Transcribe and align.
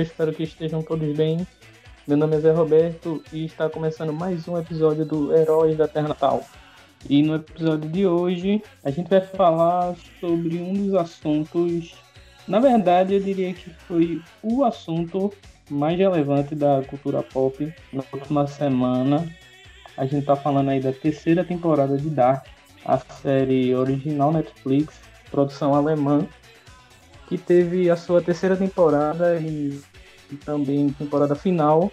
Eu 0.00 0.04
espero 0.04 0.32
que 0.32 0.44
estejam 0.44 0.82
todos 0.82 1.14
bem. 1.14 1.46
Meu 2.08 2.16
nome 2.16 2.34
é 2.34 2.40
Zé 2.40 2.52
Roberto 2.52 3.22
e 3.30 3.44
está 3.44 3.68
começando 3.68 4.14
mais 4.14 4.48
um 4.48 4.56
episódio 4.56 5.04
do 5.04 5.36
Heróis 5.36 5.76
da 5.76 5.86
Terra 5.86 6.08
Natal. 6.08 6.42
E 7.06 7.22
no 7.22 7.34
episódio 7.34 7.90
de 7.90 8.06
hoje 8.06 8.62
a 8.82 8.90
gente 8.90 9.10
vai 9.10 9.20
falar 9.20 9.94
sobre 10.18 10.56
um 10.56 10.72
dos 10.72 10.94
assuntos, 10.94 11.94
na 12.48 12.58
verdade 12.58 13.12
eu 13.12 13.20
diria 13.20 13.52
que 13.52 13.68
foi 13.86 14.22
o 14.42 14.64
assunto 14.64 15.30
mais 15.68 15.98
relevante 15.98 16.54
da 16.54 16.82
cultura 16.88 17.22
pop 17.22 17.70
na 17.92 18.02
última 18.10 18.46
semana. 18.46 19.30
A 19.98 20.06
gente 20.06 20.20
está 20.20 20.34
falando 20.34 20.70
aí 20.70 20.80
da 20.80 20.94
terceira 20.94 21.44
temporada 21.44 21.98
de 21.98 22.08
Dark, 22.08 22.46
a 22.86 22.96
série 22.96 23.74
original 23.74 24.32
Netflix, 24.32 24.98
produção 25.30 25.74
alemã, 25.74 26.26
que 27.30 27.38
teve 27.38 27.88
a 27.88 27.96
sua 27.96 28.20
terceira 28.20 28.56
temporada 28.56 29.38
e, 29.38 29.80
e 30.32 30.36
também 30.36 30.90
temporada 30.90 31.34
final, 31.34 31.90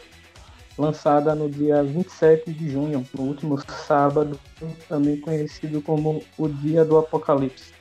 lançada 0.78 1.34
no 1.34 1.50
dia 1.50 1.84
27 1.84 2.52
de 2.52 2.70
junho, 2.70 3.06
no 3.18 3.24
último 3.24 3.60
sábado, 3.68 4.40
também 4.88 5.20
conhecido 5.20 5.82
como 5.82 6.24
o 6.38 6.48
Dia 6.48 6.86
do 6.86 6.98
Apocalipse. 6.98 7.78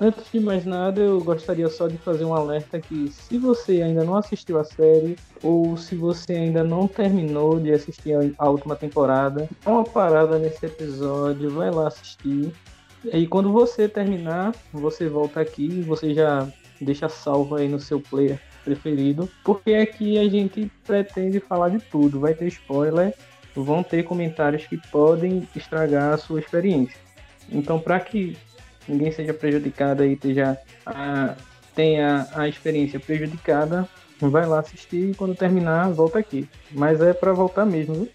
Antes 0.00 0.30
de 0.30 0.38
mais 0.38 0.64
nada, 0.64 1.00
eu 1.00 1.20
gostaria 1.20 1.68
só 1.68 1.88
de 1.88 1.98
fazer 1.98 2.24
um 2.24 2.32
alerta 2.32 2.80
que 2.80 3.10
se 3.10 3.36
você 3.36 3.82
ainda 3.82 4.04
não 4.04 4.14
assistiu 4.14 4.56
a 4.56 4.62
série 4.62 5.16
ou 5.42 5.76
se 5.76 5.96
você 5.96 6.34
ainda 6.34 6.62
não 6.62 6.86
terminou 6.86 7.58
de 7.58 7.72
assistir 7.72 8.14
a 8.38 8.48
última 8.48 8.76
temporada, 8.76 9.48
dá 9.64 9.72
uma 9.72 9.82
parada 9.82 10.38
nesse 10.38 10.64
episódio, 10.64 11.50
vai 11.50 11.72
lá 11.72 11.88
assistir. 11.88 12.52
E 13.12 13.26
quando 13.26 13.50
você 13.50 13.88
terminar, 13.88 14.54
você 14.72 15.08
volta 15.08 15.40
aqui 15.40 15.64
e 15.64 15.82
você 15.82 16.14
já 16.14 16.46
deixa 16.80 17.08
salvo 17.08 17.56
aí 17.56 17.66
no 17.68 17.80
seu 17.80 18.00
player 18.00 18.40
preferido, 18.64 19.28
porque 19.44 19.74
aqui 19.74 20.18
a 20.18 20.28
gente 20.28 20.70
pretende 20.86 21.40
falar 21.40 21.70
de 21.70 21.78
tudo, 21.78 22.20
vai 22.20 22.34
ter 22.34 22.48
spoiler, 22.48 23.14
vão 23.54 23.82
ter 23.82 24.02
comentários 24.02 24.66
que 24.66 24.76
podem 24.90 25.48
estragar 25.54 26.14
a 26.14 26.18
sua 26.18 26.40
experiência. 26.40 26.96
Então, 27.50 27.78
para 27.78 27.98
que 28.00 28.36
ninguém 28.86 29.10
seja 29.12 29.34
prejudicado 29.34 30.04
e 30.04 30.12
esteja 30.12 30.58
a, 30.84 31.34
tenha 31.74 32.26
a 32.34 32.48
experiência 32.48 33.00
prejudicada, 33.00 33.88
vai 34.20 34.46
lá 34.46 34.60
assistir 34.60 35.10
e 35.10 35.14
quando 35.14 35.34
terminar, 35.34 35.90
volta 35.90 36.18
aqui. 36.18 36.48
Mas 36.72 37.00
é 37.00 37.12
para 37.12 37.32
voltar 37.32 37.64
mesmo, 37.64 37.94
viu? 37.94 38.08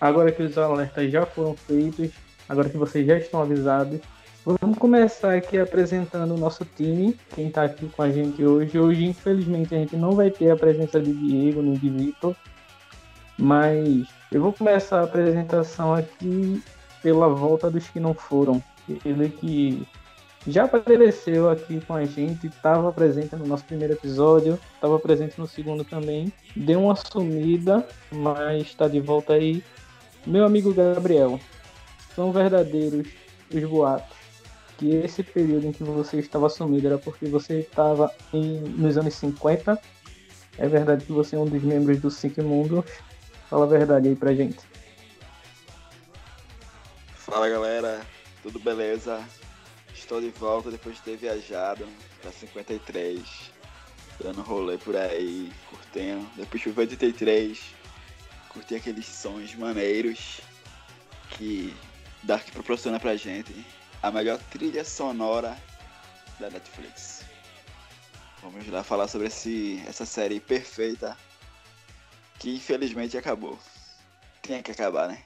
Agora 0.00 0.30
que 0.30 0.42
os 0.42 0.56
alertas 0.56 1.10
já 1.10 1.26
foram 1.26 1.56
feitos, 1.56 2.10
agora 2.48 2.68
que 2.68 2.76
vocês 2.76 3.06
já 3.06 3.18
estão 3.18 3.42
avisados, 3.42 4.00
vamos 4.44 4.78
começar 4.78 5.34
aqui 5.34 5.58
apresentando 5.58 6.34
o 6.34 6.38
nosso 6.38 6.64
time, 6.64 7.16
quem 7.34 7.48
está 7.48 7.64
aqui 7.64 7.88
com 7.88 8.02
a 8.02 8.10
gente 8.10 8.44
hoje. 8.44 8.78
Hoje, 8.78 9.04
infelizmente, 9.04 9.74
a 9.74 9.78
gente 9.78 9.96
não 9.96 10.12
vai 10.12 10.30
ter 10.30 10.50
a 10.50 10.56
presença 10.56 11.00
de 11.00 11.12
Diego 11.12 11.62
nem 11.62 11.74
de 11.74 11.88
Vitor, 11.88 12.34
mas 13.38 14.08
eu 14.30 14.42
vou 14.42 14.52
começar 14.52 15.00
a 15.00 15.04
apresentação 15.04 15.94
aqui 15.94 16.62
pela 17.02 17.28
volta 17.28 17.70
dos 17.70 17.88
que 17.88 18.00
não 18.00 18.14
foram 18.14 18.62
ele 19.04 19.28
que 19.28 19.86
já 20.46 20.64
apareceu 20.64 21.48
aqui 21.48 21.80
com 21.80 21.94
a 21.94 22.04
gente, 22.04 22.48
estava 22.48 22.92
presente 22.92 23.36
no 23.36 23.46
nosso 23.46 23.64
primeiro 23.64 23.92
episódio, 23.92 24.58
estava 24.74 24.98
presente 24.98 25.38
no 25.38 25.46
segundo 25.46 25.84
também. 25.84 26.32
Deu 26.56 26.82
uma 26.82 26.96
sumida, 26.96 27.86
mas 28.10 28.62
está 28.62 28.88
de 28.88 28.98
volta 28.98 29.34
aí. 29.34 29.62
Meu 30.26 30.44
amigo 30.44 30.74
Gabriel, 30.74 31.38
são 32.16 32.32
verdadeiros 32.32 33.06
os 33.54 33.64
boatos 33.64 34.21
que 34.82 34.96
esse 34.96 35.22
período 35.22 35.68
em 35.68 35.72
que 35.72 35.84
você 35.84 36.18
estava 36.18 36.48
sumido 36.48 36.88
era 36.88 36.98
porque 36.98 37.26
você 37.26 37.60
estava 37.60 38.12
nos 38.32 38.98
anos 38.98 39.14
50. 39.14 39.80
É 40.58 40.66
verdade 40.66 41.04
que 41.04 41.12
você 41.12 41.36
é 41.36 41.38
um 41.38 41.46
dos 41.46 41.62
membros 41.62 42.00
do 42.00 42.10
Cinco 42.10 42.42
Mundos. 42.42 42.84
Fala 43.48 43.64
a 43.64 43.68
verdade 43.68 44.08
aí 44.08 44.16
pra 44.16 44.34
gente. 44.34 44.58
Fala 47.14 47.48
galera, 47.48 48.04
tudo 48.42 48.58
beleza? 48.58 49.22
Estou 49.94 50.20
de 50.20 50.30
volta 50.30 50.68
depois 50.68 50.96
de 50.96 51.02
ter 51.02 51.16
viajado 51.16 51.86
para 52.20 52.32
53, 52.32 53.22
dando 54.20 54.42
rolê 54.42 54.78
por 54.78 54.96
aí, 54.96 55.52
curtindo. 55.70 56.28
Depois 56.36 56.60
de 56.60 56.70
83, 56.70 57.60
curti 58.48 58.74
aqueles 58.74 59.06
sons 59.06 59.54
maneiros 59.54 60.40
que 61.30 61.72
Dark 62.24 62.50
proporciona 62.50 62.98
pra 62.98 63.14
gente. 63.14 63.54
A 64.02 64.10
melhor 64.10 64.38
trilha 64.50 64.84
sonora 64.84 65.56
da 66.40 66.50
Netflix. 66.50 67.24
Vamos 68.42 68.66
lá 68.66 68.82
falar 68.82 69.06
sobre 69.06 69.28
esse, 69.28 69.80
essa 69.86 70.04
série 70.04 70.40
perfeita 70.40 71.16
que 72.40 72.56
infelizmente 72.56 73.16
acabou. 73.16 73.56
Tinha 74.42 74.60
que 74.60 74.72
acabar, 74.72 75.06
né? 75.06 75.22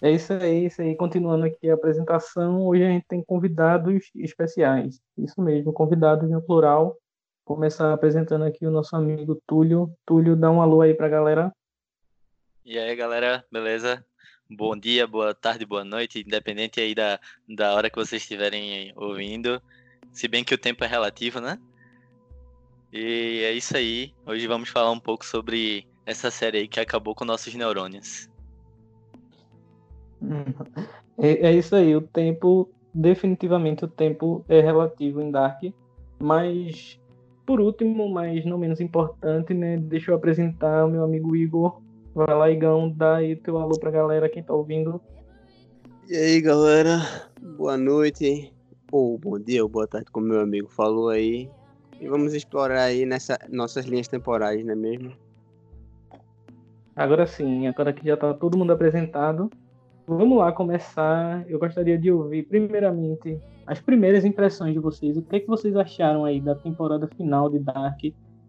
É 0.00 0.10
isso 0.10 0.32
aí, 0.32 0.66
isso 0.66 0.82
aí. 0.82 0.96
Continuando 0.96 1.46
aqui 1.46 1.70
a 1.70 1.74
apresentação, 1.74 2.66
hoje 2.66 2.82
a 2.82 2.88
gente 2.88 3.06
tem 3.06 3.22
convidados 3.22 4.10
especiais. 4.16 5.00
Isso 5.16 5.40
mesmo, 5.40 5.72
convidados 5.72 6.28
no 6.28 6.42
plural. 6.42 6.98
Vou 7.46 7.56
começar 7.56 7.92
apresentando 7.92 8.44
aqui 8.44 8.66
o 8.66 8.70
nosso 8.72 8.96
amigo 8.96 9.40
Túlio. 9.46 9.96
Túlio, 10.04 10.34
dá 10.34 10.50
um 10.50 10.60
alô 10.60 10.80
aí 10.80 10.92
pra 10.92 11.08
galera. 11.08 11.52
E 12.64 12.76
aí, 12.76 12.96
galera, 12.96 13.44
beleza? 13.52 14.04
Bom 14.54 14.76
dia, 14.76 15.06
boa 15.06 15.34
tarde, 15.34 15.64
boa 15.64 15.82
noite, 15.82 16.20
independente 16.20 16.78
aí 16.78 16.94
da, 16.94 17.18
da 17.48 17.74
hora 17.74 17.88
que 17.88 17.96
vocês 17.96 18.20
estiverem 18.20 18.92
ouvindo. 18.96 19.62
Se 20.12 20.28
bem 20.28 20.44
que 20.44 20.54
o 20.54 20.58
tempo 20.58 20.84
é 20.84 20.86
relativo, 20.86 21.40
né? 21.40 21.58
E 22.92 23.40
é 23.44 23.52
isso 23.52 23.74
aí. 23.74 24.12
Hoje 24.26 24.46
vamos 24.46 24.68
falar 24.68 24.90
um 24.90 25.00
pouco 25.00 25.24
sobre 25.24 25.86
essa 26.04 26.30
série 26.30 26.58
aí 26.58 26.68
que 26.68 26.78
acabou 26.78 27.14
com 27.14 27.24
nossos 27.24 27.54
neurônios. 27.54 28.28
É, 31.18 31.48
é 31.48 31.52
isso 31.52 31.74
aí, 31.74 31.96
o 31.96 32.02
tempo, 32.02 32.70
definitivamente 32.92 33.84
o 33.84 33.88
tempo 33.88 34.44
é 34.48 34.60
relativo 34.60 35.20
em 35.20 35.30
Dark, 35.30 35.62
mas 36.20 37.00
por 37.46 37.60
último, 37.60 38.08
mas 38.08 38.44
não 38.44 38.58
menos 38.58 38.80
importante, 38.80 39.52
né, 39.52 39.76
deixa 39.76 40.10
eu 40.10 40.14
apresentar 40.14 40.84
o 40.84 40.90
meu 40.90 41.04
amigo 41.04 41.34
Igor. 41.34 41.81
Vai 42.14 42.34
lá, 42.34 42.50
Igão, 42.50 42.90
dá 42.90 43.16
aí 43.16 43.36
teu 43.36 43.58
alô 43.58 43.78
pra 43.78 43.90
galera, 43.90 44.28
quem 44.28 44.42
tá 44.42 44.52
ouvindo. 44.52 45.00
E 46.08 46.16
aí, 46.16 46.40
galera, 46.40 47.00
boa 47.56 47.76
noite, 47.76 48.52
ou 48.90 49.18
bom 49.18 49.38
dia, 49.38 49.62
ou 49.62 49.68
boa 49.68 49.86
tarde, 49.86 50.10
como 50.10 50.26
meu 50.26 50.40
amigo 50.40 50.68
falou 50.68 51.08
aí. 51.08 51.50
E 52.00 52.08
vamos 52.08 52.34
explorar 52.34 52.82
aí 52.82 53.06
nessa 53.06 53.38
nossas 53.48 53.86
linhas 53.86 54.08
temporais, 54.08 54.64
não 54.64 54.72
é 54.72 54.76
mesmo? 54.76 55.12
Agora 56.94 57.26
sim, 57.26 57.66
agora 57.66 57.92
que 57.92 58.06
já 58.06 58.16
tá 58.16 58.34
todo 58.34 58.58
mundo 58.58 58.72
apresentado, 58.72 59.48
Vamos 60.06 60.36
lá 60.36 60.50
começar. 60.52 61.48
Eu 61.48 61.58
gostaria 61.58 61.96
de 61.96 62.10
ouvir, 62.10 62.42
primeiramente, 62.44 63.38
as 63.66 63.80
primeiras 63.80 64.24
impressões 64.24 64.74
de 64.74 64.80
vocês. 64.80 65.16
O 65.16 65.22
que, 65.22 65.36
é 65.36 65.40
que 65.40 65.46
vocês 65.46 65.76
acharam 65.76 66.24
aí 66.24 66.40
da 66.40 66.54
temporada 66.54 67.06
final 67.06 67.48
de 67.48 67.60
Dark? 67.60 68.00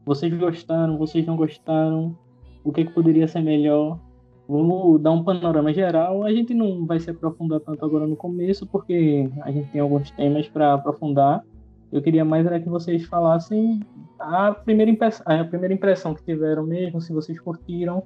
Vocês 0.06 0.33
gostaram? 0.33 0.98
Vocês 0.98 1.25
não 1.25 1.36
gostaram? 1.36 2.18
O 2.63 2.71
que, 2.71 2.86
que 2.86 2.94
poderia 2.94 3.27
ser 3.27 3.42
melhor? 3.42 4.00
Vamos 4.48 5.01
dar 5.01 5.12
um 5.12 5.24
panorama 5.24 5.74
geral. 5.74 6.24
A 6.24 6.31
gente 6.31 6.54
não 6.54 6.86
vai 6.86 7.00
se 7.00 7.10
aprofundar 7.10 7.60
tanto 7.62 7.83
agora 7.83 8.06
no 8.06 8.15
começo, 8.15 8.68
porque 8.68 9.30
a 9.42 9.51
gente 9.51 9.69
tem 9.71 9.81
alguns 9.81 10.12
temas 10.12 10.48
para 10.48 10.74
aprofundar. 10.74 11.44
Eu 11.92 12.01
queria 12.01 12.25
mais 12.25 12.45
era 12.45 12.60
que 12.60 12.69
vocês 12.69 13.06
falassem 13.06 13.81
a 14.19 14.51
primeira, 14.51 14.92
impressão, 14.92 15.25
a 15.27 15.44
primeira 15.45 15.74
impressão 15.74 16.13
que 16.13 16.24
tiveram 16.24 16.65
mesmo, 16.65 17.00
se 17.00 17.13
vocês 17.13 17.39
curtiram. 17.39 18.04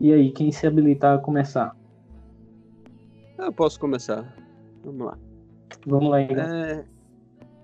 E 0.00 0.12
aí, 0.12 0.30
quem 0.30 0.50
se 0.52 0.66
habilitar 0.66 1.16
a 1.16 1.18
começar? 1.18 1.76
Eu 3.38 3.52
posso 3.52 3.78
começar. 3.78 4.36
Vamos 4.84 5.06
lá. 5.06 5.18
Vamos 5.86 6.10
lá, 6.10 6.22
então. 6.22 6.44
É... 6.44 6.84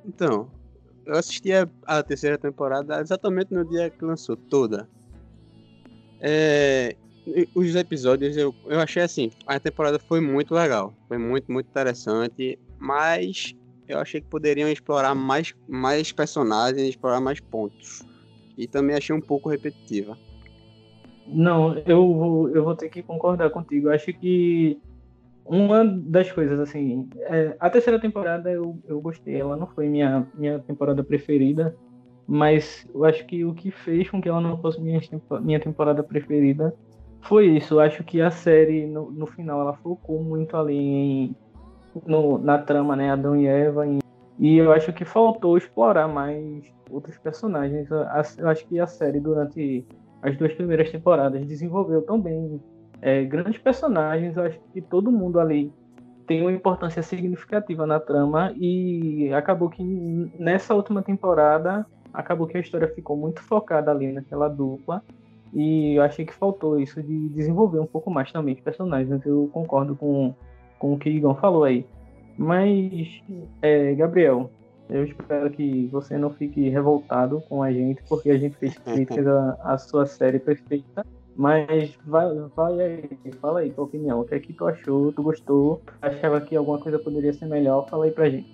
Então, 0.06 0.49
eu 1.06 1.14
assisti 1.17 1.52
a, 1.52 1.69
a, 1.87 2.02
terceira 2.02 2.38
temporada 2.38 3.00
exatamente 3.00 3.52
no 3.52 3.64
dia 3.64 3.90
que 3.90 4.05
lançou, 4.05 4.37
toda. 4.37 4.88
É... 6.26 6.97
Os 7.55 7.75
episódios, 7.75 8.37
eu, 8.37 8.55
eu 8.67 8.81
achei 8.81 9.03
assim, 9.03 9.31
a 9.47 9.59
temporada 9.59 9.99
foi 9.99 10.21
muito 10.21 10.55
legal. 10.55 10.94
Foi 11.06 11.19
muito, 11.19 11.50
muito 11.53 11.69
interessante. 11.69 12.59
Mas 12.79 13.55
eu 13.88 13.99
achei 13.99 14.21
que 14.21 14.29
poderiam 14.29 14.69
explorar 14.69 15.15
mais, 15.15 15.55
mais 15.69 16.11
personagens, 16.12 16.88
explorar 16.88 17.21
mais 17.21 17.41
pontos. 17.41 18.03
E 18.56 18.67
também 18.67 18.97
achei 18.97 19.15
um 19.15 19.21
pouco 19.21 19.49
repetitiva. 19.49 20.17
Não, 21.26 21.76
eu 21.79 22.15
vou, 22.15 22.49
eu 22.50 22.65
vou 22.65 22.76
ter 22.76 22.88
que 22.88 23.03
concordar 23.03 23.50
contigo. 23.50 23.88
Eu 23.88 23.93
acho 23.93 24.12
que 24.12 24.79
uma 25.44 25.85
das 25.85 26.31
coisas, 26.32 26.59
assim, 26.59 27.09
é, 27.21 27.56
a 27.61 27.69
terceira 27.69 27.99
temporada 27.99 28.50
eu, 28.50 28.79
eu 28.87 29.00
gostei, 29.00 29.41
ela 29.41 29.56
não 29.56 29.67
foi 29.67 29.88
minha, 29.88 30.26
minha 30.35 30.59
temporada 30.59 31.05
preferida, 31.05 31.76
mas 32.26 32.87
eu 32.94 33.05
acho 33.05 33.25
que 33.26 33.44
o 33.44 33.55
que 33.55 33.71
fez 33.71 34.09
com 34.11 34.21
que 34.21 34.29
ela 34.29 34.41
não 34.41 34.56
fosse 34.59 34.81
minha, 34.81 35.00
minha 35.43 35.61
temporada 35.61 36.03
preferida 36.03 36.75
foi 37.23 37.47
isso. 37.47 37.75
Eu 37.75 37.81
acho 37.81 38.05
que 38.05 38.21
a 38.21 38.31
série, 38.31 38.87
no, 38.87 39.11
no 39.11 39.26
final, 39.26 39.61
ela 39.61 39.75
focou 39.75 40.23
muito 40.23 40.56
ali 40.56 40.76
em, 40.76 41.37
no, 42.06 42.38
na 42.38 42.59
trama, 42.59 42.97
né? 42.97 43.11
Adão 43.11 43.37
e 43.37 43.47
Eva, 43.47 43.87
em, 43.87 43.99
E 44.38 44.56
eu 44.56 44.73
acho 44.73 44.93
que 44.93 45.05
faltou 45.05 45.56
explorar 45.56 46.09
mais 46.09 46.65
outros 46.91 47.17
personagens. 47.19 47.88
Eu 47.91 48.49
acho 48.49 48.67
que 48.67 48.79
a 48.79 48.87
série, 48.87 49.21
durante 49.21 49.87
as 50.23 50.37
duas 50.37 50.53
primeiras 50.55 50.91
temporadas, 50.91 51.47
desenvolveu 51.47 52.03
também 52.03 52.61
é, 53.00 53.25
grandes 53.25 53.59
personagens. 53.59 54.37
Eu 54.37 54.44
acho 54.44 54.61
que 54.73 54.81
todo 54.81 55.12
mundo 55.12 55.41
ali 55.41 55.73
tem 56.26 56.41
uma 56.41 56.53
importância 56.53 57.03
significativa 57.03 57.87
na 57.87 58.00
trama 58.00 58.55
e 58.56 59.31
acabou 59.35 59.69
que 59.69 59.82
nessa 60.38 60.75
última 60.75 61.03
temporada 61.03 61.87
acabou 62.14 62.46
que 62.46 62.56
a 62.56 62.61
história 62.61 62.88
ficou 62.88 63.16
muito 63.16 63.43
focada 63.43 63.90
ali 63.90 64.12
naquela 64.12 64.49
dupla 64.49 65.02
e 65.55 65.94
eu 65.94 66.02
achei 66.02 66.25
que 66.25 66.34
faltou 66.34 66.81
isso 66.81 67.02
de 67.02 67.28
desenvolver 67.28 67.78
um 67.78 67.87
pouco 67.87 68.11
mais 68.11 68.32
também 68.32 68.55
os 68.55 68.61
personagens. 68.61 69.25
Eu 69.25 69.49
concordo 69.52 69.94
com, 69.94 70.34
com 70.78 70.94
o 70.94 70.99
que 70.99 71.08
o 71.08 71.12
Igor 71.12 71.40
falou 71.40 71.62
aí. 71.62 71.87
Mas, 72.37 73.22
é, 73.62 73.94
Gabriel, 73.94 74.50
eu 74.90 75.05
espero 75.05 75.49
que 75.50 75.87
você 75.93 76.19
não 76.19 76.31
fique 76.31 76.69
revoltado 76.69 77.40
com 77.49 77.62
a 77.62 77.72
gente, 77.72 78.02
porque 78.08 78.31
a 78.31 78.37
gente 78.37 78.56
fez 78.56 78.76
críticas 78.78 79.26
à, 79.62 79.78
sua 79.78 80.06
série 80.06 80.40
perfeita. 80.40 81.06
Mas 81.37 81.96
vai, 82.05 82.26
vai 82.55 82.81
aí, 82.81 83.32
fala 83.40 83.61
aí 83.61 83.70
tua 83.70 83.84
opinião. 83.84 84.20
O 84.20 84.25
que 84.25 84.34
é 84.34 84.40
que 84.40 84.52
tu 84.52 84.66
achou? 84.66 85.12
Tu 85.12 85.22
gostou? 85.22 85.82
Achava 86.02 86.40
que 86.40 86.56
alguma 86.56 86.78
coisa 86.78 86.99
poderia 86.99 87.32
ser 87.32 87.46
melhor? 87.46 87.88
Fala 87.88 88.06
aí 88.06 88.11
pra 88.11 88.28
gente. 88.28 88.52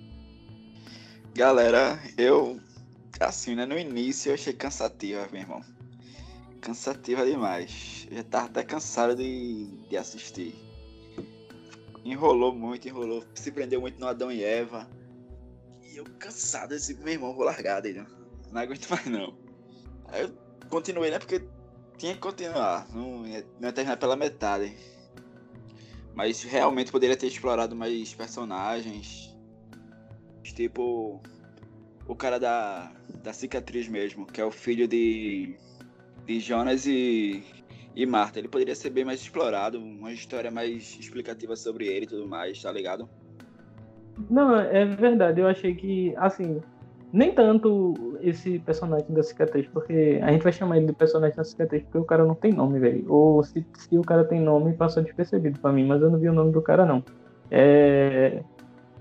Galera, 1.35 1.97
eu 2.17 2.59
assim, 3.27 3.55
né? 3.55 3.65
No 3.65 3.77
início 3.77 4.29
eu 4.29 4.33
achei 4.33 4.53
cansativa, 4.53 5.27
meu 5.31 5.41
irmão. 5.41 5.61
Cansativa 6.61 7.25
demais. 7.25 8.07
Eu 8.09 8.17
já 8.17 8.23
tava 8.23 8.45
até 8.45 8.63
cansado 8.63 9.15
de, 9.15 9.67
de 9.89 9.97
assistir. 9.97 10.55
Enrolou 12.03 12.53
muito, 12.53 12.87
enrolou. 12.87 13.23
Se 13.33 13.51
prendeu 13.51 13.81
muito 13.81 13.99
no 13.99 14.07
Adão 14.07 14.31
e 14.31 14.43
Eva. 14.43 14.87
E 15.83 15.97
eu 15.97 16.05
cansado, 16.19 16.73
assim, 16.73 16.95
meu 16.95 17.13
irmão, 17.13 17.33
vou 17.33 17.45
largar 17.45 17.81
dele. 17.81 18.05
Não 18.51 18.61
aguento 18.61 18.87
mais 18.89 19.05
não. 19.05 19.35
Aí 20.05 20.23
eu 20.23 20.31
continuei, 20.69 21.09
né? 21.11 21.19
Porque 21.19 21.41
tinha 21.97 22.13
que 22.13 22.19
continuar, 22.19 22.87
não 22.93 23.27
ia, 23.27 23.45
não 23.59 23.69
ia 23.69 23.73
terminar 23.73 23.97
pela 23.97 24.15
metade. 24.15 24.75
Mas 26.13 26.43
realmente 26.43 26.91
poderia 26.91 27.15
ter 27.15 27.27
explorado 27.27 27.75
mais 27.75 28.13
personagens. 28.13 29.35
Tipo. 30.43 31.21
O 32.11 32.15
cara 32.15 32.37
da, 32.37 32.91
da 33.23 33.31
cicatriz 33.31 33.87
mesmo, 33.87 34.25
que 34.25 34.41
é 34.41 34.43
o 34.43 34.51
filho 34.51 34.85
de, 34.85 35.55
de 36.27 36.41
Jonas 36.41 36.85
e, 36.85 37.41
e 37.95 38.05
Marta. 38.05 38.37
Ele 38.37 38.49
poderia 38.49 38.75
ser 38.75 38.89
bem 38.89 39.05
mais 39.05 39.21
explorado, 39.21 39.79
uma 39.79 40.11
história 40.11 40.51
mais 40.51 40.97
explicativa 40.99 41.55
sobre 41.55 41.87
ele 41.87 42.03
e 42.03 42.09
tudo 42.09 42.27
mais, 42.27 42.61
tá 42.61 42.69
ligado? 42.69 43.07
Não, 44.29 44.59
é 44.59 44.83
verdade. 44.83 45.39
Eu 45.39 45.47
achei 45.47 45.73
que, 45.73 46.13
assim, 46.17 46.61
nem 47.13 47.33
tanto 47.33 48.17
esse 48.19 48.59
personagem 48.59 49.07
da 49.09 49.23
cicatriz, 49.23 49.65
porque 49.69 50.19
a 50.21 50.33
gente 50.33 50.43
vai 50.43 50.51
chamar 50.51 50.75
ele 50.75 50.87
de 50.87 50.93
personagem 50.93 51.37
da 51.37 51.45
cicatriz 51.45 51.81
porque 51.83 51.97
o 51.97 52.03
cara 52.03 52.25
não 52.25 52.35
tem 52.35 52.51
nome, 52.51 52.77
velho. 52.77 53.05
Ou 53.07 53.41
se, 53.41 53.65
se 53.77 53.97
o 53.97 54.01
cara 54.01 54.25
tem 54.25 54.41
nome, 54.41 54.73
passou 54.73 55.01
despercebido 55.01 55.61
pra 55.61 55.71
mim, 55.71 55.87
mas 55.87 56.01
eu 56.01 56.11
não 56.11 56.19
vi 56.19 56.27
o 56.27 56.33
nome 56.33 56.51
do 56.51 56.61
cara, 56.61 56.85
não. 56.85 57.01
É... 57.49 58.43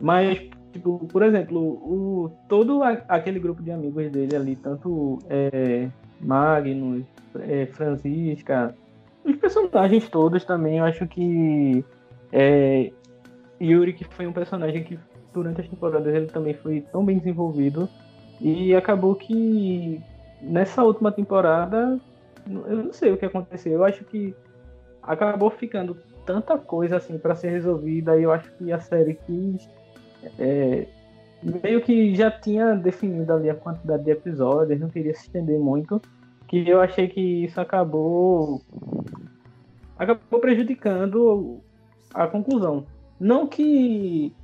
Mas, 0.01 0.49
tipo, 0.73 1.07
por 1.07 1.23
exemplo, 1.23 1.61
o, 1.61 2.31
todo 2.49 2.83
a, 2.83 2.91
aquele 3.09 3.39
grupo 3.39 3.63
de 3.63 3.71
amigos 3.71 4.11
dele 4.11 4.37
ali, 4.37 4.57
tanto 4.57 5.19
é, 5.29 5.89
Magnus, 6.21 7.05
é, 7.41 7.67
Francisca, 7.67 8.75
os 9.25 9.37
personagens 9.37 10.09
todos 10.09 10.45
também, 10.45 10.79
eu 10.79 10.85
acho 10.85 11.07
que 11.07 11.85
é, 12.33 12.91
Yuri, 13.61 13.93
que 13.93 14.05
foi 14.05 14.27
um 14.27 14.33
personagem 14.33 14.83
que 14.83 14.99
durante 15.33 15.61
as 15.61 15.69
temporadas 15.69 16.15
ele 16.15 16.27
também 16.27 16.55
foi 16.55 16.81
tão 16.81 17.05
bem 17.05 17.19
desenvolvido. 17.19 17.89
E 18.41 18.75
acabou 18.75 19.15
que 19.15 20.01
nessa 20.41 20.83
última 20.83 21.13
temporada, 21.13 22.01
eu 22.49 22.85
não 22.85 22.93
sei 22.93 23.13
o 23.13 23.17
que 23.17 23.27
aconteceu. 23.27 23.73
Eu 23.73 23.85
acho 23.85 24.05
que 24.05 24.35
acabou 25.03 25.51
ficando 25.51 25.97
tanta 26.25 26.57
coisa 26.57 26.97
assim 26.97 27.19
para 27.19 27.35
ser 27.35 27.51
resolvida. 27.51 28.17
E 28.17 28.23
eu 28.23 28.33
acho 28.33 28.51
que 28.53 28.73
a 28.73 28.81
série 28.81 29.15
quis. 29.15 29.69
É, 30.39 30.87
meio 31.43 31.81
que 31.83 32.15
já 32.15 32.31
tinha 32.31 32.75
definido 32.75 33.33
ali 33.33 33.49
a 33.49 33.55
quantidade 33.55 34.05
de 34.05 34.11
episódios, 34.11 34.79
não 34.79 34.89
queria 34.89 35.15
se 35.15 35.27
estender 35.27 35.59
muito. 35.59 36.01
Que 36.47 36.69
eu 36.69 36.81
achei 36.81 37.09
que 37.09 37.45
isso 37.45 37.61
acabou. 37.61 38.61
acabou 39.99 40.41
prejudicando 40.41 41.61
a 42.13 42.27
conclusão. 42.27 42.85
Não 43.19 43.47
que 43.47 44.35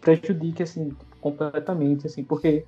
prejudique 0.00 0.62
assim 0.62 0.96
completamente 1.20 2.06
assim, 2.06 2.24
porque 2.24 2.64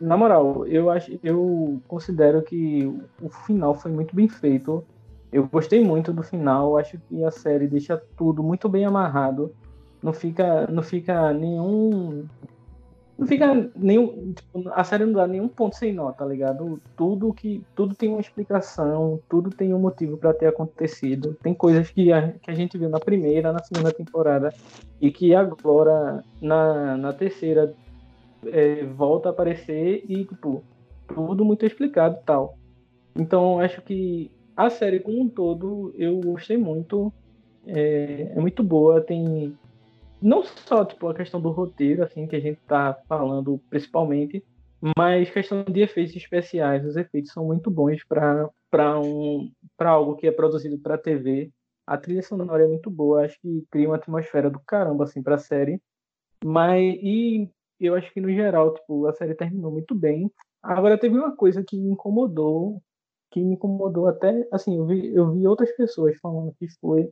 na 0.00 0.16
moral, 0.16 0.66
eu 0.66 0.90
acho 0.90 1.18
eu 1.22 1.80
considero 1.88 2.42
que 2.42 2.86
o 3.20 3.28
final 3.28 3.74
foi 3.74 3.90
muito 3.90 4.14
bem 4.14 4.28
feito. 4.28 4.84
Eu 5.30 5.46
gostei 5.46 5.84
muito 5.84 6.12
do 6.12 6.22
final, 6.22 6.78
acho 6.78 6.98
que 7.08 7.22
a 7.22 7.30
série 7.30 7.66
deixa 7.66 8.00
tudo 8.16 8.42
muito 8.42 8.68
bem 8.68 8.84
amarrado. 8.84 9.54
Não 10.02 10.12
fica 10.12 10.66
não 10.68 10.82
fica 10.82 11.32
nenhum 11.32 12.26
não 13.18 13.26
fica 13.26 13.70
nenhum. 13.74 14.32
Tipo, 14.32 14.70
a 14.70 14.84
série 14.84 15.04
não 15.04 15.12
dá 15.12 15.26
nenhum 15.26 15.48
ponto 15.48 15.74
sem 15.74 15.92
nota, 15.92 16.18
tá 16.18 16.24
ligado? 16.24 16.80
Tudo 16.96 17.34
que. 17.34 17.64
Tudo 17.74 17.96
tem 17.96 18.08
uma 18.08 18.20
explicação, 18.20 19.20
tudo 19.28 19.50
tem 19.50 19.74
um 19.74 19.80
motivo 19.80 20.16
para 20.16 20.32
ter 20.32 20.46
acontecido. 20.46 21.36
Tem 21.42 21.52
coisas 21.52 21.90
que 21.90 22.12
a, 22.12 22.32
que 22.34 22.48
a 22.48 22.54
gente 22.54 22.78
viu 22.78 22.88
na 22.88 23.00
primeira, 23.00 23.52
na 23.52 23.58
segunda 23.58 23.90
temporada, 23.92 24.54
e 25.00 25.10
que 25.10 25.34
agora, 25.34 26.22
na, 26.40 26.96
na 26.96 27.12
terceira, 27.12 27.74
é, 28.46 28.84
volta 28.84 29.30
a 29.30 29.32
aparecer 29.32 30.04
e, 30.08 30.24
tipo, 30.24 30.62
tudo 31.08 31.44
muito 31.44 31.66
explicado 31.66 32.18
tal. 32.24 32.56
Então, 33.16 33.58
acho 33.58 33.82
que 33.82 34.30
a 34.56 34.70
série 34.70 35.00
como 35.00 35.22
um 35.22 35.28
todo 35.28 35.92
eu 35.98 36.20
gostei 36.20 36.56
muito. 36.56 37.12
É, 37.66 38.32
é 38.36 38.40
muito 38.40 38.62
boa, 38.62 39.00
tem 39.00 39.58
não 40.20 40.42
só 40.42 40.84
tipo 40.84 41.08
a 41.08 41.14
questão 41.14 41.40
do 41.40 41.50
roteiro 41.50 42.02
assim 42.02 42.26
que 42.26 42.36
a 42.36 42.40
gente 42.40 42.60
tá 42.66 42.98
falando 43.08 43.60
principalmente, 43.70 44.44
mas 44.96 45.30
questão 45.30 45.64
de 45.64 45.80
efeitos 45.80 46.14
especiais, 46.14 46.84
os 46.84 46.96
efeitos 46.96 47.32
são 47.32 47.44
muito 47.44 47.70
bons 47.70 48.04
para 48.04 48.48
para 48.70 49.00
um 49.00 49.50
para 49.76 49.90
algo 49.90 50.16
que 50.16 50.26
é 50.26 50.32
produzido 50.32 50.78
para 50.78 50.98
TV. 50.98 51.50
A 51.86 51.96
trilha 51.96 52.22
sonora 52.22 52.64
é 52.64 52.66
muito 52.66 52.90
boa, 52.90 53.24
acho 53.24 53.40
que 53.40 53.64
cria 53.70 53.88
uma 53.88 53.96
atmosfera 53.96 54.50
do 54.50 54.60
caramba 54.60 55.04
assim 55.04 55.22
para 55.22 55.36
a 55.36 55.38
série. 55.38 55.80
Mas 56.44 56.98
e 57.02 57.50
eu 57.80 57.94
acho 57.94 58.12
que 58.12 58.20
no 58.20 58.30
geral, 58.30 58.74
tipo, 58.74 59.06
a 59.06 59.12
série 59.12 59.34
terminou 59.34 59.70
muito 59.70 59.94
bem. 59.94 60.30
Agora 60.62 60.98
teve 60.98 61.16
uma 61.16 61.34
coisa 61.34 61.64
que 61.64 61.76
me 61.76 61.90
incomodou, 61.90 62.82
que 63.30 63.40
me 63.40 63.54
incomodou 63.54 64.08
até, 64.08 64.46
assim, 64.52 64.76
eu 64.76 64.86
vi, 64.86 65.14
eu 65.14 65.32
vi 65.32 65.46
outras 65.46 65.70
pessoas 65.76 66.16
falando 66.20 66.54
que 66.58 66.66
foi 66.80 67.10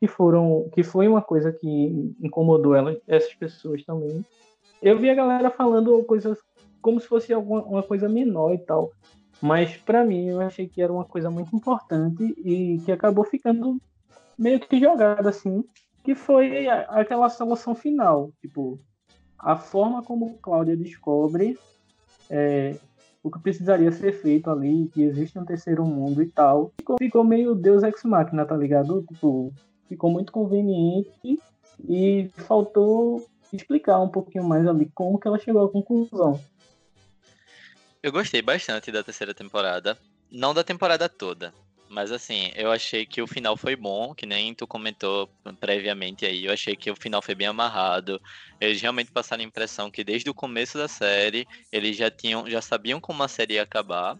que 0.00 0.06
foram 0.06 0.68
que 0.72 0.82
foi 0.82 1.08
uma 1.08 1.22
coisa 1.22 1.52
que 1.52 2.14
incomodou 2.20 2.74
ela, 2.74 2.96
essas 3.06 3.34
pessoas 3.34 3.84
também. 3.84 4.24
Eu 4.82 4.98
vi 4.98 5.08
a 5.08 5.14
galera 5.14 5.50
falando 5.50 6.02
coisas 6.04 6.38
como 6.82 7.00
se 7.00 7.06
fosse 7.06 7.32
alguma 7.32 7.62
uma 7.64 7.82
coisa 7.82 8.08
menor 8.08 8.54
e 8.54 8.58
tal, 8.58 8.92
mas 9.40 9.76
para 9.76 10.04
mim 10.04 10.28
eu 10.28 10.40
achei 10.40 10.68
que 10.68 10.82
era 10.82 10.92
uma 10.92 11.04
coisa 11.04 11.30
muito 11.30 11.54
importante 11.54 12.22
e 12.44 12.78
que 12.84 12.92
acabou 12.92 13.24
ficando 13.24 13.80
meio 14.38 14.60
que 14.60 14.78
jogada 14.78 15.28
assim, 15.28 15.64
que 16.04 16.14
foi 16.14 16.68
aquela 16.68 17.28
solução 17.28 17.74
final, 17.74 18.30
tipo 18.40 18.78
a 19.38 19.56
forma 19.56 20.02
como 20.02 20.38
Cláudia 20.38 20.76
descobre 20.76 21.58
é, 22.30 22.76
o 23.22 23.30
que 23.30 23.38
precisaria 23.40 23.90
ser 23.92 24.12
feito 24.12 24.50
ali, 24.50 24.88
que 24.92 25.02
existe 25.02 25.38
um 25.38 25.44
terceiro 25.44 25.84
mundo 25.84 26.22
e 26.22 26.26
tal. 26.26 26.72
Ficou, 26.98 27.24
meio 27.24 27.54
Deus 27.54 27.82
Ex 27.82 28.04
Machina, 28.04 28.46
tá 28.46 28.56
ligado? 28.56 29.04
Tipo, 29.08 29.52
ficou 29.88 30.10
muito 30.10 30.32
conveniente 30.32 31.40
e 31.88 32.28
faltou 32.46 33.26
explicar 33.52 34.00
um 34.00 34.08
pouquinho 34.08 34.44
mais 34.44 34.66
ali 34.66 34.90
como 34.94 35.18
que 35.18 35.28
ela 35.28 35.38
chegou 35.38 35.64
à 35.64 35.70
conclusão. 35.70 36.40
Eu 38.02 38.12
gostei 38.12 38.42
bastante 38.42 38.92
da 38.92 39.02
terceira 39.02 39.34
temporada, 39.34 39.98
não 40.30 40.54
da 40.54 40.62
temporada 40.62 41.08
toda, 41.08 41.52
mas 41.88 42.10
assim, 42.10 42.50
eu 42.56 42.70
achei 42.70 43.06
que 43.06 43.22
o 43.22 43.26
final 43.26 43.56
foi 43.56 43.76
bom, 43.76 44.14
que 44.14 44.26
nem 44.26 44.54
tu 44.54 44.66
comentou 44.66 45.28
previamente 45.60 46.26
aí. 46.26 46.44
Eu 46.44 46.52
achei 46.52 46.76
que 46.76 46.90
o 46.90 46.96
final 46.96 47.22
foi 47.22 47.34
bem 47.34 47.46
amarrado. 47.46 48.20
Eles 48.60 48.80
realmente 48.80 49.12
passaram 49.12 49.42
a 49.42 49.46
impressão 49.46 49.90
que 49.90 50.02
desde 50.02 50.28
o 50.28 50.34
começo 50.34 50.76
da 50.76 50.88
série 50.88 51.46
eles 51.70 51.96
já 51.96 52.10
tinham, 52.10 52.48
já 52.48 52.60
sabiam 52.60 53.00
como 53.00 53.22
a 53.22 53.28
série 53.28 53.54
ia 53.54 53.62
acabar. 53.62 54.18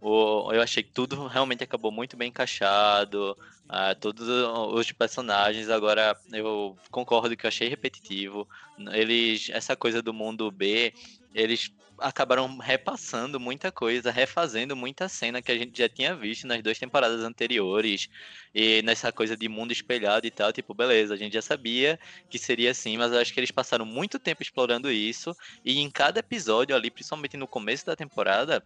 O, 0.00 0.52
eu 0.52 0.62
achei 0.62 0.82
que 0.82 0.92
tudo 0.92 1.26
realmente 1.26 1.62
acabou 1.62 1.92
muito 1.92 2.16
bem 2.16 2.28
encaixado. 2.28 3.36
Uh, 3.68 3.94
todos 4.00 4.26
os 4.28 4.90
personagens, 4.92 5.68
agora 5.68 6.18
eu 6.32 6.76
concordo 6.90 7.36
que 7.36 7.46
eu 7.46 7.48
achei 7.48 7.68
repetitivo. 7.68 8.48
Eles, 8.92 9.48
essa 9.50 9.76
coisa 9.76 10.02
do 10.02 10.12
mundo 10.12 10.50
B, 10.50 10.92
eles 11.34 11.70
acabaram 12.00 12.56
repassando 12.58 13.38
muita 13.38 13.70
coisa, 13.70 14.10
refazendo 14.10 14.74
muita 14.74 15.08
cena 15.08 15.42
que 15.42 15.52
a 15.52 15.56
gente 15.56 15.78
já 15.78 15.88
tinha 15.88 16.16
visto 16.16 16.46
nas 16.46 16.62
duas 16.62 16.78
temporadas 16.78 17.22
anteriores. 17.22 18.08
E 18.54 18.82
nessa 18.82 19.12
coisa 19.12 19.36
de 19.36 19.48
mundo 19.48 19.72
espelhado 19.72 20.26
e 20.26 20.30
tal, 20.30 20.52
tipo, 20.52 20.74
beleza, 20.74 21.14
a 21.14 21.16
gente 21.16 21.34
já 21.34 21.42
sabia 21.42 22.00
que 22.28 22.38
seria 22.38 22.70
assim, 22.70 22.96
mas 22.96 23.12
eu 23.12 23.18
acho 23.18 23.32
que 23.32 23.38
eles 23.38 23.50
passaram 23.50 23.84
muito 23.84 24.18
tempo 24.18 24.42
explorando 24.42 24.90
isso. 24.90 25.36
E 25.64 25.78
em 25.78 25.90
cada 25.90 26.20
episódio 26.20 26.74
ali, 26.74 26.90
principalmente 26.90 27.36
no 27.36 27.46
começo 27.46 27.86
da 27.86 27.94
temporada, 27.94 28.64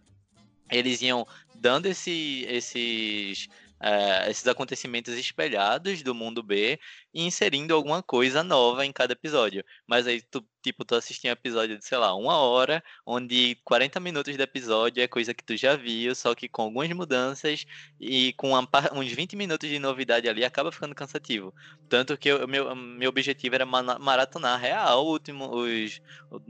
eles 0.69 1.01
iam 1.01 1.25
dando 1.53 1.85
esse, 1.87 2.45
esses 2.47 3.47
é, 3.79 4.29
esses 4.29 4.47
acontecimentos 4.47 5.13
espelhados 5.15 6.01
do 6.01 6.15
mundo 6.15 6.41
B 6.41 6.79
e 7.13 7.23
inserindo 7.23 7.73
alguma 7.73 8.01
coisa 8.01 8.43
nova 8.43 8.85
em 8.85 8.91
cada 8.91 9.13
episódio. 9.13 9.63
Mas 9.87 10.07
aí, 10.07 10.21
tu, 10.21 10.45
tipo, 10.61 10.83
tu 10.85 10.95
assistia 10.95 11.31
um 11.31 11.33
episódio 11.33 11.77
de, 11.77 11.85
sei 11.85 11.97
lá, 11.97 12.15
uma 12.15 12.37
hora, 12.37 12.83
onde 13.05 13.55
40 13.63 13.99
minutos 13.99 14.35
do 14.35 14.41
episódio 14.43 15.03
é 15.03 15.07
coisa 15.07 15.33
que 15.33 15.43
tu 15.43 15.55
já 15.57 15.75
viu, 15.75 16.15
só 16.15 16.33
que 16.33 16.47
com 16.49 16.63
algumas 16.63 16.89
mudanças 16.91 17.65
e 17.99 18.33
com 18.33 18.49
uma, 18.51 18.67
uns 18.93 19.11
20 19.11 19.35
minutos 19.35 19.69
de 19.69 19.79
novidade 19.79 20.27
ali, 20.27 20.43
acaba 20.43 20.71
ficando 20.71 20.95
cansativo. 20.95 21.53
Tanto 21.89 22.17
que 22.17 22.31
o 22.33 22.47
meu, 22.47 22.75
meu 22.75 23.09
objetivo 23.09 23.55
era 23.55 23.65
maratonar 23.65 24.59
real 24.59 25.05
último, 25.05 25.49
os, 25.55 26.01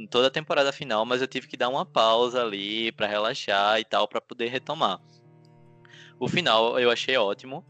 toda 0.10 0.28
a 0.28 0.32
temporada 0.32 0.72
final, 0.72 1.06
mas 1.06 1.22
eu 1.22 1.28
tive 1.28 1.48
que 1.48 1.58
dar 1.58 1.70
uma 1.70 1.86
pausa 1.86 2.42
ali 2.42 2.92
para 2.92 3.08
relaxar 3.08 3.80
e 3.80 3.86
tal, 3.86 4.08
para 4.08 4.22
poder 4.22 4.48
retomar. 4.48 5.00
O 6.20 6.28
final 6.28 6.80
eu 6.80 6.90
achei 6.92 7.18
ótimo. 7.18 7.66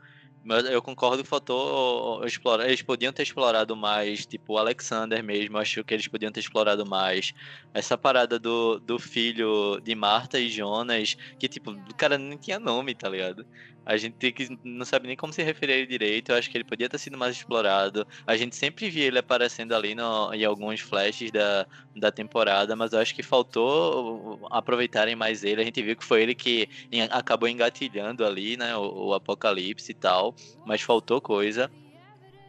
Mas 0.48 0.64
eu 0.66 0.80
concordo 0.82 1.24
que 1.24 1.30
faltou 1.30 2.24
explorar. 2.26 2.68
Eles 2.68 2.84
podiam 2.84 3.12
ter 3.12 3.24
explorado 3.24 3.76
mais, 3.76 4.28
tipo, 4.28 4.54
o 4.54 4.58
Alexander 4.60 5.24
mesmo. 5.24 5.58
Eu 5.58 5.62
acho 5.62 5.84
que 5.84 5.94
eles 5.94 6.08
podiam 6.08 6.32
ter 6.32 6.40
explorado 6.42 6.86
mais 6.86 7.34
essa 7.74 7.98
parada 7.98 8.38
do, 8.40 8.80
do 8.80 9.00
filho 9.00 9.80
de 9.82 9.96
Marta 9.96 10.40
e 10.40 10.48
Jonas, 10.50 11.16
que, 11.40 11.50
tipo, 11.50 11.72
o 11.72 11.96
cara 11.96 12.18
nem 12.20 12.38
tinha 12.38 12.60
nome, 12.60 12.94
tá 12.96 13.10
ligado? 13.10 13.46
A 13.86 13.98
gente 13.98 14.32
que 14.32 14.58
não 14.64 14.84
sabe 14.84 15.08
nem 15.08 15.16
como 15.16 15.32
se 15.32 15.44
referir 15.44 15.74
a 15.74 15.76
ele 15.76 15.86
direito. 15.86 16.32
Eu 16.32 16.38
acho 16.38 16.50
que 16.50 16.58
ele 16.58 16.64
podia 16.64 16.90
ter 16.90 16.98
sido 16.98 17.18
mais 17.18 17.36
explorado. 17.36 18.08
A 18.26 18.36
gente 18.36 18.56
sempre 18.56 18.90
via 18.90 19.06
ele 19.06 19.20
aparecendo 19.20 19.76
ali 19.76 19.94
no, 19.94 20.34
em 20.34 20.44
alguns 20.44 20.80
flashes 20.80 21.32
da, 21.32 21.68
da 21.96 22.12
temporada, 22.12 22.76
mas 22.76 22.94
eu 22.94 23.00
acho 23.00 23.14
que 23.14 23.22
faltou 23.22 24.48
aproveitarem 24.50 25.16
mais 25.16 25.44
ele. 25.44 25.62
A 25.62 25.66
gente 25.66 25.82
viu 25.84 25.96
que 25.96 26.04
foi 26.04 26.24
ele 26.24 26.34
que 26.34 26.68
acabou 27.12 27.48
engatilhando 27.48 28.26
ali, 28.26 28.58
né? 28.58 28.76
O, 28.76 29.10
o 29.10 29.14
apocalipse 29.14 29.92
e 29.92 29.96
tal. 29.96 30.36
Mas 30.66 30.82
faltou 30.82 31.22
coisa. 31.22 31.70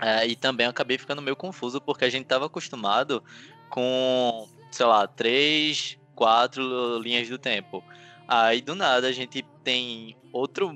É, 0.01 0.27
e 0.27 0.37
também 0.37 0.67
acabei 0.67 0.97
ficando 0.97 1.23
meio 1.23 1.37
confuso 1.37 1.81
porque 1.81 2.05
a 2.05 2.11
gente 2.11 2.25
estava 2.25 2.47
acostumado 2.47 3.23
com, 3.69 4.49
sei 4.71 4.87
lá, 4.87 5.07
três, 5.07 5.99
quatro 6.15 6.99
linhas 6.99 7.29
do 7.29 7.39
tempo. 7.39 7.85
Aí 8.29 8.61
do 8.61 8.75
nada 8.75 9.07
a 9.07 9.13
gente 9.13 9.45
tem 9.63 10.17
outro. 10.37 10.73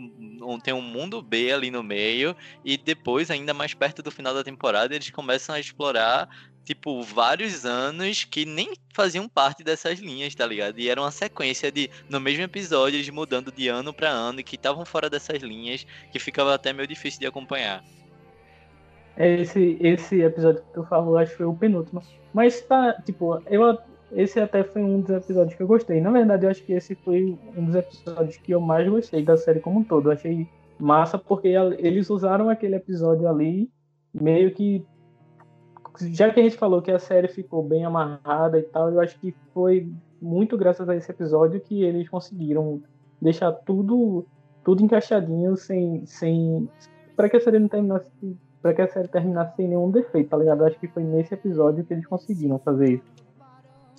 Tem 0.63 0.73
um 0.73 0.83
mundo 0.83 1.23
B 1.23 1.53
ali 1.53 1.71
no 1.71 1.83
meio. 1.83 2.35
E 2.65 2.77
depois, 2.77 3.31
ainda 3.31 3.53
mais 3.53 3.75
perto 3.75 4.03
do 4.03 4.11
final 4.11 4.35
da 4.35 4.43
temporada, 4.43 4.95
eles 4.95 5.11
começam 5.11 5.55
a 5.55 5.61
explorar, 5.61 6.29
tipo, 6.65 7.03
vários 7.03 7.65
anos 7.65 8.25
que 8.25 8.45
nem 8.45 8.73
faziam 8.93 9.29
parte 9.29 9.63
dessas 9.63 9.99
linhas, 9.99 10.35
tá 10.35 10.47
ligado? 10.47 10.79
E 10.79 10.89
era 10.89 11.01
uma 11.01 11.11
sequência 11.11 11.71
de, 11.71 11.91
no 12.09 12.21
mesmo 12.21 12.43
episódio, 12.43 12.97
eles 12.97 13.09
mudando 13.11 13.53
de 13.53 13.69
ano 13.69 13.93
para 13.93 14.09
ano, 14.09 14.43
que 14.43 14.57
estavam 14.57 14.85
fora 14.85 15.11
dessas 15.11 15.43
linhas, 15.43 15.87
que 16.11 16.19
ficava 16.19 16.55
até 16.55 16.73
meio 16.73 16.89
difícil 16.89 17.21
de 17.21 17.27
acompanhar. 17.27 17.85
Esse, 19.17 19.77
esse 19.81 20.23
episódio 20.23 20.63
que 20.63 20.73
tu 20.73 20.85
falou, 20.85 21.19
acho 21.19 21.33
que 21.33 21.39
foi 21.39 21.47
o 21.47 21.55
penúltimo. 21.55 22.03
Mas 22.33 22.61
tá, 22.63 22.95
tipo, 23.05 23.43
eu 23.51 23.79
esse 24.13 24.41
até 24.41 24.65
foi 24.65 24.83
um 24.83 25.01
dos 25.01 25.11
episódios 25.11 25.55
que 25.55 25.63
eu 25.63 25.67
gostei. 25.67 26.01
Na 26.01 26.11
verdade, 26.11 26.47
eu 26.47 26.51
acho 26.51 26.63
que 26.63 26.73
esse 26.73 26.95
foi 26.95 27.39
um 27.57 27.65
dos 27.65 27.75
episódios 27.75 28.37
que 28.37 28.53
eu 28.53 28.61
mais 28.61 28.89
gostei 28.89 29.25
da 29.25 29.37
série 29.37 29.61
como 29.61 29.81
um 29.81 29.85
todo. 29.85 30.09
Eu 30.09 30.13
achei 30.13 30.49
massa 30.79 31.19
porque 31.19 31.49
eles 31.49 32.09
usaram 32.11 32.49
aquele 32.49 32.77
episódio 32.77 33.29
ali 33.29 33.71
meio 34.13 34.53
que 34.53 34.85
já 36.13 36.31
que 36.31 36.41
a 36.41 36.43
gente 36.43 36.57
falou 36.57 36.81
que 36.81 36.91
a 36.91 36.99
série 36.99 37.29
ficou 37.29 37.63
bem 37.63 37.85
amarrada 37.85 38.59
e 38.59 38.63
tal, 38.63 38.91
eu 38.91 39.01
acho 39.01 39.19
que 39.19 39.35
foi 39.53 39.93
muito 40.21 40.57
graças 40.57 40.89
a 40.89 40.97
esse 40.97 41.11
episódio 41.11 41.61
que 41.61 41.83
eles 41.83 42.09
conseguiram 42.09 42.83
deixar 43.21 43.53
tudo 43.53 44.25
tudo 44.65 44.83
encaixadinho 44.83 45.57
sem 45.57 46.05
sem 46.07 46.69
para 47.17 47.29
que 47.29 47.37
a 47.37 47.41
série 47.41 47.59
não 47.59 47.69
terminasse 47.69 48.11
para 48.63 48.75
que 48.75 48.83
a 48.83 48.89
série 48.89 49.09
terminasse 49.09 49.57
sem 49.57 49.69
nenhum 49.69 49.91
defeito, 49.91 50.29
tá 50.29 50.37
ligado? 50.37 50.61
Eu 50.61 50.67
acho 50.67 50.79
que 50.79 50.89
foi 50.89 51.03
nesse 51.03 51.33
episódio 51.33 51.85
que 51.85 51.95
eles 51.95 52.07
conseguiram 52.07 52.59
fazer 52.59 52.95
isso. 52.95 53.30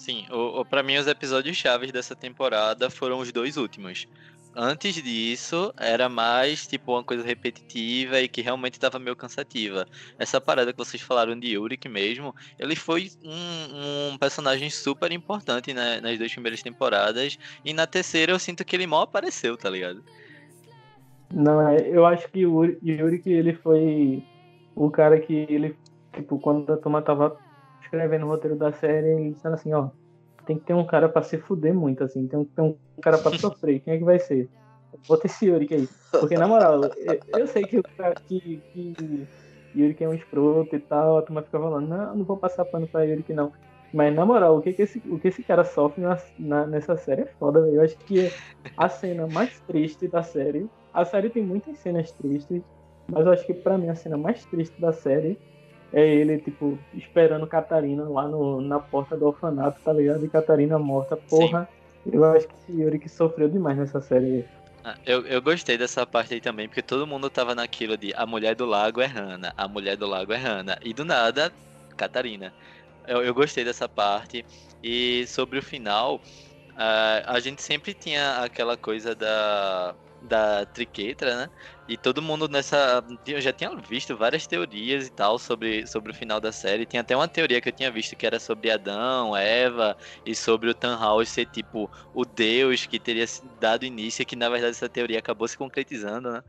Sim, 0.02 0.26
o, 0.32 0.62
o, 0.62 0.66
pra 0.66 0.82
mim 0.82 0.98
os 0.98 1.06
episódios 1.06 1.56
chaves 1.56 1.92
dessa 1.92 2.16
temporada 2.16 2.90
foram 2.90 3.20
os 3.20 3.32
dois 3.32 3.56
últimos. 3.56 4.08
Antes 4.56 4.96
disso, 4.96 5.72
era 5.78 6.10
mais 6.10 6.66
tipo 6.66 6.94
uma 6.94 7.04
coisa 7.04 7.24
repetitiva 7.24 8.20
e 8.20 8.28
que 8.28 8.42
realmente 8.42 8.74
estava 8.74 8.98
meio 8.98 9.16
cansativa. 9.16 9.86
Essa 10.18 10.42
parada 10.42 10.74
que 10.74 10.78
vocês 10.80 11.04
falaram 11.04 11.40
de 11.40 11.50
Yurik 11.50 11.88
mesmo, 11.88 12.34
ele 12.58 12.76
foi 12.76 13.10
um, 13.24 14.14
um 14.14 14.18
personagem 14.18 14.72
super 14.72 15.12
importante 15.12 15.72
né, 15.72 16.02
nas 16.02 16.18
duas 16.18 16.34
primeiras 16.34 16.64
temporadas. 16.64 17.38
E 17.64 17.72
na 17.72 17.86
terceira 17.86 18.32
eu 18.32 18.40
sinto 18.40 18.66
que 18.66 18.76
ele 18.76 18.88
mal 18.88 19.04
apareceu, 19.04 19.56
tá 19.56 19.70
ligado? 19.70 20.04
Não, 21.32 21.62
é, 21.68 21.78
eu 21.88 22.08
acho 22.08 22.28
que 22.30 22.44
o 22.44 22.64
Yurik 22.64 23.30
ele 23.30 23.54
foi 23.54 24.24
o 24.76 24.90
cara 24.90 25.20
que 25.20 25.46
ele, 25.48 25.76
tipo, 26.12 26.40
quando 26.40 26.74
a 26.74 26.78
turma 26.78 27.04
tava 27.04 27.38
escrevendo 27.92 28.26
o 28.26 28.30
roteiro 28.30 28.56
da 28.56 28.72
série, 28.72 29.08
ele 29.10 29.32
dizendo 29.32 29.54
assim, 29.54 29.74
ó, 29.74 29.90
tem 30.46 30.58
que 30.58 30.66
ter 30.66 30.74
um 30.74 30.86
cara 30.86 31.10
pra 31.10 31.22
se 31.22 31.38
fuder 31.38 31.74
muito, 31.74 32.04
assim, 32.04 32.26
tem 32.26 32.46
que 32.46 32.52
ter 32.52 32.62
um 32.62 32.78
cara 33.02 33.18
pra 33.18 33.38
sofrer. 33.38 33.82
Quem 33.82 33.94
é 33.94 33.98
que 33.98 34.06
vai 34.06 34.18
ser? 34.18 34.50
Bota 35.08 35.28
esse 35.28 35.46
Yurik 35.46 35.74
aí. 35.74 35.90
Porque, 36.12 36.38
na 36.38 36.48
moral, 36.48 36.82
eu, 37.38 37.48
sei 37.48 37.66
que, 37.66 37.82
que, 38.28 38.62
que 38.72 39.28
Yurik 39.76 40.04
é 40.04 40.10
um 40.10 40.14
escroto 40.14 40.76
e 40.76 40.80
tal, 40.80 41.18
a 41.18 41.22
turma 41.22 41.44
fica 41.44 41.60
falando, 41.60 41.88
não, 41.88 42.16
não 42.16 42.24
vou 42.24 42.38
passar 42.38 42.66
pano 42.66 42.88
pra 42.88 43.04
Yurik, 43.04 43.34
não. 43.34 43.52
Mas, 43.94 44.16
na 44.16 44.26
moral, 44.26 44.58
o 44.58 44.62
que, 44.62 44.72
que, 44.72 44.84
esse, 44.84 45.00
o 45.10 45.20
que 45.20 45.28
esse 45.28 45.44
cara 45.44 45.66
sofre 45.66 46.02
na, 46.02 46.18
na, 46.40 46.66
nessa 46.66 46.96
série 46.96 47.24
é 47.24 47.26
foda, 47.26 47.62
velho. 47.62 47.76
Eu 47.76 47.82
acho 47.82 47.98
que 47.98 48.32
a 48.78 48.88
cena 48.88 49.28
mais 49.28 49.60
triste 49.62 50.08
da 50.08 50.24
série. 50.24 50.70
A 50.94 51.04
série 51.04 51.30
tem 51.30 51.44
muitas 51.44 51.78
cenas 51.78 52.12
tristes, 52.14 52.62
mas 53.10 53.26
eu 53.26 53.34
acho 53.34 53.46
que 53.46 53.54
pra 53.54 53.78
mim 53.78 53.90
a 53.90 53.96
cena 53.96 54.18
mais 54.18 54.46
triste 54.46 54.80
da 54.80 54.94
série 54.94 55.38
é 55.94 56.06
ele, 56.06 56.38
tipo, 56.38 56.78
esperando 56.94 57.46
Catarina 57.46 58.04
lá 58.08 58.28
no, 58.28 58.62
na 58.62 58.80
porta 58.80 59.18
do 59.18 59.28
orfanato, 59.28 59.80
tá 59.84 59.92
ligado? 59.92 60.26
E 60.26 60.30
Catarina 60.30 60.80
morta. 60.80 61.18
Porra, 61.18 61.68
Sim. 62.04 62.12
eu 62.14 62.24
acho 62.26 62.48
que 62.48 62.82
Yuri 62.82 62.98
que 62.98 63.10
sofreu 63.10 63.50
demais 63.50 63.78
nessa 63.78 64.00
série. 64.00 64.46
Ah, 64.84 64.96
eu, 65.06 65.26
eu 65.28 65.42
gostei 65.42 65.78
dessa 65.78 66.06
parte 66.06 66.34
aí 66.34 66.42
também, 66.42 66.68
porque 66.68 66.82
todo 66.82 67.06
mundo 67.06 67.30
tava 67.30 67.54
naquilo 67.54 67.98
de 67.98 68.14
a 68.16 68.26
mulher 68.26 68.56
do 68.56 68.66
lago 68.66 69.02
é 69.02 69.06
Hannah, 69.06 69.54
a 69.56 69.68
mulher 69.68 69.98
do 69.98 70.08
lago 70.08 70.32
é 70.32 70.38
Hannah. 70.38 70.78
E 70.82 70.94
do 70.94 71.04
nada, 71.04 71.52
Catarina. 71.98 72.54
Eu, 73.08 73.24
eu 73.24 73.34
gostei 73.34 73.66
dessa 73.66 73.88
parte. 73.88 74.46
E 74.84 75.26
sobre 75.28 75.60
o 75.60 75.62
final, 75.62 76.16
uh, 76.16 77.24
a 77.28 77.40
gente 77.40 77.62
sempre 77.62 77.94
tinha 77.94 78.38
aquela 78.38 78.78
coisa 78.78 79.14
da 79.14 79.94
da 80.22 80.66
Triquetra, 80.68 81.36
né? 81.36 81.52
E 81.88 81.98
todo 81.98 82.22
mundo 82.22 82.48
nessa. 82.48 83.04
Eu 83.26 83.42
já 83.42 83.52
tinha 83.52 83.76
visto 83.76 84.16
várias 84.16 84.46
teorias 84.48 85.08
e 85.08 85.10
tal 85.12 85.40
sobre, 85.40 85.88
sobre 85.88 86.12
o 86.12 86.16
final 86.16 86.40
da 86.40 86.52
série. 86.52 86.86
Tinha 86.86 87.02
até 87.02 87.16
uma 87.16 87.28
teoria 87.28 87.60
que 87.62 87.70
eu 87.70 87.74
tinha 87.74 87.92
visto 87.92 88.16
que 88.16 88.26
era 88.26 88.40
sobre 88.40 88.70
Adão, 88.72 89.36
Eva 89.36 89.98
e 90.26 90.36
sobre 90.36 90.70
o 90.70 90.76
Tannhaus 90.76 91.30
ser 91.30 91.48
tipo 91.48 91.90
o 92.14 92.24
Deus 92.26 92.86
que 92.86 93.00
teria 93.00 93.26
dado 93.60 93.86
início, 93.86 94.26
que 94.26 94.36
na 94.36 94.50
verdade 94.50 94.72
essa 94.72 94.90
teoria 94.90 95.20
acabou 95.20 95.48
se 95.48 95.58
concretizando, 95.58 96.32
né? 96.32 96.44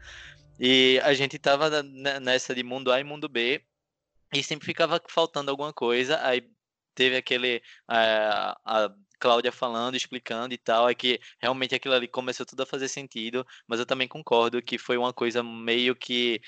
E 0.59 1.01
a 1.03 1.15
gente 1.15 1.39
tava 1.39 1.83
nessa 1.83 2.55
de 2.55 2.63
mundo 2.63 2.93
A 2.93 3.01
e 3.01 3.05
mundo 3.05 3.29
B. 3.29 3.65
E 4.35 4.43
sempre 4.43 4.67
ficava 4.67 5.01
faltando 5.09 5.51
alguma 5.51 5.73
coisa. 5.73 6.21
Aí 6.25 6.43
teve 6.95 7.17
aquele. 7.17 7.59
Uh, 7.91 8.55
a 8.65 8.95
Cláudia 9.23 9.53
falando, 9.53 9.95
explicando 9.95 10.53
e 10.53 10.59
tal, 10.59 10.89
é 10.89 10.95
que 10.97 11.21
realmente 11.41 11.77
aquilo 11.77 11.95
ali 11.95 12.09
começou 12.09 12.45
tudo 12.45 12.65
a 12.65 12.67
fazer 12.67 12.89
sentido, 12.89 13.47
mas 13.69 13.79
eu 13.79 13.87
também 13.87 14.09
concordo 14.09 14.61
que 14.61 14.77
foi 14.77 14.97
uma 14.97 15.13
coisa 15.13 15.45
meio 15.45 15.95
que 15.95 16.41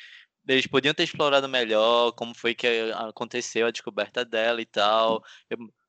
eles 0.48 0.66
podiam 0.66 0.92
ter 0.92 1.04
explorado 1.04 1.48
melhor 1.48 2.10
como 2.12 2.34
foi 2.34 2.52
que 2.52 2.66
aconteceu 2.96 3.68
a 3.68 3.70
descoberta 3.70 4.24
dela 4.24 4.60
e 4.60 4.66
tal. 4.66 5.22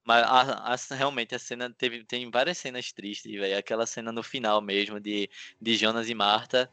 Mas 0.04 0.24
a, 0.24 0.74
a, 0.74 0.96
realmente 0.96 1.34
a 1.34 1.40
cena 1.40 1.74
teve 1.76 2.06
tem 2.06 2.30
várias 2.30 2.60
cenas 2.60 2.92
tristes, 2.92 3.34
velho. 3.34 3.58
Aquela 3.58 3.88
cena 3.88 4.12
no 4.12 4.22
final 4.22 4.62
mesmo 4.62 5.00
de, 5.00 5.28
de 5.60 5.76
Jonas 5.76 6.08
e 6.08 6.14
Marta. 6.14 6.70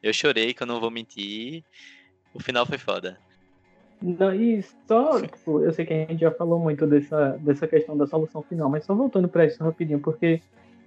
Eu 0.00 0.12
chorei, 0.12 0.54
que 0.54 0.62
eu 0.62 0.66
não 0.66 0.78
vou 0.80 0.92
mentir. 0.92 1.64
O 2.32 2.40
final 2.40 2.64
foi 2.64 2.78
foda. 2.78 3.18
Não, 4.02 4.34
e 4.34 4.62
só, 4.86 5.20
tipo, 5.20 5.62
eu 5.62 5.72
sei 5.72 5.86
que 5.86 5.92
a 5.92 5.96
gente 5.96 6.20
já 6.20 6.30
falou 6.30 6.58
muito 6.58 6.86
dessa, 6.86 7.38
dessa 7.40 7.66
questão 7.66 7.96
da 7.96 8.06
solução 8.06 8.42
final, 8.42 8.68
mas 8.68 8.84
só 8.84 8.94
voltando 8.94 9.28
para 9.28 9.46
isso 9.46 9.62
rapidinho, 9.64 10.00
porque 10.00 10.40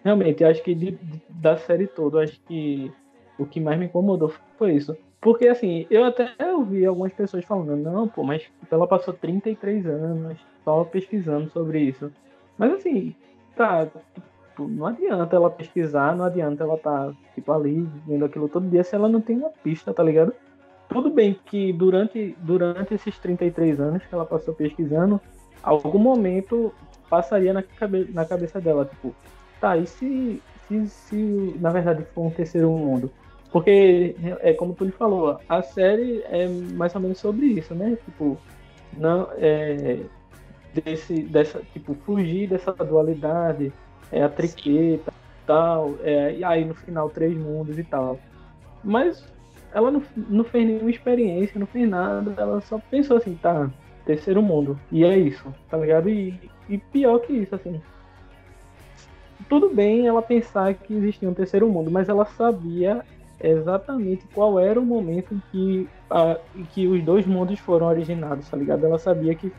realmente 0.04 0.44
acho 0.44 0.62
que 0.62 0.75
de, 0.75 0.92
de, 0.92 1.22
da 1.30 1.58
série 1.58 1.88
toda, 1.88 2.22
acho 2.22 2.39
que 2.42 2.92
o 3.38 3.46
que 3.46 3.60
mais 3.60 3.80
me 3.80 3.86
incomodou 3.86 4.32
foi 4.58 4.74
isso. 4.74 4.96
Porque 5.20 5.48
assim, 5.48 5.86
eu 5.89 6.04
até 6.04 6.32
ouvi 6.54 6.86
algumas 6.86 7.12
pessoas 7.12 7.44
falando, 7.44 7.75
não, 7.75 8.08
pô, 8.08 8.24
mas 8.24 8.44
ela 8.72 8.88
passou 8.88 9.13
33 9.13 9.86
anos 9.88 10.38
só 10.63 10.84
pesquisando 10.84 11.50
sobre 11.50 11.82
isso. 11.82 12.12
Mas 12.58 12.74
assim, 12.74 13.16
tá, 13.56 13.86
tipo, 13.86 14.68
não 14.68 14.86
adianta 14.86 15.36
ela 15.36 15.50
pesquisar, 15.50 16.16
não 16.16 16.25
adianta 16.25 16.63
ela 16.63 16.78
tá, 16.78 17.12
tipo, 17.36 17.51
ali, 17.51 17.88
vendo 18.08 18.24
aquilo 18.25 18.48
todo 18.48 18.70
dia 18.70 18.84
se 18.84 18.96
ela 18.96 19.10
não 19.10 19.20
tem 19.20 19.38
uma 19.38 19.50
pista, 19.50 19.94
tá 19.94 20.04
ligado? 20.04 20.34
Tudo 20.89 21.12
bem 21.12 21.39
que 21.46 21.72
durante, 21.72 22.36
durante 22.39 22.96
esses 22.96 23.17
33 23.19 23.79
anos 23.79 24.03
que 24.03 24.13
ela 24.13 24.25
passou 24.25 24.53
pesquisando, 24.55 25.22
algum 25.62 26.00
momento 26.00 26.74
passaria 27.08 27.53
na, 27.53 27.62
cabe 27.62 28.10
na 28.12 28.25
cabeça 28.25 28.60
dela, 28.60 28.86
tipo, 28.86 29.15
tá, 29.62 29.77
e 29.77 29.86
se, 29.86 30.41
se, 30.67 30.88
se 30.88 31.55
na 31.60 31.69
verdade 31.69 32.03
for 32.13 32.25
um 32.25 32.31
terceiro 32.31 32.72
mundo? 32.72 33.12
Porque 33.51 34.15
é 34.41 34.53
como 34.53 34.74
tu 34.74 34.84
lhe 34.84 34.91
falou, 34.91 35.39
a 35.48 35.62
série 35.62 36.24
é 36.25 36.48
mais 36.48 36.93
ou 36.96 37.01
menos 37.01 37.19
sobre 37.19 37.46
isso, 37.46 37.74
né? 37.74 37.98
Tipo, 38.05 38.38
não 38.98 39.27
é 39.38 40.00
desse 40.74 41.24
dessa 41.24 41.62
tipo 41.74 41.96
fugir 42.05 42.48
dessa 42.48 42.72
dualidade, 42.74 43.72
é 44.12 44.24
a 44.24 44.29
triqueta, 44.29 45.12
tal, 45.46 45.96
é, 46.03 46.36
e 46.36 46.43
aí 46.43 46.63
no 46.63 46.75
final 46.75 47.10
três 47.10 47.36
mundos 47.36 47.77
e 47.77 47.84
tal. 47.84 48.19
Mas 48.84 49.24
ela 49.73 49.91
não, 49.91 50.01
não 50.15 50.43
fez 50.43 50.65
nenhuma 50.65 50.89
experiência, 50.89 51.59
não 51.59 51.67
fez 51.67 51.88
nada, 51.88 52.33
ela 52.38 52.61
só 52.61 52.79
pensou 52.89 53.17
assim, 53.17 53.35
tá, 53.35 53.69
terceiro 54.05 54.41
mundo. 54.41 54.79
E 54.91 55.03
é 55.03 55.17
isso, 55.17 55.53
tá 55.69 55.77
ligado? 55.77 56.09
E, 56.09 56.39
e 56.67 56.77
pior 56.77 57.19
que 57.19 57.33
isso, 57.33 57.55
assim. 57.55 57.81
Tudo 59.47 59.69
bem 59.69 60.07
ela 60.07 60.21
pensar 60.21 60.73
que 60.73 60.93
existia 60.93 61.29
um 61.29 61.33
terceiro 61.33 61.67
mundo, 61.67 61.89
mas 61.89 62.09
ela 62.09 62.25
sabia 62.25 63.03
exatamente 63.41 64.25
qual 64.33 64.59
era 64.59 64.79
o 64.79 64.85
momento 64.85 65.33
em 65.33 65.41
que, 65.51 65.89
a, 66.09 66.38
em 66.55 66.63
que 66.65 66.88
os 66.88 67.03
dois 67.03 67.25
mundos 67.25 67.59
foram 67.59 67.88
originados, 67.88 68.49
tá 68.49 68.57
ligado? 68.57 68.85
Ela 68.85 68.99
sabia 68.99 69.33
que, 69.33 69.51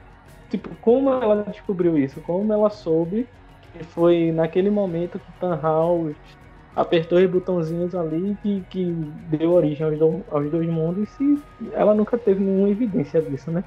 tipo, 0.51 0.69
como 0.81 1.11
ela 1.11 1.45
descobriu 1.45 1.97
isso, 1.97 2.21
como 2.21 2.53
ela 2.53 2.71
soube 2.71 3.27
que 3.73 3.85
foi 3.85 4.33
naquele 4.33 4.71
momento 4.71 5.19
que 5.19 5.47
House 5.63 6.17
apertou 6.75 7.19
os 7.19 7.31
botãozinhos 7.31 7.95
ali 7.95 8.37
que, 8.43 8.65
que 8.71 8.93
deu 9.29 9.53
origem 9.53 9.87
aos, 9.87 9.99
do, 9.99 10.25
aos 10.29 10.51
dois 10.51 10.69
mundos 10.69 11.19
e 11.21 11.43
ela 11.73 11.95
nunca 11.95 12.19
teve 12.19 12.41
nenhuma 12.43 12.71
evidência 12.71 13.23
disso, 13.23 13.51
né? 13.51 13.65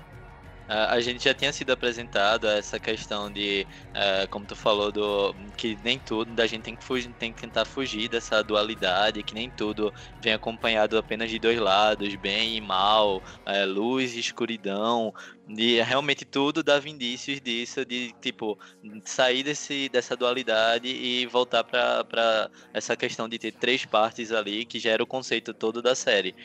A 0.67 1.00
gente 1.01 1.24
já 1.24 1.34
tinha 1.34 1.51
sido 1.51 1.72
apresentado 1.72 2.48
essa 2.48 2.79
questão 2.79 3.32
de, 3.32 3.67
uh, 3.96 4.27
como 4.29 4.46
tu 4.46 4.55
falou, 4.55 4.91
do 4.91 5.36
que 5.58 5.77
nem 5.84 6.00
tudo, 6.00 6.34
da 6.34 6.48
gente 6.48 6.63
tem 6.63 6.75
que, 6.75 6.84
fugir, 6.84 7.13
tem 7.15 7.34
que 7.34 7.41
tentar 7.41 7.65
fugir 7.65 8.10
dessa 8.10 8.43
dualidade, 8.43 9.24
que 9.24 9.34
nem 9.34 9.50
tudo 9.51 9.93
vem 10.20 10.34
acompanhado 10.34 10.98
apenas 10.98 11.29
de 11.29 11.39
dois 11.39 11.60
lados, 11.60 12.15
bem 12.15 12.55
e 12.55 12.62
mal, 12.62 13.17
uh, 13.17 13.65
luz 13.67 14.15
e 14.15 14.20
escuridão, 14.20 15.13
e 15.48 15.82
realmente 15.82 16.24
tudo 16.25 16.63
dava 16.63 16.88
indícios 16.88 17.41
disso, 17.41 17.86
de 17.86 18.13
tipo, 18.22 18.58
sair 19.05 19.43
desse, 19.43 19.89
dessa 19.89 20.15
dualidade 20.15 20.88
e 20.88 21.25
voltar 21.27 21.63
para 21.63 22.50
essa 22.74 22.96
questão 22.96 23.27
de 23.27 23.38
ter 23.38 23.51
três 23.51 23.86
partes 23.86 24.32
ali, 24.32 24.65
que 24.65 24.79
já 24.79 24.91
era 24.91 25.03
o 25.03 25.08
conceito 25.08 25.53
todo 25.53 25.82
da 25.82 25.96
série. 25.96 26.36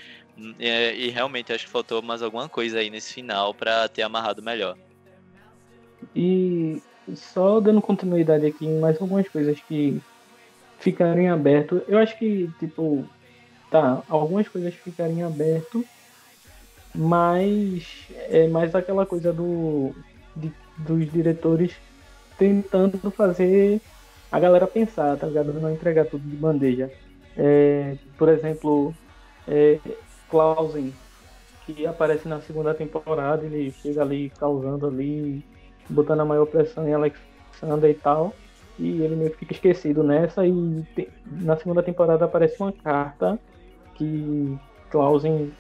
E, 0.59 1.07
e 1.07 1.11
realmente 1.11 1.53
acho 1.53 1.67
que 1.67 1.71
faltou 1.71 2.01
mais 2.01 2.23
alguma 2.23 2.49
coisa 2.49 2.79
aí 2.79 2.91
nesse 2.91 3.13
final 3.13 3.53
para 3.53 3.89
ter 3.89 4.03
amarrado 4.03 4.43
melhor. 4.43 4.77
E 6.15 6.81
só 7.15 7.61
dando 7.61 7.81
continuidade 7.81 8.47
aqui 8.47 8.67
em 8.67 8.79
mais 8.79 9.01
algumas 9.01 9.29
coisas 9.29 9.59
que 9.61 10.01
ficaram 10.79 11.21
em 11.21 11.29
aberto. 11.29 11.83
Eu 11.89 11.99
acho 11.99 12.17
que, 12.19 12.49
tipo, 12.59 13.05
tá, 13.71 14.03
algumas 14.09 14.49
coisas 14.49 14.75
ficaram 14.75 15.13
em 15.13 15.23
aberto, 15.23 15.85
mas 16.95 18.07
é 18.11 18.47
mais 18.47 18.75
aquela 18.75 19.05
coisa 19.05 19.33
do 19.33 19.95
de, 20.37 20.53
dos 20.77 21.11
diretores 21.11 21.73
tentando 22.39 22.99
fazer 23.11 23.81
a 24.31 24.39
galera 24.39 24.67
pensar, 24.67 25.17
tá 25.17 25.27
ligado? 25.27 25.53
Não 25.53 25.73
entregar 25.73 26.07
tudo 26.07 26.23
de 26.23 26.37
bandeja. 26.37 26.91
É, 27.37 27.97
por 28.17 28.29
exemplo, 28.29 28.95
é, 29.47 29.79
Clausen, 30.31 30.93
que 31.65 31.87
aparece 31.87 32.27
na 32.29 32.41
segunda 32.41 32.75
temporada, 32.75 33.45
ele 33.45 33.71
chega 33.71 34.03
ali 34.03 34.31
causando 34.39 34.87
ali, 34.87 35.45
botando 35.89 36.21
a 36.21 36.25
maior 36.25 36.47
pressão 36.47 36.89
em 36.89 36.95
Alexander 36.95 37.91
e 37.91 37.95
tal. 37.95 38.35
E 38.79 39.03
ele 39.03 39.17
meio 39.17 39.31
que 39.31 39.39
fica 39.39 39.53
esquecido 39.53 40.03
nessa. 40.03 40.47
E 40.47 40.83
te, 40.95 41.09
na 41.27 41.57
segunda 41.57 41.83
temporada 41.83 42.25
aparece 42.25 42.57
uma 42.61 42.73
carta 42.73 43.39
que 43.95 44.57
Clausen 44.91 45.53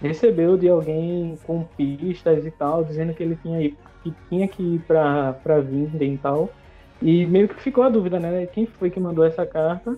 recebeu 0.00 0.56
de 0.56 0.68
alguém 0.68 1.38
com 1.46 1.64
pistas 1.76 2.44
e 2.44 2.50
tal, 2.50 2.84
dizendo 2.84 3.14
que 3.14 3.22
ele 3.22 3.36
tinha, 3.36 3.70
que, 4.02 4.14
tinha 4.28 4.48
que 4.48 4.62
ir 4.62 4.80
pra, 4.80 5.32
pra 5.34 5.60
Vinden 5.60 6.14
e 6.14 6.18
tal. 6.18 6.50
E 7.00 7.26
meio 7.26 7.48
que 7.48 7.62
ficou 7.62 7.84
a 7.84 7.88
dúvida, 7.88 8.18
né? 8.18 8.46
Quem 8.46 8.66
foi 8.66 8.90
que 8.90 8.98
mandou 8.98 9.24
essa 9.24 9.46
carta? 9.46 9.96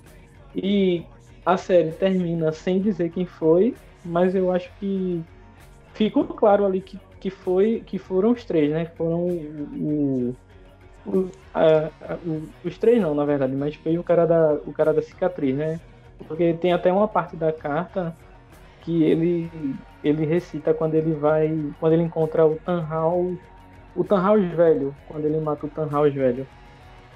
E 0.54 1.04
a 1.44 1.56
série 1.56 1.92
termina 1.92 2.52
sem 2.52 2.80
dizer 2.80 3.10
quem 3.10 3.24
foi, 3.24 3.74
mas 4.08 4.34
eu 4.34 4.50
acho 4.52 4.70
que 4.78 5.22
ficou 5.94 6.24
claro 6.24 6.64
ali 6.64 6.80
que, 6.80 6.98
que, 7.20 7.30
foi, 7.30 7.82
que 7.86 7.98
foram 7.98 8.32
os 8.32 8.44
três, 8.44 8.70
né? 8.70 8.86
Foram 8.96 9.26
o, 9.26 10.36
o, 11.06 11.30
a, 11.54 11.90
a, 12.12 12.14
o, 12.24 12.48
os 12.64 12.78
três 12.78 13.00
não, 13.00 13.14
na 13.14 13.24
verdade, 13.24 13.54
mas 13.54 13.74
foi 13.76 13.98
o 13.98 14.04
cara 14.04 14.26
da, 14.26 14.54
o 14.66 14.72
cara 14.72 14.92
da 14.92 15.02
cicatriz, 15.02 15.54
né? 15.54 15.80
Porque 16.26 16.52
tem 16.54 16.72
até 16.72 16.92
uma 16.92 17.06
parte 17.06 17.36
da 17.36 17.52
carta 17.52 18.14
que 18.82 19.02
ele 19.02 19.50
ele 20.02 20.24
recita 20.24 20.72
quando 20.72 20.94
ele 20.94 21.12
vai 21.12 21.72
quando 21.80 21.92
ele 21.92 22.02
encontra 22.02 22.46
o 22.46 22.56
Tanhaus 22.56 23.36
o 23.94 24.04
Tanhaus 24.04 24.42
velho 24.52 24.94
quando 25.08 25.24
ele 25.24 25.38
mata 25.40 25.66
o 25.66 25.68
Tanhaus 25.68 26.14
velho 26.14 26.46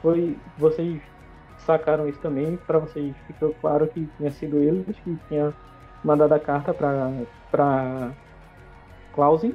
foi 0.00 0.37
vocês 0.59 1.00
sacaram 1.59 2.09
isso 2.09 2.18
também 2.20 2.59
para 2.66 2.78
vocês 2.78 3.14
ficou 3.26 3.55
claro 3.61 3.87
que 3.87 4.09
tinha 4.16 4.31
sido 4.31 4.59
eles 4.59 4.96
que 4.98 5.16
tinha 5.28 5.55
mandado 6.02 6.32
a 6.32 6.40
carta 6.40 6.74
pra, 6.74 7.10
pra 7.50 8.12
Clausen? 9.12 9.54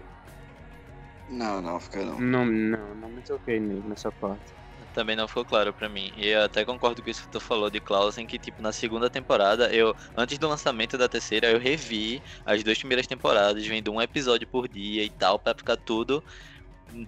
Não, 1.30 1.62
não, 1.62 1.80
fica 1.80 2.04
não. 2.06 2.20
Não, 2.20 2.46
não, 2.46 2.96
não 2.96 3.10
me 3.10 3.22
toquei 3.22 3.60
nessa 3.60 4.12
parte. 4.12 4.54
Também 4.94 5.16
não 5.16 5.28
ficou 5.28 5.44
claro 5.44 5.74
para 5.74 5.90
mim. 5.90 6.12
E 6.16 6.28
eu 6.28 6.44
até 6.44 6.64
concordo 6.64 7.04
com 7.04 7.10
isso 7.10 7.24
que 7.24 7.30
tu 7.30 7.40
falou 7.40 7.70
de 7.70 7.80
Clausen, 7.80 8.26
que 8.26 8.40
tipo, 8.40 8.62
na 8.62 8.72
segunda 8.72 9.10
temporada, 9.10 9.74
eu, 9.74 9.94
antes 10.16 10.38
do 10.38 10.48
lançamento 10.48 10.98
da 10.98 11.10
terceira, 11.10 11.52
eu 11.52 11.60
revi 11.60 12.22
as 12.46 12.64
duas 12.64 12.78
primeiras 12.78 13.06
temporadas, 13.06 13.66
vendo 13.66 13.92
um 13.92 14.02
episódio 14.02 14.48
por 14.48 14.68
dia 14.68 15.04
e 15.04 15.10
tal, 15.10 15.40
para 15.40 15.58
ficar 15.58 15.78
tudo 15.78 16.24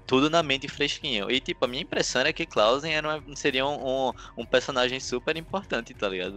tudo 0.06 0.30
na 0.30 0.44
mente 0.44 0.68
fresquinho. 0.68 1.30
E, 1.30 1.40
tipo, 1.40 1.66
a 1.66 1.68
minha 1.68 1.84
impressão 1.84 2.22
é 2.22 2.34
que 2.34 2.46
Clausen 2.46 2.94
era 2.94 3.08
uma, 3.08 3.36
seria 3.36 3.66
um, 3.66 4.10
um, 4.10 4.12
um, 4.38 4.46
personagem 4.46 5.00
super 5.00 5.36
importante, 5.38 5.94
tá 5.94 6.08
ligado? 6.08 6.36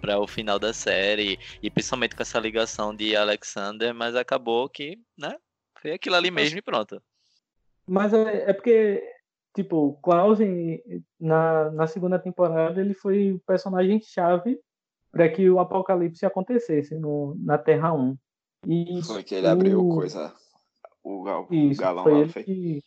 Para 0.00 0.18
o 0.18 0.26
final 0.26 0.58
da 0.58 0.72
série, 0.72 1.38
e 1.62 1.70
principalmente 1.70 2.16
com 2.16 2.22
essa 2.22 2.38
ligação 2.38 2.94
de 2.94 3.14
Alexander, 3.16 3.94
mas 3.94 4.14
acabou 4.16 4.68
que, 4.68 4.98
né? 5.16 5.36
Foi 5.80 5.92
aquilo 5.92 6.16
ali 6.16 6.30
mesmo 6.30 6.58
e 6.58 6.62
pronto. 6.62 7.00
Mas 7.86 8.12
é, 8.12 8.50
é 8.50 8.52
porque, 8.52 9.02
tipo, 9.54 9.98
Clausen, 10.02 10.80
na, 11.20 11.70
na 11.70 11.86
segunda 11.86 12.18
temporada, 12.18 12.80
ele 12.80 12.94
foi 12.94 13.32
o 13.32 13.40
personagem-chave 13.46 14.58
para 15.10 15.28
que 15.28 15.48
o 15.48 15.58
apocalipse 15.58 16.26
acontecesse 16.26 16.94
no, 16.98 17.34
na 17.38 17.56
Terra 17.56 17.92
1. 17.92 18.16
E 18.66 19.02
foi 19.04 19.22
que 19.22 19.36
ele 19.36 19.46
o... 19.46 19.50
abriu 19.50 19.88
coisa 19.88 20.34
o, 21.02 21.22
gal, 21.22 21.46
Isso, 21.50 21.80
galão 21.80 22.02
foi 22.04 22.12
lá, 22.12 22.18
ele 22.20 22.28
foi? 22.28 22.42
Que... 22.42 22.82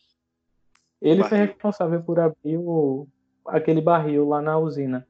Ele 1.02 1.24
foi 1.24 1.38
responsável 1.39 2.02
por 2.04 2.19
abrir 2.19 2.58
o, 2.58 3.08
aquele 3.45 3.82
barril 3.82 4.28
lá 4.28 4.41
na 4.41 4.58
usina. 4.58 5.08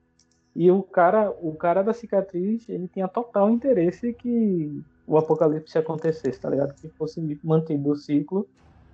E 0.56 0.70
o 0.72 0.84
cara, 0.84 1.32
o 1.42 1.54
cara 1.56 1.82
da 1.82 1.94
cicatriz, 1.94 2.68
ele 2.68 2.88
tinha 2.88 3.08
total 3.08 3.50
interesse 3.50 4.14
que 4.14 4.82
o 5.08 5.18
apocalipse 5.18 5.78
acontecesse, 5.78 6.40
tá 6.40 6.50
ligado? 6.50 6.74
Que 6.76 6.90
fosse 6.90 7.40
mantido 7.44 7.92
o 7.92 7.96
ciclo. 7.96 8.48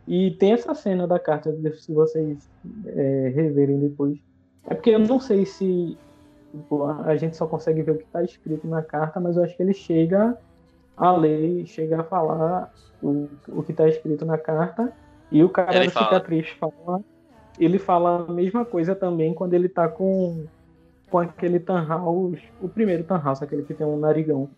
E 0.07 0.31
tem 0.31 0.53
essa 0.53 0.73
cena 0.73 1.07
da 1.07 1.19
carta, 1.19 1.55
se 1.75 1.91
vocês 1.91 2.49
é, 2.85 3.31
reverem 3.35 3.79
depois. 3.79 4.17
É 4.65 4.73
porque 4.73 4.91
eu 4.91 4.99
não 4.99 5.19
sei 5.19 5.45
se 5.45 5.97
tipo, 6.51 6.85
a 6.85 7.15
gente 7.15 7.35
só 7.35 7.45
consegue 7.45 7.81
ver 7.81 7.91
o 7.91 7.97
que 7.97 8.05
está 8.05 8.23
escrito 8.23 8.67
na 8.67 8.81
carta, 8.81 9.19
mas 9.19 9.37
eu 9.37 9.43
acho 9.43 9.55
que 9.55 9.63
ele 9.63 9.73
chega 9.73 10.37
a 10.97 11.11
ler, 11.11 11.65
chega 11.67 12.01
a 12.01 12.03
falar 12.03 12.73
o, 13.01 13.29
o 13.47 13.63
que 13.63 13.71
está 13.71 13.87
escrito 13.87 14.25
na 14.25 14.37
carta. 14.37 14.91
E 15.31 15.43
o 15.43 15.49
cara 15.49 15.75
ele 15.75 15.85
da 15.85 15.91
fala. 15.91 16.05
cicatriz 16.05 16.49
fala. 16.49 17.01
Ele 17.59 17.79
fala 17.79 18.25
a 18.27 18.31
mesma 18.31 18.65
coisa 18.65 18.95
também 18.95 19.33
quando 19.33 19.53
ele 19.53 19.69
tá 19.69 19.87
com, 19.87 20.45
com 21.09 21.19
aquele 21.19 21.59
Tanhaus, 21.59 22.39
o 22.61 22.67
primeiro 22.67 23.03
Tanhaus, 23.03 23.41
aquele 23.41 23.63
que 23.63 23.73
tem 23.73 23.85
um 23.85 23.97
narigão. 23.97 24.49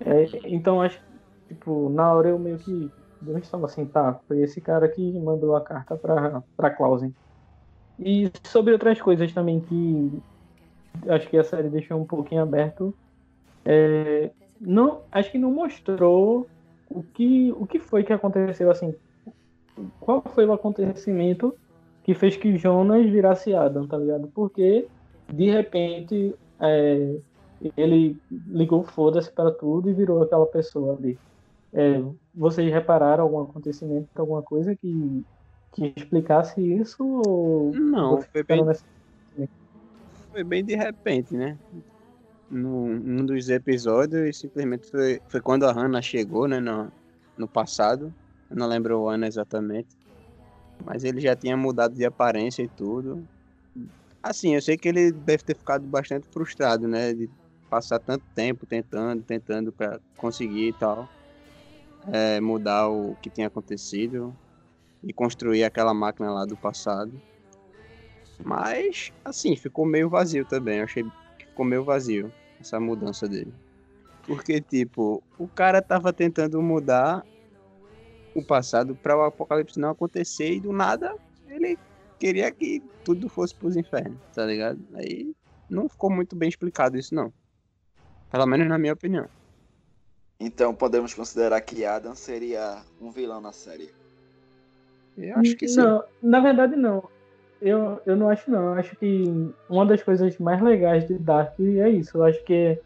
É, 0.00 0.26
então 0.44 0.80
acho 0.80 1.00
tipo, 1.48 1.88
na 1.90 2.12
hora 2.12 2.28
eu 2.28 2.38
meio 2.38 2.58
que 2.58 2.90
eu 3.26 3.38
estava 3.38 3.66
assim, 3.66 3.84
tá, 3.84 4.18
foi 4.26 4.40
esse 4.40 4.60
cara 4.60 4.88
que 4.88 5.12
mandou 5.18 5.54
a 5.54 5.60
carta 5.60 5.96
pra, 5.96 6.42
pra 6.56 6.70
Clausen. 6.70 7.14
E 7.98 8.30
sobre 8.42 8.72
outras 8.72 9.00
coisas 9.00 9.32
também 9.32 9.60
que 9.60 10.22
acho 11.08 11.28
que 11.28 11.36
a 11.36 11.44
série 11.44 11.68
deixou 11.68 12.00
um 12.00 12.04
pouquinho 12.04 12.42
aberto. 12.42 12.94
É, 13.64 14.30
não, 14.64 15.00
acho 15.10 15.30
que 15.30 15.38
não 15.38 15.50
mostrou 15.50 16.46
o 16.88 17.02
que, 17.02 17.52
o 17.58 17.66
que 17.66 17.78
foi 17.78 18.04
que 18.04 18.12
aconteceu, 18.12 18.70
assim, 18.70 18.94
qual 20.00 20.22
foi 20.34 20.46
o 20.46 20.52
acontecimento 20.52 21.54
que 22.04 22.14
fez 22.14 22.36
que 22.36 22.56
Jonas 22.56 23.08
virasse 23.08 23.54
Adam, 23.54 23.86
tá 23.86 23.96
ligado? 23.96 24.28
Porque 24.34 24.86
de 25.32 25.50
repente 25.50 26.34
é, 26.60 27.16
ele 27.76 28.16
ligou 28.48 28.82
foda-se 28.82 29.30
para 29.30 29.50
tudo 29.50 29.90
e 29.90 29.94
virou 29.94 30.22
aquela 30.22 30.46
pessoa 30.46 30.96
ali. 30.96 31.18
É, 31.72 32.02
vocês 32.34 32.70
repararam 32.72 33.24
algum 33.24 33.42
acontecimento, 33.42 34.08
alguma 34.14 34.42
coisa 34.42 34.76
que, 34.76 35.24
que 35.72 35.92
explicasse 35.96 36.60
isso? 36.60 37.22
Ou 37.26 37.72
Não, 37.72 38.20
foi 38.20 38.42
bem, 38.42 38.64
nessa... 38.64 38.84
foi 40.30 40.44
bem 40.44 40.64
de 40.64 40.74
repente, 40.74 41.34
né? 41.34 41.56
Num, 42.52 43.24
dos 43.24 43.48
episódios, 43.48 44.38
simplesmente 44.38 44.90
foi, 44.90 45.20
foi 45.26 45.40
quando 45.40 45.64
a 45.64 45.72
Hannah 45.72 46.02
chegou, 46.02 46.46
né? 46.46 46.60
No, 46.60 46.92
no 47.38 47.48
passado. 47.48 48.12
Eu 48.50 48.56
não 48.56 48.66
lembro 48.66 49.00
o 49.00 49.08
ano 49.08 49.24
exatamente. 49.24 49.88
Mas 50.84 51.02
ele 51.02 51.18
já 51.18 51.34
tinha 51.34 51.56
mudado 51.56 51.94
de 51.94 52.04
aparência 52.04 52.62
e 52.62 52.68
tudo. 52.68 53.26
Assim, 54.22 54.54
eu 54.54 54.60
sei 54.60 54.76
que 54.76 54.86
ele 54.86 55.10
deve 55.10 55.42
ter 55.42 55.56
ficado 55.56 55.86
bastante 55.86 56.28
frustrado, 56.28 56.86
né? 56.86 57.14
De 57.14 57.30
passar 57.70 57.98
tanto 57.98 58.24
tempo 58.34 58.66
tentando, 58.66 59.22
tentando 59.22 59.72
para 59.72 59.98
conseguir 60.18 60.68
e 60.68 60.72
tal 60.74 61.08
é, 62.12 62.38
mudar 62.38 62.88
o 62.88 63.16
que 63.22 63.30
tinha 63.30 63.46
acontecido 63.46 64.34
e 65.02 65.12
construir 65.12 65.64
aquela 65.64 65.94
máquina 65.94 66.30
lá 66.30 66.44
do 66.44 66.56
passado. 66.56 67.12
Mas, 68.44 69.10
assim, 69.24 69.56
ficou 69.56 69.86
meio 69.86 70.08
vazio 70.08 70.44
também. 70.44 70.78
Eu 70.78 70.84
achei 70.84 71.02
que 71.38 71.46
ficou 71.46 71.64
meio 71.64 71.84
vazio 71.84 72.30
essa 72.62 72.80
mudança 72.80 73.28
dele. 73.28 73.52
Porque, 74.26 74.60
tipo, 74.60 75.22
o 75.38 75.46
cara 75.48 75.82
tava 75.82 76.12
tentando 76.12 76.60
mudar 76.62 77.24
o 78.34 78.42
passado 78.42 78.94
para 78.94 79.16
o 79.16 79.22
apocalipse 79.22 79.78
não 79.78 79.90
acontecer 79.90 80.54
e 80.54 80.60
do 80.60 80.72
nada 80.72 81.14
ele 81.48 81.78
queria 82.18 82.50
que 82.50 82.82
tudo 83.04 83.28
fosse 83.28 83.54
pros 83.54 83.76
infernos, 83.76 84.18
tá 84.34 84.46
ligado? 84.46 84.80
Aí 84.94 85.34
não 85.68 85.88
ficou 85.88 86.10
muito 86.10 86.34
bem 86.34 86.48
explicado 86.48 86.96
isso, 86.96 87.14
não. 87.14 87.32
Pelo 88.30 88.46
menos 88.46 88.66
na 88.68 88.78
minha 88.78 88.92
opinião. 88.92 89.28
Então 90.40 90.74
podemos 90.74 91.12
considerar 91.12 91.60
que 91.60 91.84
Adam 91.84 92.14
seria 92.14 92.82
um 93.00 93.10
vilão 93.10 93.40
na 93.40 93.52
série. 93.52 93.90
Eu 95.16 95.36
acho 95.36 95.56
que 95.56 95.68
sim. 95.68 95.76
Não, 95.76 96.02
na 96.22 96.40
verdade 96.40 96.74
não. 96.74 97.08
Eu, 97.64 98.00
eu 98.04 98.16
não 98.16 98.28
acho 98.28 98.50
não. 98.50 98.64
Eu 98.64 98.72
acho 98.74 98.96
que 98.96 99.52
uma 99.70 99.86
das 99.86 100.02
coisas 100.02 100.36
mais 100.38 100.60
legais 100.60 101.06
de 101.06 101.14
Dark 101.14 101.54
é 101.60 101.88
isso. 101.88 102.18
Eu 102.18 102.24
acho 102.24 102.42
que 102.42 102.76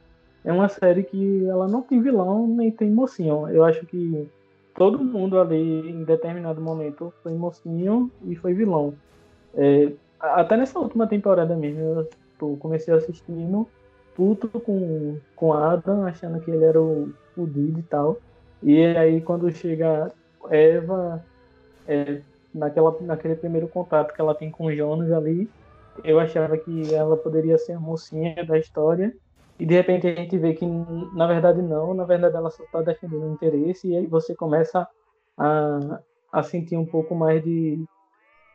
é 0.45 0.53
uma 0.53 0.69
série 0.69 1.03
que 1.03 1.47
ela 1.47 1.67
não 1.67 1.81
tem 1.81 2.01
vilão 2.03 2.47
nem 2.47 2.71
tem 2.71 2.91
mocinho. 2.91 3.49
Eu 3.49 3.65
acho 3.65 3.87
que 3.87 4.29
todo 4.75 5.03
mundo 5.03 5.41
ali 5.41 5.91
em 5.91 6.05
determinado 6.05 6.61
momento 6.61 7.13
foi 7.23 7.33
mocinho 7.33 8.11
e 8.27 8.37
foi 8.37 8.53
vilão. 8.53 8.95
É, 9.55 9.93
até 10.21 10.59
nessa 10.59 10.79
última 10.79 11.07
temporada 11.07 11.57
mesmo, 11.57 12.07
eu 12.41 12.57
comecei 12.59 12.93
assistindo 12.93 13.67
puto 14.15 14.49
com, 14.61 15.19
com 15.35 15.55
Adam, 15.55 16.07
achando 16.07 16.39
que 16.41 16.51
ele 16.51 16.65
era 16.65 16.81
o 16.81 17.11
fudido 17.35 17.81
e 17.81 17.83
tal. 17.83 18.19
E 18.63 18.85
aí 18.85 19.23
quando 19.23 19.51
chega 19.51 20.13
Eva, 20.51 21.25
é, 21.89 22.21
naquela, 22.57 22.97
naquele 23.01 23.37
primeiro 23.37 23.69
contato 23.69 24.15
que 24.15 24.21
ela 24.21 24.35
tem 24.35 24.51
com 24.51 24.73
Jonas 24.73 25.13
ali, 25.13 25.49
eu 26.05 26.19
achava 26.19 26.57
que 26.57 26.95
ela 26.95 27.17
poderia 27.17 27.59
ser 27.59 27.73
a 27.73 27.81
mocinha 27.81 28.45
da 28.45 28.59
história. 28.59 29.15
E 29.59 29.65
de 29.65 29.75
repente 29.75 30.07
a 30.07 30.15
gente 30.15 30.37
vê 30.37 30.53
que 30.53 30.67
na 31.15 31.27
verdade 31.27 31.63
não, 31.63 31.95
na 31.95 32.05
verdade 32.05 32.37
ela 32.37 32.51
só 32.51 32.63
está 32.65 32.83
defendendo 32.83 33.25
o 33.25 33.33
interesse, 33.33 33.89
e 33.89 33.97
aí 33.97 34.07
você 34.07 34.35
começa 34.35 34.87
a, 35.39 36.01
a 36.33 36.43
sentir 36.43 36.77
um 36.77 36.85
pouco 36.85 37.15
mais 37.15 37.43
de. 37.43 37.83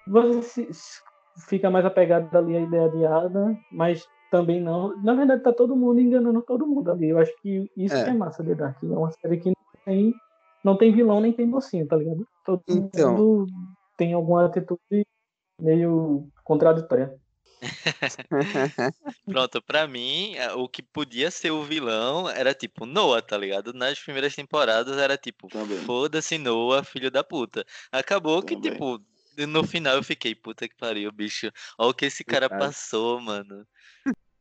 Você 0.07 0.71
se, 0.71 1.01
fica 1.47 1.69
mais 1.69 1.85
apegado 1.85 2.35
ali 2.35 2.55
à 2.55 2.61
ideia 2.61 2.89
de 2.89 3.05
Ada, 3.05 3.57
mas 3.71 4.07
também 4.29 4.61
não. 4.61 4.95
Na 5.01 5.13
verdade, 5.15 5.43
tá 5.43 5.51
todo 5.51 5.75
mundo 5.75 5.99
enganando 5.99 6.41
todo 6.41 6.67
mundo 6.67 6.91
ali. 6.91 7.09
Eu 7.09 7.17
acho 7.17 7.33
que 7.41 7.69
isso 7.75 7.95
é, 7.95 8.09
é 8.09 8.13
massa 8.13 8.43
de 8.43 8.53
Dark. 8.53 8.77
É 8.83 8.87
uma 8.87 9.11
série 9.11 9.37
que 9.37 9.49
não 9.49 9.83
tem, 9.85 10.13
não 10.63 10.77
tem 10.77 10.91
vilão 10.91 11.19
nem 11.19 11.33
tem 11.33 11.47
mocinho, 11.47 11.87
tá 11.87 11.95
ligado? 11.95 12.27
Todo 12.45 12.61
então... 12.67 13.17
mundo 13.17 13.47
tem 14.01 14.13
alguma 14.13 14.47
atitude 14.47 15.05
meio 15.61 16.27
contraditória. 16.43 17.15
Pronto, 19.27 19.61
pra 19.61 19.87
mim, 19.87 20.33
é, 20.33 20.51
o 20.53 20.67
que 20.67 20.81
podia 20.81 21.29
ser 21.29 21.51
o 21.51 21.63
vilão 21.63 22.27
era 22.27 22.51
tipo 22.51 22.87
Noah, 22.87 23.21
tá 23.21 23.37
ligado? 23.37 23.73
Nas 23.73 23.99
primeiras 23.99 24.33
temporadas 24.33 24.97
era 24.97 25.15
tipo, 25.17 25.47
foda-se 25.85 26.39
Noah, 26.39 26.83
filho 26.83 27.11
da 27.11 27.23
puta. 27.23 27.63
Acabou 27.91 28.41
que, 28.41 28.55
Também. 28.55 28.71
tipo, 28.71 28.99
no 29.47 29.63
final 29.63 29.97
eu 29.97 30.03
fiquei, 30.03 30.33
puta 30.33 30.67
que 30.67 30.75
pariu, 30.75 31.11
bicho. 31.11 31.51
Olha 31.77 31.91
o 31.91 31.93
que 31.93 32.05
esse 32.05 32.23
cara 32.23 32.49
passou, 32.49 33.21
mano. 33.21 33.67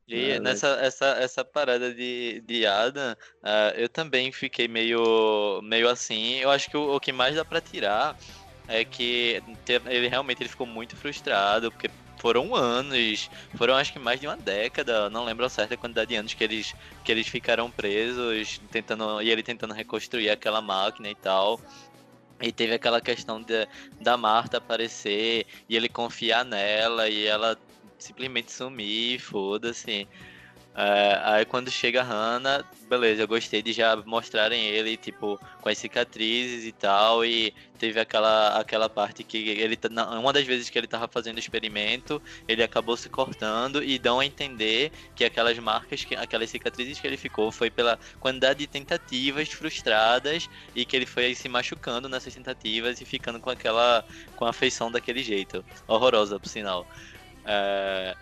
E 0.08 0.30
é, 0.30 0.40
nessa 0.40 0.68
essa, 0.80 1.06
essa 1.20 1.44
parada 1.44 1.94
de, 1.94 2.40
de 2.40 2.66
Adam, 2.66 3.12
uh, 3.12 3.76
eu 3.76 3.90
também 3.90 4.32
fiquei 4.32 4.66
meio, 4.66 5.60
meio 5.62 5.86
assim. 5.86 6.36
Eu 6.36 6.50
acho 6.50 6.70
que 6.70 6.78
o, 6.78 6.96
o 6.96 6.98
que 6.98 7.12
mais 7.12 7.36
dá 7.36 7.44
para 7.44 7.60
tirar 7.60 8.16
é 8.70 8.84
que 8.84 9.42
ele 9.86 10.08
realmente 10.08 10.42
ele 10.42 10.48
ficou 10.48 10.66
muito 10.66 10.96
frustrado, 10.96 11.70
porque 11.70 11.90
foram 12.20 12.54
anos, 12.54 13.30
foram 13.56 13.74
acho 13.74 13.92
que 13.92 13.98
mais 13.98 14.20
de 14.20 14.26
uma 14.26 14.36
década, 14.36 15.08
não 15.10 15.24
lembro 15.24 15.44
a 15.44 15.48
certa 15.48 15.76
quantidade 15.76 16.10
de 16.10 16.16
anos 16.16 16.34
que 16.34 16.44
eles, 16.44 16.74
que 17.02 17.10
eles 17.10 17.26
ficaram 17.26 17.70
presos, 17.70 18.60
tentando 18.70 19.20
e 19.22 19.30
ele 19.30 19.42
tentando 19.42 19.74
reconstruir 19.74 20.30
aquela 20.30 20.60
máquina 20.60 21.08
e 21.08 21.14
tal. 21.14 21.60
E 22.40 22.52
teve 22.52 22.74
aquela 22.74 23.00
questão 23.00 23.42
de, 23.42 23.66
da 24.00 24.16
Marta 24.16 24.58
aparecer 24.58 25.46
e 25.68 25.76
ele 25.76 25.88
confiar 25.88 26.44
nela 26.44 27.08
e 27.08 27.26
ela 27.26 27.58
simplesmente 27.98 28.52
sumir, 28.52 29.18
foda-se. 29.18 30.08
É, 30.82 31.20
aí 31.24 31.44
quando 31.44 31.70
chega 31.70 32.00
a 32.00 32.04
Hannah, 32.04 32.64
beleza, 32.88 33.20
eu 33.20 33.28
gostei 33.28 33.60
de 33.60 33.70
já 33.70 33.94
mostrarem 33.96 34.64
ele, 34.64 34.96
tipo, 34.96 35.38
com 35.60 35.68
as 35.68 35.76
cicatrizes 35.76 36.64
e 36.64 36.72
tal, 36.72 37.22
e 37.22 37.52
teve 37.78 38.00
aquela, 38.00 38.58
aquela 38.58 38.88
parte 38.88 39.22
que 39.22 39.36
ele, 39.36 39.78
uma 40.18 40.32
das 40.32 40.46
vezes 40.46 40.70
que 40.70 40.78
ele 40.78 40.86
tava 40.86 41.06
fazendo 41.06 41.36
o 41.36 41.38
experimento, 41.38 42.22
ele 42.48 42.62
acabou 42.62 42.96
se 42.96 43.10
cortando 43.10 43.84
e 43.84 43.98
dão 43.98 44.20
a 44.20 44.24
entender 44.24 44.90
que 45.14 45.22
aquelas 45.22 45.58
marcas, 45.58 46.02
que, 46.02 46.16
aquelas 46.16 46.48
cicatrizes 46.48 46.98
que 46.98 47.06
ele 47.06 47.18
ficou 47.18 47.52
foi 47.52 47.70
pela 47.70 47.98
quantidade 48.18 48.60
de 48.60 48.66
tentativas 48.66 49.50
frustradas 49.50 50.48
e 50.74 50.86
que 50.86 50.96
ele 50.96 51.04
foi 51.04 51.34
se 51.34 51.46
machucando 51.46 52.08
nessas 52.08 52.34
tentativas 52.34 53.02
e 53.02 53.04
ficando 53.04 53.38
com 53.38 53.50
aquela, 53.50 54.02
com 54.34 54.46
a 54.46 54.52
feição 54.52 54.90
daquele 54.90 55.22
jeito, 55.22 55.62
horrorosa, 55.86 56.40
por 56.40 56.48
sinal. 56.48 56.86
É, 57.44 58.16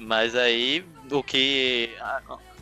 mas 0.00 0.34
aí, 0.34 0.84
o 1.10 1.22
que. 1.22 1.90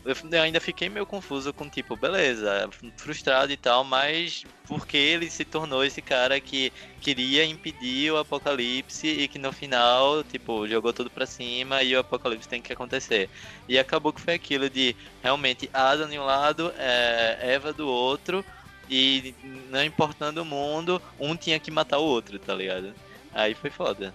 Eu 0.05 0.41
ainda 0.41 0.59
fiquei 0.61 0.89
meio 0.89 1.05
confuso 1.05 1.53
com, 1.53 1.69
tipo, 1.69 1.95
beleza, 1.95 2.69
frustrado 2.97 3.51
e 3.51 3.57
tal, 3.57 3.83
mas 3.83 4.45
porque 4.65 4.95
ele 4.95 5.29
se 5.29 5.43
tornou 5.43 5.83
esse 5.83 6.01
cara 6.01 6.39
que 6.39 6.71
queria 7.01 7.45
impedir 7.45 8.11
o 8.11 8.17
apocalipse 8.17 9.07
e 9.07 9.27
que 9.27 9.37
no 9.37 9.51
final, 9.51 10.23
tipo, 10.23 10.67
jogou 10.67 10.93
tudo 10.93 11.09
pra 11.09 11.25
cima 11.25 11.83
e 11.83 11.95
o 11.95 11.99
apocalipse 11.99 12.47
tem 12.47 12.61
que 12.61 12.71
acontecer. 12.71 13.29
E 13.67 13.77
acabou 13.77 14.13
que 14.13 14.21
foi 14.21 14.35
aquilo 14.35 14.69
de 14.69 14.95
realmente 15.21 15.69
Adam 15.73 16.09
de 16.09 16.17
um 16.17 16.25
lado, 16.25 16.73
é, 16.77 17.37
Eva 17.41 17.73
do 17.73 17.87
outro, 17.87 18.43
e 18.89 19.35
não 19.69 19.83
importando 19.83 20.41
o 20.41 20.45
mundo, 20.45 21.01
um 21.19 21.35
tinha 21.35 21.59
que 21.59 21.69
matar 21.69 21.99
o 21.99 22.03
outro, 22.05 22.39
tá 22.39 22.55
ligado? 22.55 22.93
Aí 23.33 23.53
foi 23.53 23.69
foda. 23.69 24.13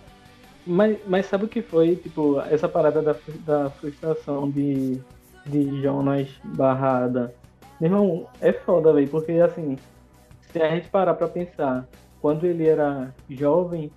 Mas, 0.67 0.99
mas 1.07 1.27
sabe 1.27 1.45
o 1.45 1.49
que 1.49 1.61
foi, 1.61 1.97
tipo, 1.97 2.41
essa 2.41 2.67
parada 2.69 3.03
da, 3.03 3.15
da 3.45 3.69
frustração 3.71 4.51
de, 4.51 4.99
de 5.47 5.83
Jonas 5.83 6.29
barrada? 6.43 7.35
Meu 7.81 7.91
irmão, 7.91 8.27
é 8.41 8.53
foda, 8.53 8.93
velho, 8.93 9.09
porque 9.09 9.33
assim, 9.33 9.77
se 10.53 10.63
a 10.63 10.71
gente 10.71 10.89
parar 10.89 11.15
pra 11.15 11.27
pensar, 11.29 11.89
quando 12.21 12.45
ele 12.45 12.67
era 12.67 13.13
jovem, 13.29 13.91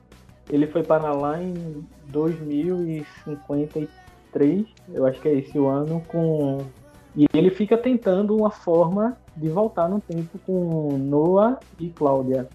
ele 0.49 0.67
foi 0.67 0.83
para 0.83 1.13
lá 1.13 1.41
em 1.41 1.85
2053, 2.07 4.67
eu 4.93 5.05
acho 5.05 5.21
que 5.21 5.29
é 5.29 5.35
esse 5.35 5.57
o 5.57 5.67
ano, 5.67 6.03
com. 6.07 6.65
E 7.15 7.25
ele 7.33 7.49
fica 7.49 7.77
tentando 7.77 8.35
uma 8.35 8.51
forma 8.51 9.17
de 9.35 9.49
voltar 9.49 9.87
no 9.87 10.01
tempo 10.01 10.37
com 10.45 10.97
Noah 10.97 11.59
e 11.79 11.89
Cláudia. 11.89 12.47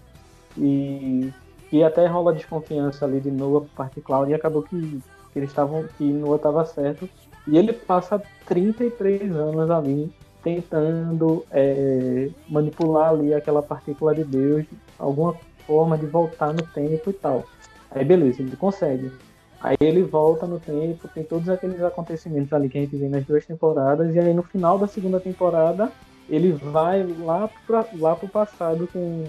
E 0.57 1.33
e 1.73 1.83
até 1.83 2.05
rola 2.05 2.31
desconfiança 2.31 3.03
ali 3.03 3.19
de 3.19 3.31
Noah 3.31 3.61
por 3.61 3.75
parte 3.75 3.95
de 3.95 4.01
Cloud 4.01 4.29
e 4.29 4.35
acabou 4.35 4.61
que, 4.61 5.01
que 5.31 5.39
eles 5.39 5.49
estavam 5.49 5.83
que 5.97 6.03
Noah 6.03 6.35
estava 6.35 6.63
certo. 6.65 7.09
E 7.47 7.57
ele 7.57 7.73
passa 7.73 8.21
33 8.45 9.35
anos 9.35 9.71
ali 9.71 10.13
tentando 10.43 11.43
é, 11.49 12.29
manipular 12.47 13.09
ali 13.09 13.33
aquela 13.33 13.63
partícula 13.63 14.13
de 14.13 14.23
Deus 14.23 14.65
alguma 14.99 15.35
forma 15.65 15.97
de 15.97 16.05
voltar 16.05 16.53
no 16.53 16.61
tempo 16.61 17.09
e 17.09 17.13
tal. 17.13 17.43
Aí 17.89 18.05
beleza 18.05 18.43
ele 18.43 18.55
consegue. 18.55 19.11
Aí 19.59 19.77
ele 19.79 20.03
volta 20.03 20.45
no 20.45 20.59
tempo 20.59 21.07
tem 21.07 21.23
todos 21.23 21.49
aqueles 21.49 21.81
acontecimentos 21.81 22.53
ali 22.53 22.69
que 22.69 22.77
a 22.77 22.81
gente 22.81 22.95
vê 22.95 23.09
nas 23.09 23.25
duas 23.25 23.47
temporadas 23.47 24.13
e 24.13 24.19
aí 24.19 24.31
no 24.31 24.43
final 24.43 24.77
da 24.77 24.85
segunda 24.85 25.19
temporada 25.19 25.91
ele 26.29 26.51
vai 26.51 27.03
lá 27.03 27.49
para 27.65 27.83
lá 27.97 28.15
pro 28.15 28.27
passado 28.27 28.87
com 28.93 29.25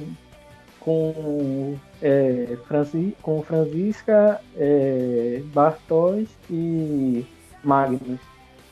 com, 0.84 1.76
é, 2.02 2.56
Franci, 2.66 3.16
com 3.22 3.42
Francisca, 3.42 4.40
é, 4.56 5.40
Bartos 5.46 6.28
e 6.50 7.24
Magnus. 7.62 8.20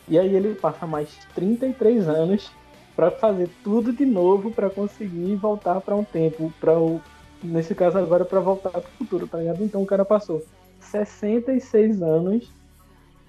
E 0.06 0.18
aí 0.18 0.34
ele 0.34 0.54
passa 0.54 0.86
mais 0.86 1.08
33 1.34 2.08
anos 2.08 2.52
para 2.94 3.10
fazer 3.10 3.48
tudo 3.64 3.92
de 3.92 4.04
novo 4.04 4.50
para 4.50 4.68
conseguir 4.68 5.36
voltar 5.36 5.80
para 5.80 5.96
um 5.96 6.04
tempo, 6.04 6.52
para 6.60 6.78
o 6.78 7.00
nesse 7.42 7.74
caso 7.74 7.98
agora 7.98 8.24
para 8.24 8.38
voltar 8.38 8.70
para 8.70 8.80
o 8.80 8.98
futuro, 8.98 9.26
tá 9.26 9.38
ligado? 9.38 9.64
Então 9.64 9.82
o 9.82 9.86
cara 9.86 10.04
passou 10.04 10.44
66 10.78 12.02
anos 12.02 12.48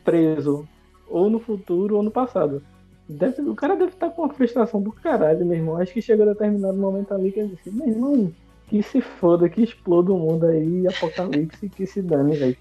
preso, 0.03 0.67
ou 1.07 1.29
no 1.29 1.39
futuro 1.39 1.95
ou 1.95 2.03
no 2.03 2.11
passado. 2.11 2.61
Deve, 3.07 3.41
o 3.41 3.55
cara 3.55 3.75
deve 3.75 3.91
estar 3.91 4.09
com 4.09 4.23
uma 4.23 4.33
frustração 4.33 4.81
do 4.81 4.91
caralho, 4.91 5.45
meu 5.45 5.57
irmão. 5.57 5.77
Acho 5.77 5.93
que 5.93 6.01
chegou 6.01 6.25
a 6.25 6.33
determinado 6.33 6.77
momento 6.77 7.13
ali 7.13 7.31
que 7.31 7.39
ele 7.39 7.55
disse, 7.55 7.71
meu 7.71 7.87
irmão, 7.87 8.31
que 8.73 8.81
se 8.81 9.01
foda, 9.01 9.47
que 9.47 9.61
exploda 9.61 10.11
o 10.11 10.17
mundo 10.17 10.47
aí, 10.47 10.87
apocalipse, 10.87 11.69
que 11.69 11.85
se 11.85 12.01
dane, 12.01 12.35
velho. 12.35 12.57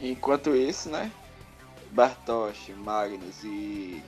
Enquanto 0.00 0.54
isso, 0.54 0.88
né? 0.90 1.10
Bartosz, 1.90 2.68
Magnus 2.76 3.42
e 3.42 4.00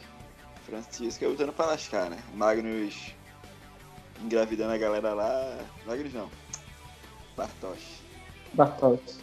Francisca 0.64 1.26
lutando 1.26 1.52
pra 1.52 1.66
lascar, 1.66 2.08
né? 2.08 2.18
Magnus 2.32 3.12
engravidando 4.22 4.72
a 4.72 4.78
galera 4.78 5.12
lá. 5.12 5.58
Magnus 5.84 6.14
não. 6.14 6.30
Bartosz. 7.36 8.04
Bartosz. 8.52 9.18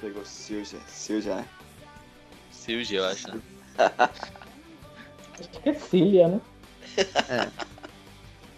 Pegou 0.00 0.24
Silja. 0.24 0.78
Silja, 0.88 1.34
né? 1.34 1.46
Silja, 2.50 2.96
eu 2.96 3.04
acho, 3.04 3.28
né? 3.28 3.42
Acho 5.38 5.50
que 5.50 5.68
é 5.68 5.74
Cília, 5.74 6.28
né? 6.28 6.40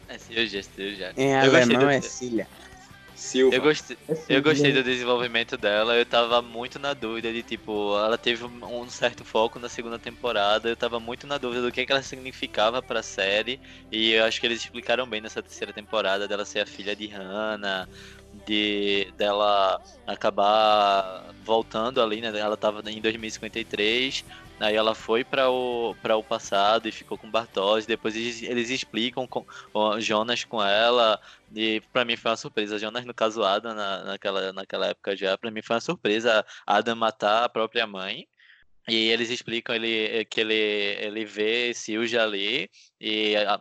É 0.09 0.17
Silja, 0.17 0.62
Silja. 0.62 1.12
Em 1.17 1.33
Eu 1.33 1.41
alemão 1.41 1.91
é 1.91 2.01
Cília. 2.01 2.47
Silva. 3.18 3.57
Eu 3.57 3.62
gostei, 3.62 3.96
É 4.09 4.37
eu 4.37 4.42
gostei 4.42 4.72
do 4.72 4.83
desenvolvimento 4.83 5.57
dela, 5.57 5.96
eu 5.96 6.07
tava 6.07 6.40
muito 6.40 6.78
na 6.78 6.94
dúvida 6.94 7.33
de, 7.33 7.42
tipo, 7.42 7.98
ela 7.98 8.16
teve 8.16 8.44
um 8.44 8.78
um 8.83 8.88
certo 8.88 9.24
foco 9.24 9.59
na 9.59 9.68
segunda 9.68 9.98
temporada, 9.98 10.68
eu 10.68 10.76
tava 10.76 11.00
muito 11.00 11.26
na 11.26 11.37
dúvida 11.37 11.62
do 11.62 11.72
que, 11.72 11.85
que 11.85 11.90
ela 11.90 12.00
significava 12.00 12.81
pra 12.81 13.02
série, 13.02 13.61
e 13.90 14.12
eu 14.12 14.24
acho 14.24 14.40
que 14.40 14.46
eles 14.46 14.61
explicaram 14.62 15.04
bem 15.09 15.20
nessa 15.20 15.42
terceira 15.42 15.72
temporada 15.72 16.28
dela 16.28 16.44
ser 16.44 16.61
a 16.61 16.66
filha 16.66 16.94
de 16.94 17.09
Hannah, 17.09 17.88
de 18.46 19.12
dela 19.16 19.81
acabar 20.07 21.35
voltando 21.44 22.00
ali, 22.00 22.20
né? 22.20 22.31
Ela 22.38 22.57
tava 22.57 22.83
em 22.88 23.00
2053, 23.00 24.24
aí 24.61 24.75
ela 24.77 24.94
foi 24.94 25.25
para 25.25 25.51
o 25.51 25.94
para 26.03 26.16
o 26.16 26.23
passado 26.23 26.88
e 26.88 26.92
ficou 26.92 27.16
com 27.18 27.31
Bartos, 27.31 27.87
depois 27.87 28.14
eles, 28.16 28.42
eles 28.42 28.71
explicam 28.71 29.27
com 29.27 29.44
o 29.75 30.01
Jonas 30.01 30.44
com 30.44 30.62
ela, 30.62 31.21
e 31.55 31.81
pra 31.92 32.05
mim 32.05 32.16
foi 32.16 32.31
uma 32.31 32.37
surpresa. 32.37 32.79
Jonas, 32.79 33.05
no 33.05 33.14
caso, 33.14 33.42
Adam, 33.44 33.75
na, 33.75 34.05
naquela, 34.05 34.53
naquela 34.53 34.87
época 34.88 35.16
já, 35.16 35.37
pra 35.38 35.51
mim 35.51 35.62
foi 35.62 35.75
uma 35.77 35.81
surpresa 35.81 36.44
Adam 36.66 36.97
matar 36.97 37.44
a 37.44 37.49
própria 37.49 37.87
mãe. 37.87 38.27
E 38.88 38.94
eles 39.11 39.29
explicam 39.31 39.75
ele, 39.77 40.25
que 40.25 40.40
ele, 40.40 40.55
ele 40.55 41.25
vê 41.25 41.75
Silja 41.75 42.23
ali 42.23 42.71
e 42.99 43.37
a- 43.37 43.61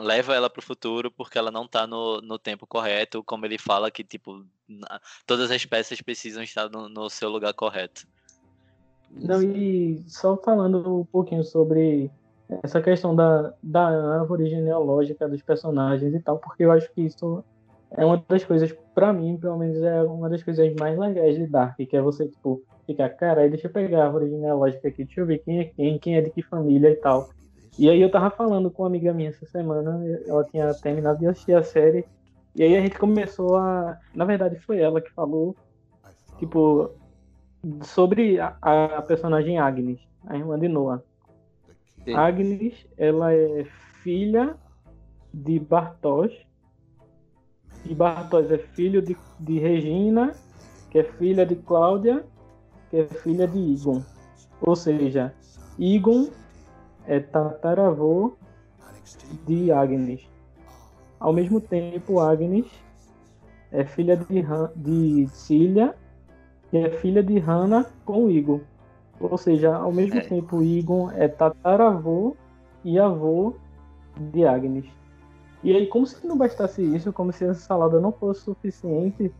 leva 0.00 0.34
ela 0.34 0.50
pro 0.50 0.60
futuro 0.60 1.10
porque 1.10 1.38
ela 1.38 1.50
não 1.50 1.66
tá 1.66 1.86
no, 1.86 2.20
no 2.20 2.38
tempo 2.38 2.66
correto, 2.66 3.24
como 3.24 3.46
ele 3.46 3.56
fala 3.58 3.90
que, 3.90 4.04
tipo, 4.04 4.46
todas 5.26 5.50
as 5.50 5.64
peças 5.64 6.00
precisam 6.02 6.42
estar 6.42 6.68
no, 6.68 6.88
no 6.88 7.08
seu 7.08 7.30
lugar 7.30 7.54
correto. 7.54 8.06
Não, 9.14 9.42
e 9.42 10.02
só 10.06 10.36
falando 10.36 11.00
um 11.00 11.04
pouquinho 11.04 11.44
sobre 11.44 12.10
essa 12.62 12.80
questão 12.80 13.14
da, 13.14 13.52
da 13.62 13.86
árvore 14.20 14.48
genealógica 14.48 15.28
dos 15.28 15.42
personagens 15.42 16.14
e 16.14 16.20
tal, 16.20 16.38
porque 16.38 16.64
eu 16.64 16.72
acho 16.72 16.90
que 16.92 17.02
isso 17.02 17.44
é 17.92 18.04
uma 18.04 18.22
das 18.28 18.44
coisas, 18.44 18.72
pra 18.94 19.12
mim, 19.12 19.36
pelo 19.36 19.58
menos, 19.58 19.82
é 19.82 20.02
uma 20.02 20.28
das 20.28 20.42
coisas 20.42 20.72
mais 20.74 20.98
legais 20.98 21.36
de 21.36 21.46
Dark, 21.46 21.76
que 21.76 21.96
é 21.96 22.00
você, 22.00 22.28
tipo, 22.28 22.62
ficar, 22.86 23.08
cara, 23.10 23.48
deixa 23.48 23.66
eu 23.66 23.72
pegar 23.72 24.02
a 24.02 24.06
árvore 24.06 24.30
genealógica 24.30 24.88
aqui, 24.88 25.04
deixa 25.04 25.20
eu 25.20 25.26
ver 25.26 25.38
quem 25.38 25.60
é 25.60 25.64
quem, 25.64 25.98
quem 25.98 26.16
é 26.16 26.20
de 26.20 26.30
que 26.30 26.42
família 26.42 26.90
e 26.90 26.96
tal. 26.96 27.30
E 27.78 27.88
aí 27.88 28.00
eu 28.00 28.10
tava 28.10 28.30
falando 28.30 28.70
com 28.70 28.82
uma 28.82 28.88
amiga 28.88 29.12
minha 29.12 29.30
essa 29.30 29.46
semana, 29.46 30.00
ela 30.26 30.44
tinha 30.44 30.72
terminado 30.74 31.18
de 31.18 31.26
assistir 31.26 31.54
a 31.54 31.62
série, 31.62 32.04
e 32.54 32.62
aí 32.62 32.76
a 32.76 32.80
gente 32.80 32.98
começou 32.98 33.56
a. 33.56 33.98
Na 34.14 34.24
verdade, 34.24 34.58
foi 34.60 34.80
ela 34.80 35.00
que 35.00 35.10
falou, 35.12 35.56
tipo, 36.38 36.90
sobre 37.82 38.40
a, 38.40 38.56
a 38.62 39.02
personagem 39.02 39.58
Agnes, 39.58 40.00
a 40.26 40.36
irmã 40.36 40.58
de 40.58 40.68
Noah. 40.68 41.02
Sim. 42.04 42.14
Agnes, 42.14 42.86
ela 42.96 43.32
é 43.32 43.66
filha 44.02 44.56
de 45.32 45.58
Bartosz. 45.58 46.32
E 47.84 47.94
Bartosz 47.94 48.50
é 48.50 48.58
filho 48.58 49.00
de, 49.02 49.16
de 49.38 49.58
Regina, 49.58 50.34
que 50.90 50.98
é 50.98 51.04
filha 51.04 51.44
de 51.46 51.56
Cláudia, 51.56 52.24
que 52.90 52.98
é 52.98 53.04
filha 53.04 53.46
de 53.46 53.58
Igon. 53.58 54.02
Ou 54.60 54.76
seja, 54.76 55.32
Igon 55.78 56.28
é 57.06 57.20
tataravô 57.20 58.36
de 59.46 59.70
Agnes. 59.72 60.28
Ao 61.18 61.32
mesmo 61.32 61.60
tempo, 61.60 62.20
Agnes 62.20 62.66
é 63.72 63.84
filha 63.84 64.16
de, 64.16 64.40
Han- 64.40 64.72
de 64.74 65.28
Cília, 65.28 65.94
que 66.70 66.78
é 66.78 66.90
filha 66.90 67.22
de 67.22 67.38
Hannah 67.38 67.86
com 68.04 68.30
Igor. 68.30 68.60
Ou 69.20 69.36
seja, 69.36 69.74
ao 69.74 69.92
mesmo 69.92 70.18
É. 70.18 70.20
tempo, 70.20 70.62
Igor 70.62 71.12
é 71.16 71.28
tataravô 71.28 72.36
e 72.84 72.98
avô 72.98 73.54
de 74.16 74.46
Agnes. 74.46 74.86
E 75.62 75.74
aí, 75.76 75.86
como 75.86 76.06
se 76.06 76.26
não 76.26 76.38
bastasse 76.38 76.82
isso, 76.82 77.12
como 77.12 77.32
se 77.32 77.44
essa 77.44 77.60
salada 77.60 78.00
não 78.00 78.12
fosse 78.12 78.40
suficiente, 78.42 79.30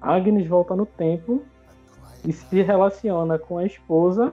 Agnes 0.00 0.46
volta 0.46 0.74
no 0.74 0.86
tempo 0.86 1.42
e 2.24 2.32
se 2.32 2.62
relaciona 2.62 3.38
com 3.38 3.58
a 3.58 3.66
esposa 3.66 4.32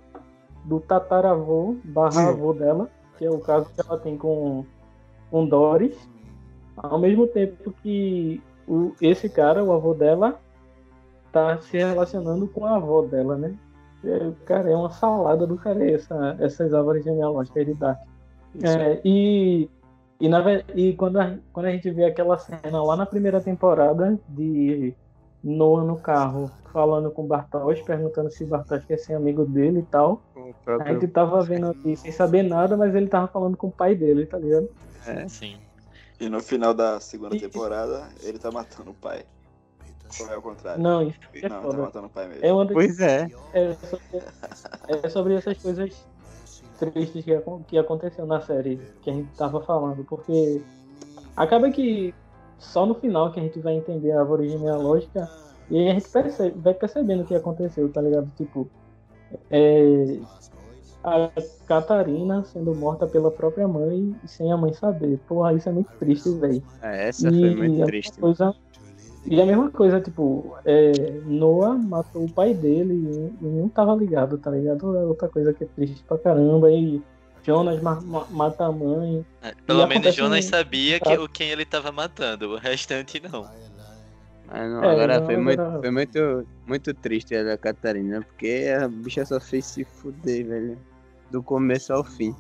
do 0.64 0.80
tataravô 0.80 1.76
barra 1.84 2.30
avô 2.30 2.54
dela, 2.54 2.90
que 3.18 3.26
é 3.26 3.30
o 3.30 3.40
caso 3.40 3.70
que 3.74 3.82
ela 3.82 3.98
tem 3.98 4.18
com, 4.18 4.66
com 5.30 5.46
Doris, 5.46 5.98
ao 6.78 7.00
mesmo 7.00 7.28
tempo 7.28 7.74
que 7.84 8.42
o, 8.68 8.94
esse 9.02 9.28
cara, 9.28 9.64
o 9.64 9.74
avô 9.74 9.94
dela, 9.94 10.40
tá 11.32 11.58
se 11.60 11.78
relacionando 11.78 12.48
com 12.48 12.66
a 12.66 12.76
avó 12.76 13.02
dela, 13.02 13.38
né? 13.38 13.56
É, 14.04 14.32
cara, 14.46 14.70
é 14.70 14.76
uma 14.76 14.90
salada 14.90 15.46
do 15.48 15.58
cara 15.58 15.90
essa, 15.90 16.36
essas 16.40 16.74
árvores 16.74 17.04
genealógicas 17.04 17.66
de 17.66 17.74
Dark. 17.74 18.00
É, 18.64 19.02
e 19.04 19.70
e, 20.20 20.28
na, 20.28 20.42
e 20.76 20.94
quando, 20.94 21.20
a, 21.20 21.38
quando 21.54 21.68
a 21.68 21.72
gente 21.72 21.90
vê 21.92 22.06
aquela 22.06 22.38
cena 22.38 22.84
lá 22.84 22.96
na 22.96 23.06
primeira 23.06 23.40
temporada 23.40 24.20
de 24.30 24.94
Noah 25.44 25.84
no 25.84 25.98
carro 25.98 26.52
falando 26.74 27.12
com 27.12 27.26
Bartosz, 27.26 27.82
perguntando 27.82 28.32
se 28.32 28.44
Bartosz 28.44 28.84
quer 28.86 28.98
ser 28.98 29.14
amigo 29.14 29.46
dele 29.46 29.80
e 29.80 29.84
tal. 29.84 30.22
O 30.36 30.50
A 30.50 30.54
próprio... 30.66 30.94
gente 30.94 31.08
tava 31.12 31.42
vendo 31.42 31.68
aqui 31.68 31.96
sem 31.96 32.12
saber 32.12 32.44
nada, 32.44 32.76
mas 32.76 32.96
ele 32.96 33.08
tava 33.08 33.28
falando 33.28 33.56
com 33.56 33.68
o 33.68 33.72
pai 33.72 33.96
dele, 33.96 34.26
tá 34.26 34.40
ligado? 34.40 34.70
É. 35.06 35.28
Sim. 35.28 35.58
E 36.20 36.28
no 36.30 36.42
final 36.42 36.74
da 36.74 37.00
segunda 37.00 37.38
temporada, 37.38 38.08
ele 38.24 38.40
tá 38.40 38.50
matando 38.50 38.90
o 38.90 38.96
pai. 38.96 39.24
Ou 40.22 40.28
é 40.34 40.38
o 40.38 40.42
contrário? 40.42 40.82
Não, 40.82 41.04
isso 41.04 41.18
é 41.36 41.50
Não, 41.50 41.56
tá 41.58 41.62
foda. 41.62 41.78
matando 41.78 42.08
o 42.08 42.10
pai 42.10 42.28
mesmo. 42.28 42.46
É 42.46 42.54
uma 42.54 42.66
Pois 42.66 43.00
é. 43.00 43.28
é 43.54 43.74
sobre, 43.74 44.24
é 44.88 45.10
sobre 45.10 45.36
essas 45.36 45.58
coisas 45.58 46.06
tristes 46.80 47.26
que, 47.26 47.42
que 47.68 47.78
aconteceu 47.78 48.26
na 48.26 48.40
série 48.42 48.80
que 49.02 49.10
a 49.10 49.14
gente 49.14 49.30
tava 49.36 49.62
falando, 49.62 50.04
porque 50.06 50.62
acaba 51.36 51.70
que 51.70 52.14
só 52.60 52.86
no 52.86 52.96
final 52.96 53.32
que 53.32 53.40
a 53.40 53.44
gente 53.44 53.60
vai 53.60 53.74
entender 53.76 54.12
a 54.12 54.22
árvore 54.22 54.50
genealógica 54.50 55.30
e 55.70 55.78
aí 55.78 55.90
a 55.90 55.94
gente 55.94 56.10
percebe, 56.10 56.60
vai 56.60 56.74
percebendo 56.74 57.24
o 57.24 57.26
que 57.26 57.36
aconteceu, 57.36 57.92
tá 57.92 58.02
ligado? 58.02 58.32
Tipo, 58.38 58.70
é, 59.52 60.20
a 61.04 61.30
Catarina 61.66 62.44
sendo 62.44 62.74
morta 62.76 63.06
pela 63.08 63.30
própria 63.32 63.68
mãe 63.68 64.16
e 64.24 64.28
sem 64.28 64.52
a 64.52 64.58
mãe 64.58 64.74
saber. 64.74 65.20
Porra, 65.28 65.54
isso 65.54 65.68
é 65.70 65.72
muito 65.72 65.92
triste, 66.00 66.30
velho. 66.32 66.64
É, 66.82 67.10
Essa 67.10 67.30
foi 67.30 67.40
muito 67.56 67.60
mesma 67.60 67.86
triste. 67.86 68.20
Coisa, 68.20 68.56
e 69.30 69.42
a 69.42 69.46
mesma 69.46 69.70
coisa, 69.70 70.00
tipo, 70.02 70.56
é, 70.66 70.92
Noah 71.26 71.78
matou 71.78 72.26
o 72.26 72.32
pai 72.32 72.54
dele 72.54 72.94
e, 72.94 73.46
e 73.46 73.48
não 73.50 73.68
tava 73.70 73.94
ligado, 73.96 74.38
tá 74.38 74.50
ligado? 74.52 74.96
É 74.96 75.04
outra 75.06 75.28
coisa 75.28 75.54
que 75.54 75.64
é 75.64 75.68
triste 75.68 76.04
pra 76.08 76.18
caramba. 76.18 76.72
E 76.72 77.02
Jonas 77.44 77.82
ma- 77.82 78.00
ma- 78.02 78.28
mata 78.30 78.66
a 78.66 78.72
mãe. 78.72 79.26
É, 79.42 79.54
Pelo 79.66 79.86
menos 79.88 80.16
Jonas 80.16 80.46
um- 80.46 80.50
sabia 80.50 81.00
que, 81.00 81.18
o 81.18 81.28
quem 81.30 81.50
ele 81.50 81.66
tava 81.66 81.92
matando, 81.92 82.50
o 82.54 82.58
restante 82.58 83.22
não. 83.22 83.46
Ah, 84.50 84.66
não, 84.68 84.84
É, 84.84 84.92
agora 84.92 85.20
não, 85.20 85.26
foi, 85.26 85.36
agora- 85.36 85.42
Muito, 85.70 85.82
foi 85.82 85.92
muito, 85.92 86.48
muito 86.66 86.94
triste 86.94 87.36
a 87.36 87.44
da 87.44 87.58
Catarina, 87.58 88.22
porque 88.22 88.68
a 88.82 88.88
bicha 88.88 89.26
só 89.26 89.40
fez 89.42 89.66
se 89.66 89.84
fuder, 89.84 90.46
velho. 90.48 90.78
Do 91.30 91.44
começo 91.44 91.92
ao 91.92 92.04
fim. 92.04 92.34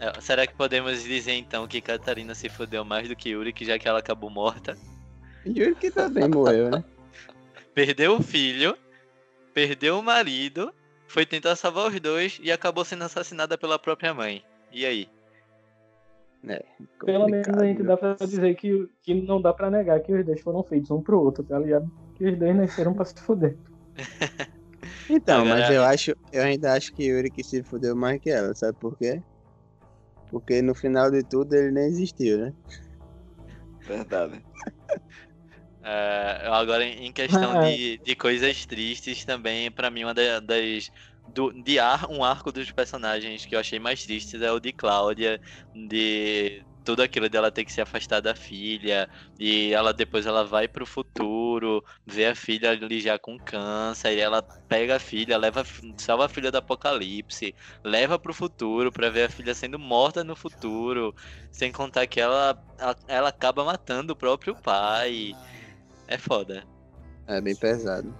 É, 0.00 0.20
será 0.20 0.44
que 0.44 0.54
podemos 0.54 1.04
dizer 1.04 1.34
então 1.34 1.64
que 1.68 1.80
Catarina 1.80 2.34
se 2.34 2.48
fudeu 2.48 2.84
mais 2.84 3.08
do 3.08 3.14
que 3.14 3.28
Yuri, 3.30 3.52
que 3.52 3.64
já 3.64 3.78
que 3.78 3.86
ela 3.86 4.00
acabou 4.00 4.28
morta? 4.28 4.76
Juro 5.46 5.74
que 5.76 5.90
também 5.90 6.28
morreu, 6.28 6.70
né? 6.70 6.84
Perdeu 7.74 8.16
o 8.16 8.22
filho, 8.22 8.76
perdeu 9.54 9.98
o 9.98 10.02
marido, 10.02 10.72
foi 11.08 11.24
tentar 11.24 11.56
salvar 11.56 11.88
os 11.90 11.98
dois 12.00 12.38
e 12.42 12.52
acabou 12.52 12.84
sendo 12.84 13.04
assassinada 13.04 13.56
pela 13.56 13.78
própria 13.78 14.12
mãe. 14.12 14.44
E 14.70 14.84
aí? 14.84 15.08
É, 16.46 16.62
Pelo 17.04 17.28
menos 17.28 17.48
a 17.48 17.64
gente 17.64 17.82
dá 17.82 17.96
pra 17.96 18.14
dizer 18.14 18.56
que, 18.56 18.88
que 19.02 19.14
não 19.14 19.40
dá 19.40 19.52
pra 19.52 19.70
negar 19.70 20.00
que 20.00 20.12
os 20.12 20.24
dois 20.24 20.40
foram 20.40 20.62
feitos 20.64 20.90
um 20.90 21.00
pro 21.00 21.20
outro, 21.20 21.42
tá 21.44 21.58
ligado? 21.58 21.90
Que 22.16 22.26
os 22.26 22.38
dois 22.38 22.54
nasceram 22.56 22.94
pra 22.94 23.04
se 23.04 23.14
fuder. 23.20 23.56
Então, 25.08 25.44
mas 25.44 25.60
Agora- 25.60 25.74
eu 25.74 25.82
acho, 25.84 26.16
eu 26.32 26.42
ainda 26.42 26.72
acho 26.72 26.92
que 26.94 27.04
Yuri 27.04 27.30
que 27.30 27.44
se 27.44 27.62
fudeu 27.62 27.94
mais 27.94 28.20
que 28.20 28.30
ela, 28.30 28.52
sabe 28.54 28.76
por 28.78 28.96
quê? 28.96 29.22
Porque 30.30 30.60
no 30.62 30.74
final 30.74 31.10
de 31.10 31.22
tudo 31.22 31.54
ele 31.54 31.70
nem 31.70 31.84
existiu, 31.84 32.38
né? 32.38 32.54
Verdade. 33.86 34.42
É, 35.84 36.46
agora, 36.48 36.84
em 36.84 37.12
questão 37.12 37.52
Ah. 37.52 37.60
de, 37.76 37.98
de 38.04 38.14
coisas 38.16 38.64
tristes, 38.66 39.24
também, 39.24 39.70
pra 39.70 39.90
mim, 39.90 40.04
uma 40.04 40.14
da- 40.14 40.40
das. 40.40 40.90
Do, 41.24 41.52
de 41.52 41.78
ar, 41.78 42.10
um 42.10 42.24
arco 42.24 42.50
dos 42.50 42.72
personagens 42.72 43.46
que 43.46 43.54
eu 43.54 43.60
achei 43.60 43.78
mais 43.78 44.02
tristes 44.02 44.42
é 44.42 44.50
o 44.50 44.58
de 44.58 44.72
Cláudia, 44.72 45.40
de 45.72 46.66
tudo 46.84 47.00
aquilo 47.00 47.28
dela 47.28 47.48
ter 47.52 47.64
que 47.64 47.72
se 47.72 47.80
afastar 47.80 48.20
da 48.20 48.34
filha, 48.34 49.08
e 49.38 49.72
ela 49.72 49.92
depois 49.94 50.26
ela 50.26 50.44
vai 50.44 50.66
pro 50.66 50.84
futuro, 50.84 51.80
vê 52.04 52.26
a 52.26 52.34
filha 52.34 52.70
ali 52.72 53.00
já 53.00 53.18
com 53.20 53.38
câncer, 53.38 54.16
e 54.16 54.20
ela 54.20 54.42
pega 54.68 54.96
a 54.96 54.98
filha, 54.98 55.38
leva, 55.38 55.62
salva 56.00 56.26
a 56.26 56.28
filha 56.28 56.50
do 56.50 56.58
apocalipse, 56.58 57.54
leva 57.84 58.18
pro 58.18 58.34
futuro 58.34 58.90
pra 58.90 59.08
ver 59.08 59.24
a 59.26 59.28
filha 59.30 59.54
sendo 59.54 59.78
morta 59.78 60.24
no 60.24 60.34
futuro, 60.34 61.14
sem 61.52 61.70
contar 61.70 62.08
que 62.08 62.20
ela, 62.20 62.58
ela, 62.78 62.96
ela 63.06 63.28
acaba 63.28 63.64
matando 63.64 64.12
o 64.12 64.16
próprio 64.16 64.56
pai. 64.56 65.36
É 66.12 66.18
foda. 66.18 66.62
É 67.26 67.40
bem 67.40 67.56
pesado. 67.56 68.12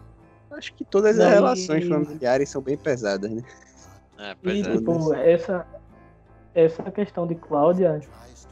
Acho 0.50 0.74
que 0.74 0.82
todas 0.82 1.20
as 1.20 1.30
e- 1.30 1.34
relações 1.34 1.86
familiares 1.86 2.48
são 2.48 2.62
bem 2.62 2.76
pesadas, 2.76 3.30
né? 3.30 3.42
É, 4.18 4.32
E, 4.32 4.34
pois 4.42 4.66
é. 4.66 4.76
tipo, 4.78 5.14
essa, 5.14 5.66
essa 6.54 6.82
questão 6.90 7.26
de 7.26 7.34
Cláudia, 7.34 8.00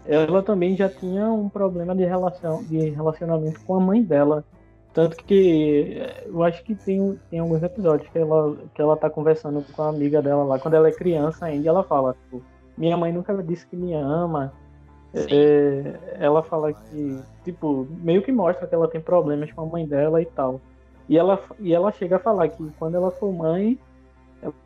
ela 0.04 0.42
também 0.42 0.76
já 0.76 0.90
tinha 0.90 1.26
um 1.30 1.48
problema 1.48 1.96
de, 1.96 2.04
relação, 2.04 2.62
de 2.64 2.90
relacionamento 2.90 3.60
com 3.64 3.76
a 3.76 3.80
mãe 3.80 4.02
dela. 4.02 4.44
Tanto 4.92 5.16
que 5.24 5.96
eh, 5.98 6.24
eu 6.26 6.42
acho 6.42 6.62
que 6.62 6.74
tem, 6.74 7.18
tem 7.30 7.38
alguns 7.38 7.62
episódios 7.62 8.10
que 8.10 8.18
ela, 8.18 8.56
que 8.74 8.82
ela 8.82 8.96
tá 8.96 9.08
conversando 9.08 9.64
com 9.72 9.82
a 9.82 9.88
amiga 9.88 10.20
dela 10.20 10.44
lá, 10.44 10.58
quando 10.58 10.74
ela 10.74 10.88
é 10.88 10.92
criança 10.92 11.46
ainda, 11.46 11.64
e 11.64 11.68
ela 11.68 11.84
fala, 11.84 12.14
tipo, 12.24 12.42
minha 12.76 12.96
mãe 12.96 13.10
nunca 13.10 13.34
disse 13.42 13.66
que 13.66 13.76
me 13.76 13.94
ama. 13.94 14.52
É, 15.12 15.98
ela 16.20 16.42
fala 16.42 16.72
que, 16.72 17.20
tipo, 17.44 17.86
meio 18.02 18.22
que 18.22 18.30
mostra 18.30 18.66
que 18.66 18.74
ela 18.74 18.88
tem 18.88 19.00
problemas 19.00 19.50
com 19.52 19.62
a 19.62 19.66
mãe 19.66 19.86
dela 19.86 20.22
e 20.22 20.26
tal. 20.26 20.60
E 21.08 21.18
ela, 21.18 21.42
e 21.58 21.74
ela 21.74 21.90
chega 21.90 22.16
a 22.16 22.20
falar 22.20 22.48
que 22.48 22.70
quando 22.78 22.94
ela 22.94 23.10
for 23.10 23.32
mãe, 23.32 23.76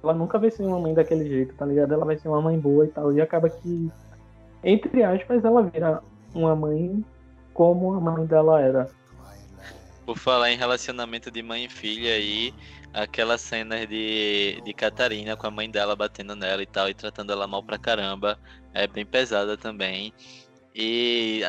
ela 0.02 0.12
nunca 0.12 0.38
vai 0.38 0.50
ser 0.50 0.64
uma 0.64 0.78
mãe 0.78 0.92
daquele 0.92 1.26
jeito, 1.26 1.54
tá 1.54 1.64
ligado? 1.64 1.94
Ela 1.94 2.04
vai 2.04 2.18
ser 2.18 2.28
uma 2.28 2.42
mãe 2.42 2.58
boa 2.58 2.84
e 2.84 2.88
tal. 2.88 3.12
E 3.12 3.20
acaba 3.20 3.48
que, 3.48 3.90
entre 4.62 5.02
aspas, 5.02 5.42
ela 5.44 5.62
vira 5.62 6.02
uma 6.34 6.54
mãe 6.54 7.02
como 7.54 7.94
a 7.94 8.00
mãe 8.00 8.26
dela 8.26 8.60
era. 8.60 8.90
Por 10.04 10.18
falar 10.18 10.52
em 10.52 10.56
relacionamento 10.58 11.30
de 11.30 11.42
mãe 11.42 11.64
e 11.64 11.68
filha 11.68 12.12
aí, 12.12 12.52
aquela 12.94 13.36
cena 13.36 13.84
de, 13.86 14.60
de 14.64 14.72
Catarina 14.72 15.36
com 15.36 15.46
a 15.46 15.50
mãe 15.50 15.68
dela 15.68 15.96
batendo 15.96 16.36
nela 16.36 16.62
e 16.62 16.66
tal, 16.66 16.88
e 16.88 16.94
tratando 16.94 17.32
ela 17.32 17.46
mal 17.46 17.62
pra 17.62 17.76
caramba, 17.76 18.38
é 18.72 18.86
bem 18.86 19.04
pesada 19.04 19.56
também. 19.56 20.14
E 20.74 21.42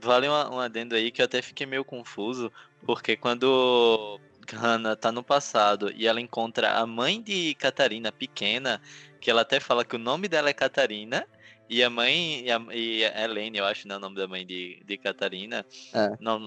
vale 0.00 0.28
um, 0.28 0.32
um 0.32 0.60
adendo 0.60 0.94
aí 0.94 1.10
que 1.10 1.20
eu 1.20 1.26
até 1.26 1.42
fiquei 1.42 1.66
meio 1.66 1.84
confuso, 1.84 2.50
porque 2.86 3.16
quando 3.16 4.20
Hannah 4.52 4.96
tá 4.96 5.10
no 5.10 5.22
passado 5.22 5.92
e 5.94 6.06
ela 6.06 6.20
encontra 6.20 6.72
a 6.72 6.86
mãe 6.86 7.20
de 7.20 7.54
Catarina 7.54 8.12
pequena, 8.12 8.80
que 9.20 9.30
ela 9.30 9.42
até 9.42 9.58
fala 9.58 9.84
que 9.84 9.96
o 9.96 9.98
nome 9.98 10.28
dela 10.28 10.48
é 10.48 10.52
Catarina, 10.52 11.26
e 11.68 11.82
a 11.82 11.88
mãe, 11.88 12.42
e 12.44 12.50
a, 12.52 12.60
e 12.72 13.04
a 13.04 13.24
Helene, 13.24 13.58
eu 13.58 13.64
acho, 13.64 13.88
né, 13.88 13.96
o 13.96 14.00
nome 14.00 14.16
da 14.16 14.28
mãe 14.28 14.44
de, 14.44 14.82
de 14.84 14.98
Catarina. 14.98 15.64
É, 15.92 16.12
Não, 16.20 16.38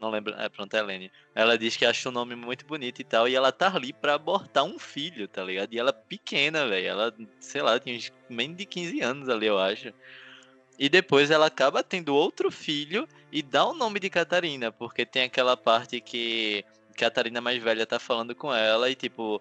não 0.00 0.10
lembro. 0.10 0.34
É, 0.34 0.48
pronto, 0.48 0.74
é 0.74 0.80
Helene. 0.80 1.12
Ela 1.34 1.56
diz 1.56 1.76
que 1.76 1.86
acha 1.86 2.08
o 2.08 2.12
nome 2.12 2.34
muito 2.34 2.66
bonito 2.66 3.00
e 3.00 3.04
tal. 3.04 3.28
E 3.28 3.34
ela 3.34 3.52
tá 3.52 3.74
ali 3.74 3.92
pra 3.92 4.14
abortar 4.14 4.64
um 4.64 4.78
filho, 4.78 5.28
tá 5.28 5.44
ligado? 5.44 5.72
E 5.72 5.78
ela 5.78 5.92
pequena, 5.92 6.66
velho. 6.66 6.86
Ela, 6.86 7.14
sei 7.38 7.62
lá, 7.62 7.78
tinha 7.78 7.96
uns 7.96 8.12
menos 8.28 8.56
de 8.56 8.66
15 8.66 9.00
anos 9.00 9.28
ali, 9.28 9.46
eu 9.46 9.58
acho. 9.58 9.92
E 10.78 10.88
depois 10.88 11.30
ela 11.30 11.46
acaba 11.46 11.82
tendo 11.82 12.14
outro 12.14 12.50
filho 12.50 13.08
e 13.30 13.42
dá 13.42 13.64
o 13.64 13.74
nome 13.74 14.00
de 14.00 14.10
Catarina, 14.10 14.72
porque 14.72 15.06
tem 15.06 15.22
aquela 15.22 15.56
parte 15.56 16.00
que 16.00 16.64
Catarina 16.96 17.40
mais 17.40 17.62
velha 17.62 17.86
tá 17.86 17.98
falando 17.98 18.34
com 18.34 18.52
ela 18.52 18.90
e, 18.90 18.94
tipo, 18.94 19.40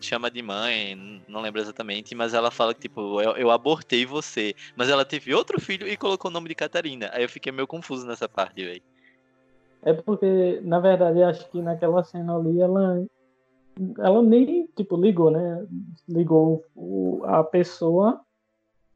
chama 0.00 0.30
de 0.30 0.42
mãe, 0.42 1.22
não 1.28 1.40
lembro 1.40 1.60
exatamente, 1.60 2.14
mas 2.14 2.34
ela 2.34 2.50
fala 2.50 2.74
que, 2.74 2.82
tipo, 2.82 3.20
eu, 3.20 3.32
eu 3.32 3.50
abortei 3.50 4.06
você. 4.06 4.54
Mas 4.76 4.88
ela 4.88 5.04
teve 5.04 5.34
outro 5.34 5.60
filho 5.60 5.86
e 5.86 5.96
colocou 5.96 6.30
o 6.30 6.34
nome 6.34 6.48
de 6.48 6.54
Catarina. 6.54 7.10
Aí 7.12 7.22
eu 7.22 7.28
fiquei 7.28 7.52
meio 7.52 7.66
confuso 7.66 8.06
nessa 8.06 8.28
parte, 8.28 8.64
velho. 8.64 8.82
É 9.82 9.92
porque, 9.92 10.60
na 10.62 10.80
verdade, 10.80 11.22
acho 11.22 11.48
que 11.50 11.60
naquela 11.62 12.02
cena 12.04 12.36
ali 12.36 12.60
ela. 12.60 13.04
Ela 13.98 14.22
nem, 14.22 14.66
tipo, 14.76 14.96
ligou, 14.96 15.30
né? 15.30 15.64
Ligou 16.08 16.64
o, 16.74 17.22
a 17.24 17.44
pessoa 17.44 18.20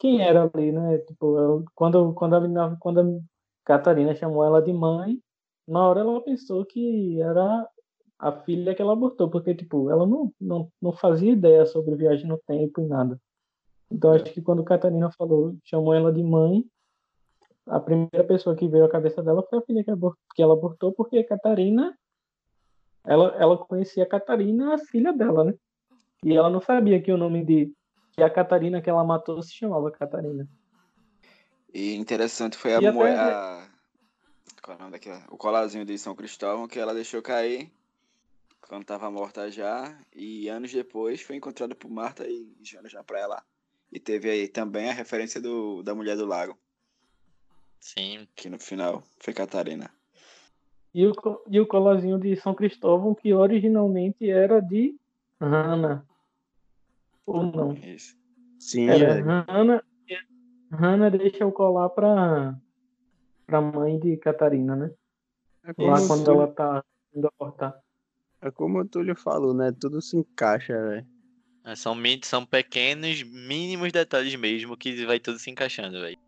quem 0.02 0.20
era 0.20 0.50
ali, 0.52 0.72
né? 0.72 0.98
Tipo, 0.98 1.64
quando, 1.76 2.12
quando, 2.14 2.34
a, 2.34 2.76
quando 2.80 3.00
a 3.00 3.04
Catarina 3.64 4.12
chamou 4.16 4.44
ela 4.44 4.60
de 4.60 4.72
mãe, 4.72 5.16
na 5.66 5.86
hora 5.86 6.00
ela 6.00 6.20
pensou 6.20 6.64
que 6.64 7.22
era 7.22 7.68
a 8.22 8.30
filha 8.30 8.72
que 8.72 8.80
ela 8.80 8.92
abortou, 8.92 9.28
porque, 9.28 9.52
tipo, 9.52 9.90
ela 9.90 10.06
não, 10.06 10.32
não, 10.40 10.70
não 10.80 10.92
fazia 10.92 11.32
ideia 11.32 11.66
sobre 11.66 11.96
viagem 11.96 12.24
no 12.28 12.38
tempo 12.46 12.80
e 12.80 12.86
nada. 12.86 13.20
Então, 13.90 14.12
acho 14.12 14.32
que 14.32 14.40
quando 14.40 14.62
Catarina 14.62 15.10
falou, 15.10 15.56
chamou 15.64 15.92
ela 15.92 16.12
de 16.12 16.22
mãe, 16.22 16.64
a 17.66 17.80
primeira 17.80 18.22
pessoa 18.22 18.54
que 18.54 18.68
veio 18.68 18.84
à 18.84 18.88
cabeça 18.88 19.20
dela 19.24 19.44
foi 19.50 19.58
a 19.58 19.62
filha 19.62 19.82
que, 19.82 19.90
abor- 19.90 20.16
que 20.36 20.40
ela 20.40 20.54
abortou, 20.54 20.92
porque 20.92 21.24
Catarina, 21.24 21.98
ela, 23.04 23.34
ela 23.36 23.58
conhecia 23.58 24.04
a 24.04 24.08
Catarina, 24.08 24.74
a 24.76 24.78
filha 24.78 25.12
dela, 25.12 25.42
né? 25.42 25.54
E 26.24 26.32
ela 26.32 26.48
não 26.48 26.60
sabia 26.60 27.02
que 27.02 27.10
o 27.12 27.16
nome 27.16 27.44
de 27.44 27.72
que 28.12 28.22
a 28.22 28.30
Catarina 28.30 28.80
que 28.80 28.88
ela 28.88 29.02
matou 29.02 29.42
se 29.42 29.52
chamava 29.52 29.90
Catarina. 29.90 30.48
E 31.74 31.96
interessante 31.96 32.56
foi 32.56 32.72
a, 32.74 32.80
E 32.80 32.88
moe- 32.92 33.10
até- 33.10 33.32
a- 33.32 33.68
qual 34.62 34.76
é 34.76 34.78
o 34.78 34.82
nome 34.84 34.92
daquela? 34.92 35.24
O 35.28 35.36
colazinho 35.36 35.84
de 35.84 35.98
São 35.98 36.14
Cristóvão 36.14 36.68
que 36.68 36.78
ela 36.78 36.94
deixou 36.94 37.20
cair 37.20 37.72
quando 38.68 38.84
tava 38.84 39.10
morta 39.10 39.50
já. 39.50 39.98
E 40.14 40.48
anos 40.48 40.72
depois 40.72 41.20
foi 41.20 41.36
encontrada 41.36 41.74
por 41.74 41.90
Marta 41.90 42.26
e 42.26 42.56
Jonas 42.62 42.92
na 42.92 43.04
praia 43.04 43.26
lá. 43.26 43.44
E 43.90 44.00
teve 44.00 44.30
aí 44.30 44.48
também 44.48 44.88
a 44.88 44.94
referência 44.94 45.40
do, 45.40 45.82
da 45.82 45.94
Mulher 45.94 46.16
do 46.16 46.24
Lago, 46.24 46.58
Sim. 47.78 48.26
que 48.34 48.48
no 48.48 48.58
final 48.58 49.02
foi 49.18 49.34
Catarina. 49.34 49.90
E 50.94 51.06
o, 51.06 51.12
e 51.48 51.60
o 51.60 51.66
colazinho 51.66 52.18
de 52.18 52.34
São 52.36 52.54
Cristóvão, 52.54 53.14
que 53.14 53.34
originalmente 53.34 54.30
era 54.30 54.60
de 54.60 54.96
Hannah. 55.40 56.04
Ou 57.26 57.42
não? 57.42 57.72
Isso. 57.74 58.16
Sim, 58.58 58.88
Era 58.88 59.18
é. 59.18 59.20
Hannah. 59.20 59.82
Hannah 60.70 61.10
deixa 61.10 61.46
o 61.46 61.52
colar 61.52 61.90
pra, 61.90 62.58
pra 63.46 63.60
mãe 63.60 63.98
de 63.98 64.16
Catarina, 64.16 64.74
né? 64.74 64.90
É 65.64 65.72
Lá 65.78 66.06
quando 66.06 66.30
ela 66.30 66.48
tá 66.48 66.84
indo 67.14 67.28
abortar. 67.28 67.78
É 68.42 68.50
como 68.50 68.80
o 68.80 68.88
Túlio 68.88 69.14
falou, 69.16 69.54
né? 69.54 69.72
Tudo 69.80 70.02
se 70.02 70.16
encaixa, 70.16 70.74
velho. 70.88 71.06
É, 71.64 71.76
São, 71.76 71.96
são 72.24 72.44
pequenos, 72.44 73.22
mínimos 73.22 73.92
detalhes 73.92 74.34
mesmo 74.34 74.76
que 74.76 75.06
vai 75.06 75.20
tudo 75.20 75.38
se 75.38 75.50
encaixando, 75.50 76.00
velho. 76.00 76.18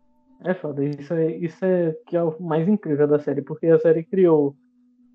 É 0.43 0.53
foda, 0.53 0.83
isso 0.83 1.13
é, 1.13 1.37
isso 1.37 1.63
é 1.63 1.91
que 2.07 2.15
é 2.15 2.23
o 2.23 2.41
mais 2.41 2.67
incrível 2.67 3.07
da 3.07 3.19
série, 3.19 3.41
porque 3.41 3.67
a 3.67 3.79
série 3.79 4.03
criou 4.03 4.55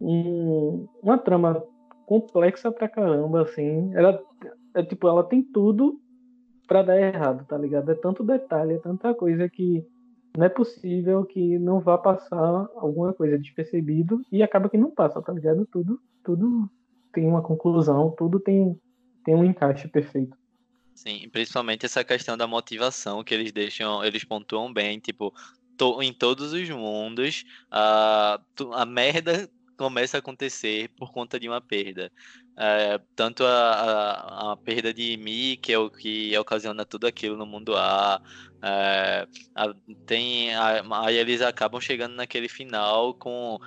um- 0.00 0.86
uma 1.02 1.18
trama 1.18 1.62
complexa 2.06 2.72
pra 2.72 2.88
caramba, 2.88 3.42
assim. 3.42 3.94
Ela, 3.94 4.20
é 4.74 4.82
tipo, 4.82 5.06
ela 5.08 5.22
tem 5.24 5.42
tudo 5.42 6.00
pra 6.66 6.82
dar 6.82 6.98
errado, 7.00 7.44
tá 7.46 7.56
ligado? 7.56 7.90
É 7.90 7.94
tanto 7.94 8.24
detalhe, 8.24 8.74
é 8.74 8.78
tanta 8.78 9.14
coisa 9.14 9.48
que 9.48 9.84
não 10.36 10.44
é 10.46 10.48
possível 10.48 11.24
que 11.24 11.58
não 11.58 11.80
vá 11.80 11.98
passar 11.98 12.68
alguma 12.76 13.12
coisa 13.12 13.38
despercebido 13.38 14.22
e 14.30 14.42
acaba 14.42 14.68
que 14.68 14.78
não 14.78 14.90
passa, 14.90 15.20
tá 15.20 15.32
ligado? 15.32 15.66
Tudo, 15.66 16.00
tudo 16.24 16.68
tem 17.12 17.26
uma 17.26 17.42
conclusão, 17.42 18.14
tudo 18.16 18.40
tem, 18.40 18.78
tem 19.24 19.34
um 19.34 19.44
encaixe 19.44 19.88
perfeito. 19.88 20.36
Sim, 20.94 21.28
principalmente 21.30 21.86
essa 21.86 22.04
questão 22.04 22.36
da 22.36 22.46
motivação 22.46 23.24
que 23.24 23.32
eles 23.32 23.52
deixam, 23.52 24.04
eles 24.04 24.24
pontuam 24.24 24.72
bem, 24.72 24.98
tipo, 24.98 25.32
to- 25.76 26.02
em 26.02 26.12
todos 26.12 26.52
os 26.52 26.68
mundos, 26.68 27.44
a, 27.70 28.38
a 28.74 28.84
merda 28.84 29.48
começa 29.80 30.18
a 30.18 30.20
acontecer 30.20 30.90
por 30.96 31.10
conta 31.10 31.40
de 31.40 31.48
uma 31.48 31.60
perda. 31.60 32.12
É, 32.58 33.00
tanto 33.16 33.42
a, 33.44 33.48
a, 33.48 34.52
a 34.52 34.56
perda 34.58 34.92
de 34.92 35.16
Mi, 35.16 35.56
que 35.56 35.72
é 35.72 35.78
o 35.78 35.90
que 35.90 36.36
ocasiona 36.36 36.84
tudo 36.84 37.06
aquilo 37.06 37.34
no 37.34 37.46
mundo 37.46 37.74
A, 37.74 38.20
é, 38.62 39.26
a- 39.54 39.74
tem 40.04 40.50
aí 40.54 41.16
eles 41.16 41.40
acabam 41.40 41.80
chegando 41.80 42.14
naquele 42.14 42.46
final 42.48 43.14
com 43.14 43.58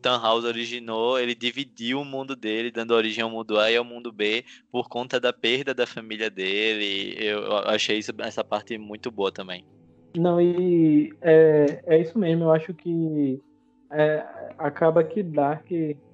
Tannhaus 0.00 0.44
originou, 0.44 1.18
ele 1.18 1.34
dividiu 1.34 2.00
o 2.00 2.04
mundo 2.06 2.34
dele, 2.34 2.70
dando 2.70 2.92
origem 2.94 3.22
ao 3.22 3.28
mundo 3.28 3.58
A 3.58 3.70
e 3.70 3.76
ao 3.76 3.84
mundo 3.84 4.10
B, 4.10 4.42
por 4.70 4.88
conta 4.88 5.20
da 5.20 5.32
perda 5.34 5.74
da 5.74 5.86
família 5.86 6.30
dele. 6.30 7.14
Eu 7.22 7.54
achei 7.68 7.98
isso- 7.98 8.12
essa 8.20 8.42
parte 8.42 8.78
muito 8.78 9.10
boa 9.10 9.30
também. 9.30 9.62
Não, 10.16 10.40
e 10.40 11.12
é, 11.20 11.82
é 11.86 12.00
isso 12.00 12.18
mesmo, 12.18 12.44
eu 12.44 12.52
acho 12.52 12.72
que 12.72 13.38
é, 13.92 14.24
acaba 14.58 15.04
que 15.04 15.22
Dark, 15.22 15.66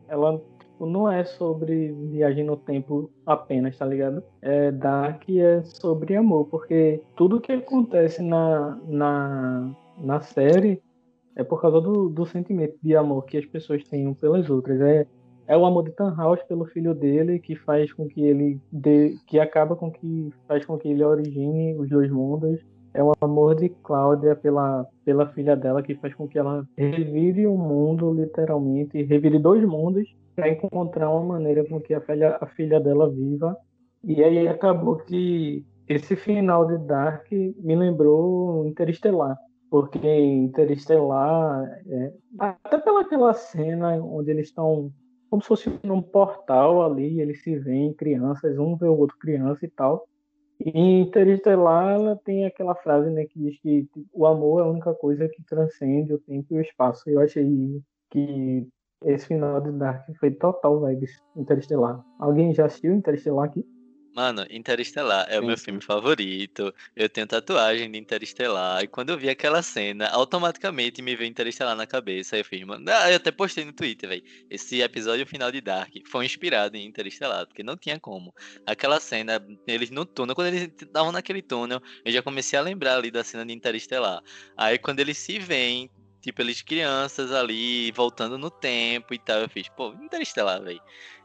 ela 0.09 0.41
não 0.81 1.11
é 1.11 1.24
sobre 1.24 1.93
viagem 2.11 2.45
no 2.45 2.57
tempo 2.57 3.11
apenas, 3.26 3.76
tá 3.76 3.85
ligado? 3.85 4.22
É, 4.43 4.70
Dark 4.70 5.29
é 5.29 5.62
sobre 5.62 6.16
amor, 6.16 6.47
porque 6.47 7.01
tudo 7.16 7.41
que 7.41 7.53
acontece 7.53 8.22
na, 8.22 8.79
na, 8.87 9.74
na 9.99 10.20
série 10.20 10.81
é 11.35 11.43
por 11.45 11.61
causa 11.61 11.81
do, 11.81 12.09
do 12.09 12.26
sentimento 12.26 12.76
de 12.83 12.97
amor 12.97 13.24
que 13.24 13.39
as 13.39 13.47
pessoas 13.47 13.83
têm 13.85 14.12
pelas 14.14 14.51
outras. 14.51 14.81
É, 14.81 15.07
é 15.47 15.57
o 15.57 15.64
amor 15.64 15.85
de 15.85 15.93
Tannhaus 15.93 16.43
pelo 16.43 16.66
filho 16.66 16.95
dele 16.95 17.39
que 17.39 17.57
faz 17.57 17.93
com 17.93 18.07
que 18.07 18.20
ele 18.20 18.61
dê, 18.70 19.16
que 19.26 19.39
acaba 19.39 19.74
com 19.74 19.91
que 19.91 20.31
faz 20.47 20.64
com 20.66 20.76
que 20.76 20.89
ele 20.89 21.03
origine 21.03 21.74
os 21.76 21.89
dois 21.89 22.11
mundos. 22.11 22.61
É 22.99 23.03
o 23.03 23.12
amor 23.20 23.55
de 23.55 23.68
Cláudia 23.68 24.34
pela, 24.34 24.84
pela 25.05 25.28
filha 25.28 25.55
dela 25.55 25.82
que 25.84 25.94
faz 25.94 26.12
com 26.14 26.26
que 26.26 26.36
ela 26.36 26.66
revire 26.76 27.46
o 27.46 27.55
um 27.55 27.57
mundo, 27.57 28.12
literalmente, 28.12 29.01
revire 29.05 29.38
dois 29.38 29.64
mundos 29.64 30.09
para 30.34 30.49
encontrar 30.49 31.09
uma 31.11 31.34
maneira 31.34 31.64
com 31.64 31.80
que 31.80 31.94
a 31.94 32.01
filha, 32.01 32.36
a 32.40 32.46
filha 32.46 32.80
dela 32.80 33.09
viva. 33.09 33.57
E 34.03 34.24
aí 34.24 34.49
acabou 34.49 34.96
que 34.96 35.64
esse 35.88 36.16
final 36.16 36.66
de 36.66 36.76
Dark 36.78 37.30
me 37.30 37.76
lembrou 37.76 38.66
Interestelar 38.66 39.38
porque 39.70 39.99
Interestelar, 39.99 41.62
é, 41.86 42.12
até 42.38 42.78
pelaquela 42.78 43.32
cena 43.32 43.90
onde 44.03 44.30
eles 44.30 44.49
estão 44.49 44.90
como 45.30 45.42
se 45.42 45.49
fosse 45.49 45.78
num 45.84 46.01
portal 46.01 46.82
ali, 46.82 47.20
eles 47.20 47.42
se 47.42 47.55
veem 47.59 47.92
crianças, 47.92 48.59
um 48.59 48.74
vê 48.76 48.86
o 48.86 48.96
outro 48.96 49.16
criança 49.18 49.66
e 49.66 49.68
tal. 49.68 50.09
E 50.61 50.71
Interestelar 51.01 52.19
tem 52.25 52.45
aquela 52.45 52.75
frase 52.75 53.11
né, 53.11 53.25
que 53.27 53.39
diz 53.39 53.61
que 53.61 53.89
o 54.13 54.27
amor 54.27 54.61
é 54.61 54.65
a 54.65 54.71
única 54.71 54.93
coisa 54.95 55.29
que 55.29 55.43
transcende 55.45 56.13
o 56.13 56.19
tempo 56.19 56.55
e 56.55 56.59
o 56.59 56.61
espaço. 56.61 57.09
Eu 57.09 57.21
achei 57.21 57.81
que 58.11 58.67
esse 59.05 59.27
final 59.27 59.61
de 59.61 59.71
Dark 59.73 60.05
foi 60.19 60.33
total 60.33 60.85
vibes 60.85 61.23
Interestelar. 61.37 62.05
Alguém 62.19 62.53
já 62.53 62.67
assistiu 62.67 62.93
Interestelar 62.93 63.47
aqui? 63.47 63.65
Mano, 64.15 64.45
Interestelar 64.51 65.27
é 65.29 65.39
o 65.39 65.45
meu 65.45 65.57
filme 65.57 65.81
favorito. 65.81 66.75
Eu 66.97 67.09
tenho 67.09 67.27
tatuagem 67.27 67.91
de 67.91 67.99
Interestelar. 67.99 68.83
E 68.83 68.89
quando 68.89 69.11
eu 69.11 69.19
vi 69.19 69.29
aquela 69.29 69.63
cena, 69.63 70.09
automaticamente 70.09 71.01
me 71.01 71.15
veio 71.15 71.29
Interestelar 71.29 71.77
na 71.77 71.87
cabeça. 71.87 72.35
Aí 72.35 72.41
eu 72.41 72.45
fiz, 72.45 72.65
mano. 72.65 72.85
Ah, 72.89 73.11
eu 73.11 73.17
até 73.17 73.31
postei 73.31 73.65
no 73.65 73.73
Twitter, 73.73 74.09
velho. 74.09 74.23
Esse 74.51 74.81
episódio 74.81 75.27
final 75.27 75.53
de 75.53 75.61
Dark 75.61 75.93
foi 76.11 76.25
inspirado 76.25 76.77
em 76.77 76.87
Interestelar, 76.87 77.47
porque 77.47 77.63
não 77.63 77.77
tinha 77.77 78.01
como. 78.01 78.35
Aquela 78.67 78.99
cena, 78.99 79.41
eles 79.67 79.91
no 79.91 80.05
túnel, 80.05 80.35
quando 80.35 80.49
eles 80.49 80.63
estavam 80.63 81.13
naquele 81.13 81.43
túnel, 81.43 81.81
eu 82.05 82.13
já 82.13 82.23
comecei 82.23 82.59
a 82.59 82.63
lembrar 82.63 82.97
ali 82.97 83.11
da 83.11 83.23
cena 83.23 83.47
de 83.47 83.53
Interestelar. 83.53 84.21
Aí 84.57 84.79
quando 84.79 85.01
eles 85.01 85.17
se 85.19 85.39
veem, 85.39 85.89
tipo, 86.21 86.43
eles 86.43 86.61
crianças 86.61 87.31
ali, 87.31 87.93
voltando 87.93 88.37
no 88.37 88.51
tempo 88.51 89.15
e 89.15 89.19
tal, 89.19 89.41
eu 89.41 89.49
fiz, 89.49 89.69
pô, 89.69 89.93
Interestelar, 89.93 90.61
velho. 90.61 90.81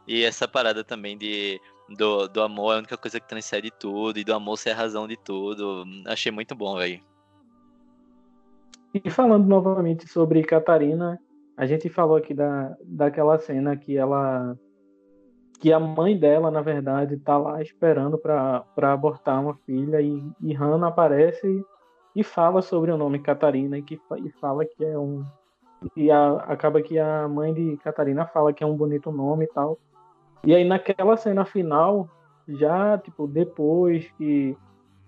E 0.08 0.24
essa 0.24 0.48
parada 0.48 0.84
também 0.84 1.18
de 1.18 1.60
do, 1.90 2.28
do 2.28 2.42
amor 2.42 2.72
é 2.72 2.76
a 2.76 2.80
única 2.80 2.98
coisa 2.98 3.20
que 3.20 3.28
transcende 3.28 3.72
tudo, 3.72 4.18
e 4.20 4.24
do 4.24 4.34
amor 4.34 4.58
ser 4.58 4.72
a 4.72 4.76
razão 4.76 5.08
de 5.08 5.18
tudo. 5.18 5.84
Achei 6.08 6.32
muito 6.32 6.56
bom, 6.56 6.78
velho. 6.78 7.02
E 8.94 9.10
falando 9.10 9.48
novamente 9.48 10.08
sobre 10.08 10.44
Catarina, 10.44 11.20
a 11.58 11.66
gente 11.66 11.90
falou 11.90 12.16
aqui 12.16 12.34
da, 12.34 12.76
daquela 12.84 13.38
cena 13.40 13.76
que 13.76 13.98
ela. 13.98 14.58
que 15.60 15.74
a 15.74 15.80
mãe 15.80 16.18
dela, 16.18 16.52
na 16.52 16.62
verdade, 16.62 17.18
tá 17.18 17.38
lá 17.38 17.62
esperando 17.62 18.18
para 18.18 18.66
abortar 18.78 19.42
uma 19.42 19.56
filha, 19.66 20.00
e, 20.02 20.24
e 20.42 20.54
Hannah 20.54 20.88
aparece 20.88 21.48
e, 21.48 22.20
e 22.22 22.24
fala 22.24 22.62
sobre 22.62 22.92
o 22.92 22.98
nome 22.98 23.20
Catarina, 23.20 23.78
e, 23.78 23.82
que, 23.82 24.00
e 24.18 24.30
fala 24.40 24.64
que 24.66 24.86
é 24.86 24.98
um. 24.98 25.26
E 25.98 26.10
a, 26.12 26.36
acaba 26.48 26.82
que 26.82 26.98
a 26.98 27.28
mãe 27.28 27.54
de 27.54 27.78
Catarina 27.78 28.26
fala 28.28 28.54
que 28.54 28.64
é 28.64 28.68
um 28.68 28.78
bonito 28.78 29.12
nome 29.12 29.46
e 29.46 29.48
tal. 29.48 29.78
E 30.46 30.54
aí 30.54 30.64
naquela 30.64 31.16
cena 31.18 31.46
final, 31.46 32.10
já 32.48 32.98
tipo 32.98 33.28
depois 33.28 34.10
que 34.18 34.58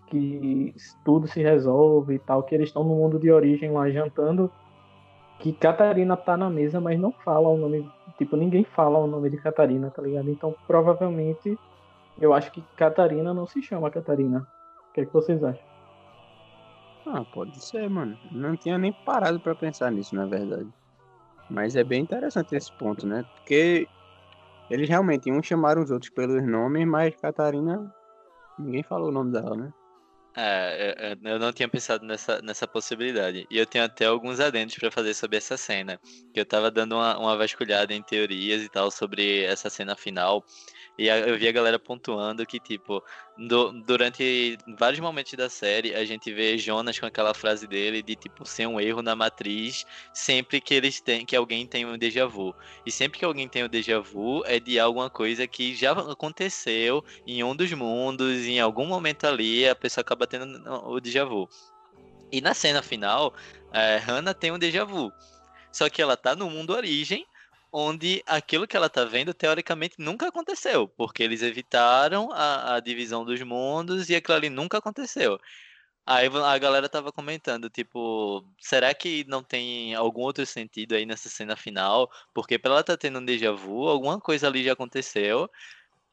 que 0.08 0.74
tudo 1.04 1.28
se 1.28 1.42
resolve 1.42 2.16
e 2.16 2.20
tal, 2.20 2.44
que 2.44 2.54
eles 2.54 2.70
estão 2.70 2.84
no 2.84 2.96
mundo 2.96 3.20
de 3.20 3.32
origem 3.32 3.72
lá 3.72 3.90
jantando, 3.90 4.52
que 5.40 5.52
Catarina 5.52 6.16
tá 6.16 6.38
na 6.38 6.50
mesa, 6.50 6.80
mas 6.80 7.00
não 7.00 7.12
fala 7.12 7.50
o 7.50 7.58
nome, 7.58 7.90
tipo, 8.18 8.36
ninguém 8.38 8.64
fala 8.64 9.00
o 9.00 9.08
nome 9.08 9.30
de 9.30 9.38
Catarina, 9.38 9.90
tá 9.90 10.02
ligado? 10.02 10.30
Então, 10.30 10.56
provavelmente, 10.68 11.58
eu 12.20 12.34
acho 12.34 12.52
que 12.52 12.62
Catarina 12.78 13.34
não 13.34 13.46
se 13.46 13.62
chama 13.62 13.90
Catarina. 13.90 14.48
O 14.90 14.94
que, 14.94 15.02
é 15.02 15.06
que 15.06 15.14
vocês 15.14 15.44
acham? 15.44 15.66
Ah, 17.08 17.24
pode 17.34 17.64
ser, 17.64 17.90
mano. 17.90 18.18
Não 18.32 18.56
tinha 18.56 18.78
nem 18.78 18.92
parado 18.92 19.40
para 19.40 19.54
pensar 19.54 19.92
nisso, 19.92 20.16
na 20.16 20.26
verdade. 20.26 20.70
Mas 21.50 21.76
é 21.76 21.84
bem 21.84 22.02
interessante 22.02 22.56
esse 22.56 22.72
ponto, 22.78 23.06
né? 23.06 23.24
Porque 23.36 23.88
eles 24.70 24.90
realmente 24.90 25.30
iam 25.30 25.42
chamar 25.42 25.78
os 25.78 25.92
outros 25.92 26.12
pelos 26.12 26.46
nomes, 26.46 26.88
mas 26.88 27.16
Catarina. 27.16 27.94
Ninguém 28.58 28.84
falou 28.84 29.10
o 29.10 29.12
nome 29.12 29.32
dela, 29.32 29.56
né? 29.56 29.74
É, 30.38 31.16
eu 31.24 31.40
não 31.40 31.54
tinha 31.54 31.68
pensado 31.68 32.06
nessa, 32.06 32.42
nessa 32.42 32.68
possibilidade. 32.68 33.48
E 33.50 33.58
eu 33.58 33.66
tenho 33.66 33.86
até 33.86 34.06
alguns 34.06 34.40
adendos 34.40 34.76
para 34.76 34.92
fazer 34.92 35.14
sobre 35.14 35.38
essa 35.38 35.56
cena. 35.56 36.00
Que 36.34 36.40
eu 36.40 36.46
tava 36.46 36.70
dando 36.70 36.96
uma, 36.96 37.18
uma 37.18 37.38
vasculhada 37.38 37.94
em 37.94 38.02
teorias 38.02 38.62
e 38.62 38.70
tal 38.70 38.92
sobre 38.92 39.44
essa 39.44 39.70
cena 39.70 39.96
final. 39.96 40.44
E 40.98 41.08
eu 41.08 41.38
vi 41.38 41.48
a 41.48 41.52
galera 41.52 41.80
pontuando 41.80 42.46
que, 42.46 42.60
tipo, 42.60 43.02
do, 43.38 43.72
durante 43.84 44.58
vários 44.78 45.00
momentos 45.00 45.34
da 45.34 45.50
série, 45.50 45.94
a 45.94 46.06
gente 46.06 46.32
vê 46.34 46.58
Jonas 46.58 46.98
com 46.98 47.06
aquela 47.06 47.34
frase 47.34 47.68
dele 47.68 48.02
de, 48.02 48.16
tipo, 48.16 48.46
ser 48.46 48.68
um 48.68 48.80
erro 48.80 49.02
na 49.02 49.16
matriz 49.16 49.86
sempre 50.14 50.62
que 50.62 50.74
eles 50.74 51.02
têm, 51.02 51.26
que 51.26 51.36
alguém 51.36 51.68
tem 51.68 51.86
um 51.86 51.98
déjà 51.98 52.26
vu. 52.26 52.56
E 52.86 52.92
sempre 52.92 53.20
que 53.20 53.26
alguém 53.26 53.48
tem 53.48 53.64
um 53.64 53.70
déjà 53.70 54.00
vu, 54.00 54.44
é 54.46 54.60
de 54.60 54.80
alguma 54.80 55.10
coisa 55.10 55.46
que 55.48 55.76
já 55.76 55.92
aconteceu 55.92 57.04
em 57.28 57.44
um 57.44 57.56
dos 57.56 57.72
mundos, 57.74 58.46
em 58.46 58.60
algum 58.60 58.86
momento 58.86 59.26
ali, 59.26 59.68
a 59.68 59.76
pessoa 59.76 60.02
acaba 60.02 60.26
tendo 60.26 60.64
o 60.88 61.00
déjà 61.00 61.26
vu. 61.26 61.50
E 62.32 62.42
na 62.42 62.54
cena 62.54 62.82
final, 62.82 63.34
é, 63.74 63.98
Hannah 63.98 64.34
tem 64.34 64.52
um 64.52 64.60
déjà 64.60 64.86
vu. 64.86 65.12
Só 65.72 65.90
que 65.90 66.02
ela 66.02 66.16
tá 66.16 66.36
no 66.36 66.50
mundo 66.50 66.74
origem, 66.74 67.26
onde 67.78 68.24
aquilo 68.26 68.66
que 68.66 68.78
ela 68.78 68.90
tá 68.90 69.04
vendo, 69.04 69.34
teoricamente, 69.34 69.96
nunca 70.00 70.30
aconteceu, 70.30 70.88
porque 70.88 71.22
eles 71.22 71.42
evitaram 71.42 72.32
a, 72.32 72.76
a 72.76 72.80
divisão 72.80 73.26
dos 73.26 73.42
mundos 73.42 74.10
e 74.10 74.16
aquilo 74.16 74.38
ali 74.38 74.50
nunca 74.50 74.78
aconteceu. 74.78 75.38
Aí 76.06 76.28
a 76.28 76.58
galera 76.58 76.88
tava 76.88 77.12
comentando, 77.12 77.70
tipo, 77.70 78.46
será 78.62 78.94
que 78.94 79.26
não 79.28 79.44
tem 79.44 79.94
algum 79.96 80.22
outro 80.22 80.46
sentido 80.46 80.96
aí 80.96 81.06
nessa 81.06 81.30
cena 81.30 81.56
final? 81.58 82.10
Porque 82.34 82.58
pra 82.60 82.72
ela 82.72 82.84
tá 82.84 82.96
tendo 82.96 83.20
um 83.20 83.26
déjà 83.26 83.52
vu, 83.52 83.90
alguma 83.90 84.22
coisa 84.22 84.48
ali 84.48 84.64
já 84.64 84.74
aconteceu, 84.74 85.50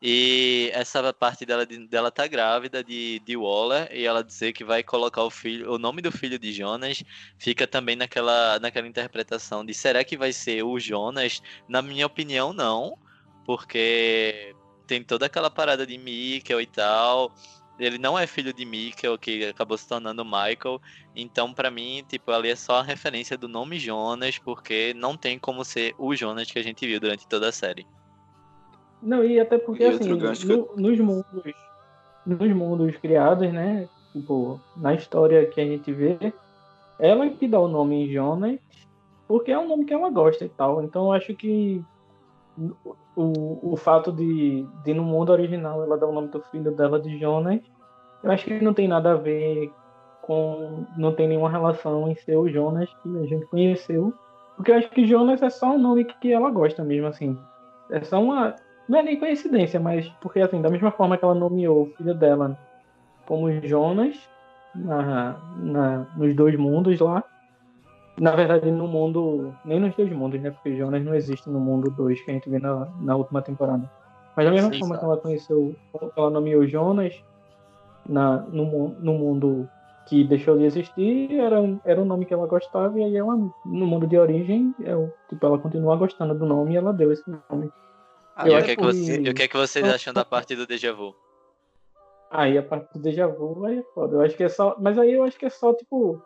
e 0.05 0.69
essa 0.75 1.13
parte 1.13 1.47
dela, 1.47 1.65
dela 1.65 2.11
tá 2.11 2.27
grávida 2.27 2.83
de, 2.83 3.21
de 3.21 3.37
Waller 3.37 3.89
e 3.93 4.05
ela 4.05 4.25
dizer 4.25 4.53
que 4.53 4.65
vai 4.65 4.83
colocar 4.83 5.23
o 5.23 5.31
filho, 5.31 5.73
o 5.73 5.79
nome 5.79 6.03
do 6.03 6.11
filho 6.11 6.41
de 6.41 6.53
Jonas 6.53 7.05
fica 7.39 7.69
também 7.69 7.95
naquela, 7.95 8.59
naquela 8.59 8.89
interpretação 8.89 9.65
de 9.65 9.73
será 9.73 10.03
que 10.03 10.17
vai 10.17 10.33
ser 10.33 10.65
o 10.65 10.77
Jonas? 10.81 11.41
Na 11.69 11.81
minha 11.81 12.05
opinião, 12.05 12.53
não, 12.53 12.99
porque 13.45 14.57
tem 14.89 15.05
toda 15.05 15.27
aquela 15.27 15.49
parada 15.49 15.87
de 15.87 15.97
Mikkel 15.97 16.61
e 16.61 16.67
tal. 16.67 17.33
Ele 17.79 17.97
não 17.97 18.19
é 18.19 18.27
filho 18.27 18.53
de 18.53 18.65
Mikkel, 18.65 19.17
que 19.17 19.45
acabou 19.47 19.79
se 19.79 19.87
tornando 19.87 20.25
Michael. 20.25 20.81
Então, 21.15 21.55
para 21.55 21.71
mim, 21.71 22.05
tipo, 22.09 22.33
ali 22.33 22.51
é 22.51 22.57
só 22.57 22.81
a 22.81 22.83
referência 22.83 23.39
do 23.39 23.49
nome 23.49 23.79
Jonas, 23.79 24.37
porque 24.39 24.93
não 24.95 25.17
tem 25.17 25.39
como 25.39 25.65
ser 25.65 25.95
o 25.97 26.15
Jonas 26.17 26.51
que 26.51 26.59
a 26.59 26.63
gente 26.63 26.85
viu 26.87 26.99
durante 26.99 27.29
toda 27.29 27.49
a 27.49 27.53
série. 27.53 27.87
Não, 29.03 29.25
e 29.25 29.41
até 29.41 29.59
porque, 29.59 29.83
e 29.83 29.87
assim, 29.87 30.09
no, 30.09 30.77
nos 30.77 30.99
mundos 31.01 31.55
nos 32.25 32.53
mundos 32.53 32.97
criados, 32.97 33.53
né? 33.53 33.89
Tipo, 34.13 34.61
na 34.77 34.95
história 34.95 35.45
que 35.47 35.61
a 35.61 35.65
gente 35.65 35.93
vê, 35.93 36.33
ela 36.99 37.29
que 37.29 37.49
dá 37.49 37.59
o 37.59 37.69
nome 37.69 38.13
Jonas, 38.13 38.61
porque 39.27 39.51
é 39.51 39.59
um 39.59 39.69
nome 39.69 39.85
que 39.85 39.95
ela 39.95 40.11
gosta 40.11 40.45
e 40.45 40.49
tal. 40.49 40.83
Então 40.83 41.07
eu 41.07 41.13
acho 41.13 41.35
que 41.35 41.83
o, 43.17 43.73
o 43.73 43.77
fato 43.77 44.13
de, 44.13 44.67
de 44.85 44.95
no 44.95 45.03
mundo 45.03 45.33
original 45.33 45.83
ela 45.83 45.99
dar 45.99 46.07
o 46.07 46.13
nome 46.13 46.29
do 46.29 46.41
filho 46.43 46.71
dela 46.73 47.01
de 47.01 47.19
Jonas, 47.19 47.61
eu 48.23 48.31
acho 48.31 48.45
que 48.45 48.63
não 48.63 48.75
tem 48.75 48.87
nada 48.87 49.13
a 49.13 49.17
ver 49.17 49.73
com. 50.23 50.85
não 50.97 51.13
tem 51.13 51.29
nenhuma 51.29 51.51
relação 51.51 52.09
em 52.09 52.15
ser 52.15 52.37
o 52.37 52.49
Jonas 52.49 52.89
que 53.03 53.19
a 53.19 53.27
gente 53.27 53.47
conheceu. 53.47 54.15
Porque 54.57 54.71
eu 54.71 54.77
acho 54.77 54.91
que 54.91 55.07
Jonas 55.07 55.43
é 55.43 55.51
só 55.51 55.73
um 55.73 55.79
nome 55.79 56.05
que 56.05 56.33
ela 56.33 56.51
gosta 56.51 56.85
mesmo, 56.85 57.07
assim. 57.09 57.37
É 57.91 58.03
só 58.05 58.23
uma. 58.23 58.55
Não 58.89 58.99
é 58.99 59.03
nem 59.03 59.19
coincidência, 59.19 59.79
mas 59.79 60.09
porque 60.21 60.41
assim, 60.41 60.61
da 60.61 60.71
mesma 60.71 60.91
forma 60.91 61.17
que 61.17 61.25
ela 61.25 61.35
nomeou 61.35 61.83
o 61.83 61.97
filho 61.97 62.15
dela 62.15 62.59
como 63.27 63.51
Jonas 63.63 64.17
na, 64.75 65.37
na, 65.57 66.07
nos 66.17 66.35
dois 66.35 66.57
mundos 66.57 66.99
lá. 67.01 67.23
Na 68.19 68.37
verdade, 68.37 68.71
no 68.71 68.87
mundo. 68.87 69.55
Nem 69.65 69.81
nos 69.81 69.95
dois 69.95 70.13
mundos, 70.13 70.41
né? 70.41 70.51
Porque 70.51 70.77
Jonas 70.77 71.03
não 71.05 71.15
existe 71.15 71.49
no 71.49 71.59
mundo 71.59 71.91
2 71.91 72.21
que 72.23 72.31
a 72.31 72.35
gente 72.35 72.51
vê 72.51 72.59
na, 72.59 72.87
na 73.01 73.17
última 73.17 73.41
temporada. 73.41 73.91
Mas 74.37 74.47
da 74.47 74.53
mesma 74.53 74.73
Sim, 74.73 74.79
forma 74.81 74.95
sabe. 74.95 74.99
que 74.99 75.13
ela 75.13 75.17
conheceu, 75.21 75.77
ela 76.17 76.31
nomeou 76.31 76.67
Jonas 76.67 77.15
na, 78.09 78.39
no, 78.39 78.89
no 79.01 79.15
mundo 79.15 79.69
que 80.07 80.25
deixou 80.25 80.59
de 80.59 80.65
existir, 80.65 81.39
era, 81.39 81.57
era 81.85 82.01
um 82.01 82.05
nome 82.05 82.25
que 82.25 82.35
ela 82.35 82.47
gostava, 82.47 82.99
e 82.99 83.05
aí 83.05 83.17
ela, 83.17 83.37
no 83.37 83.87
mundo 83.87 84.07
de 84.07 84.19
origem, 84.19 84.75
eu, 84.81 85.13
tipo, 85.29 85.47
ela 85.47 85.59
continua 85.59 85.97
gostando 85.97 86.35
do 86.35 86.45
nome 86.45 86.75
e 86.75 86.77
ela 86.77 86.93
deu 86.93 87.13
esse 87.13 87.25
nome. 87.49 87.71
Ah, 88.43 88.49
E 88.49 88.53
Eu 88.53 88.61
o 88.61 88.65
que, 88.65 88.71
é 88.73 88.77
que, 88.77 88.83
você- 88.83 89.21
e 89.21 89.31
o 89.31 89.35
que 89.35 89.43
é 89.43 89.49
que 89.49 89.57
vocês 89.57 89.85
acham 89.89 90.13
da 90.13 90.25
parte 90.25 90.55
do 90.57 90.67
déjà 90.67 90.93
vu? 90.93 91.15
Aí 92.31 92.57
a 92.57 92.63
parte 92.63 92.93
do 92.95 93.01
déjà 93.01 93.27
vu 93.27 93.65
aí 93.67 93.79
é 93.79 93.83
foda. 93.95 94.17
Eu 94.17 94.21
acho 94.23 94.37
que 94.37 94.45
é 94.45 94.49
só. 94.49 94.75
Mas 94.81 94.99
aí 94.99 95.13
eu 95.13 95.23
acho 95.23 95.39
que 95.39 95.45
é 95.47 95.51
só, 95.51 95.75
tipo, 95.75 96.23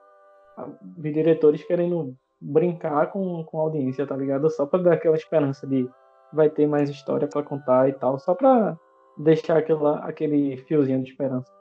os 0.96 1.02
diretores 1.02 1.64
querendo 1.64 2.16
brincar 2.40 3.10
com, 3.10 3.42
com 3.44 3.58
a 3.58 3.62
audiência, 3.62 4.06
tá 4.06 4.16
ligado? 4.16 4.48
Só 4.50 4.66
pra 4.66 4.78
dar 4.80 4.92
aquela 4.94 5.16
esperança 5.16 5.66
de 5.66 5.88
vai 6.32 6.48
ter 6.50 6.66
mais 6.66 6.88
história 6.90 7.26
pra 7.26 7.42
contar 7.42 7.88
e 7.88 7.92
tal. 7.92 8.18
Só 8.18 8.34
pra 8.34 8.76
deixar 9.18 9.58
aquela, 9.58 9.98
aquele 10.06 10.56
fiozinho 10.58 11.02
de 11.02 11.10
esperança. 11.10 11.52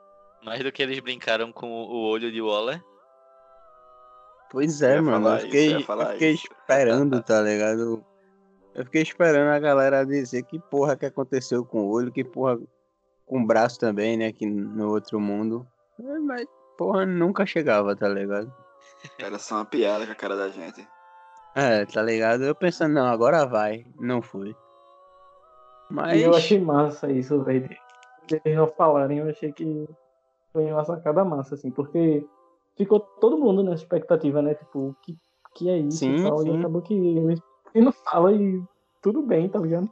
Mais 0.44 0.62
do 0.64 0.72
que 0.72 0.84
eles 0.84 1.00
brincaram 1.00 1.52
com 1.52 1.68
o 1.72 2.08
olho 2.08 2.32
de 2.32 2.40
Waller. 2.42 2.80
Pois 4.52 4.82
é, 4.82 5.02
mano. 5.02 5.24
falar 5.24 5.32
Eu 5.32 5.38
isso, 5.38 5.46
fiquei, 5.48 5.76
eu 5.76 6.08
fiquei 6.14 6.32
esperando, 6.34 7.22
tá 7.24 7.42
ligado? 7.42 8.06
Eu 8.76 8.84
fiquei 8.84 9.02
esperando 9.02 9.50
a 9.50 9.60
galera 9.60 10.06
dizer 10.06 10.44
que 10.44 10.60
porra 10.60 10.98
que 10.98 11.06
aconteceu 11.06 11.64
com 11.64 11.80
o 11.86 11.90
olho, 11.90 12.12
que 12.12 12.26
porra 12.26 12.60
com 13.26 13.42
o 13.42 13.46
braço 13.48 13.80
também, 13.80 14.18
né? 14.18 14.28
Aqui 14.28 14.46
no 14.46 14.90
outro 14.90 15.18
mundo. 15.20 15.66
É, 15.98 16.20
Mas, 16.20 16.46
porra, 16.78 17.06
nunca 17.06 17.46
chegava, 17.46 17.96
tá 17.96 18.10
ligado? 18.10 18.54
Era 19.18 19.40
só 19.40 19.56
uma 19.56 19.66
piada 19.66 20.06
com 20.06 20.12
a 20.12 20.16
cara 20.16 20.36
da 20.36 20.50
gente. 20.50 20.86
É, 21.56 21.86
tá 21.86 22.02
ligado? 22.02 22.44
Eu 22.44 22.54
pensando, 22.54 22.96
não, 22.96 23.06
agora 23.06 23.46
vai. 23.46 23.86
Não 23.98 24.22
foi. 24.22 24.54
Mas. 25.90 26.20
E 26.20 26.24
eu 26.24 26.36
achei 26.36 26.60
massa 26.60 27.10
isso, 27.10 27.42
velho. 27.44 27.70
de 28.28 28.42
Eles 28.44 28.58
não 28.58 28.68
falarem, 28.68 29.20
eu 29.20 29.30
achei 29.30 29.54
que 29.54 29.88
foi 30.52 30.66
uma 30.66 30.84
sacada 30.84 31.24
massa, 31.24 31.56
assim, 31.56 31.72
porque 31.72 32.28
ficou 32.76 33.00
todo 33.00 33.38
mundo 33.38 33.64
nessa 33.64 33.84
expectativa, 33.84 34.42
né? 34.42 34.54
Tipo, 34.56 34.90
o 34.90 34.96
que, 35.02 35.18
que 35.54 35.70
é 35.70 35.78
isso 35.78 36.00
Sim, 36.00 36.16
e 36.18 36.24
tal. 36.24 36.40
sim. 36.40 36.54
E 36.54 36.60
acabou 36.60 36.82
que 36.82 36.94
eles 36.94 37.40
e 37.76 37.82
não 37.82 37.92
fala 37.92 38.32
e 38.34 38.64
tudo 39.02 39.22
bem, 39.22 39.48
tá 39.50 39.60
ligado? 39.60 39.88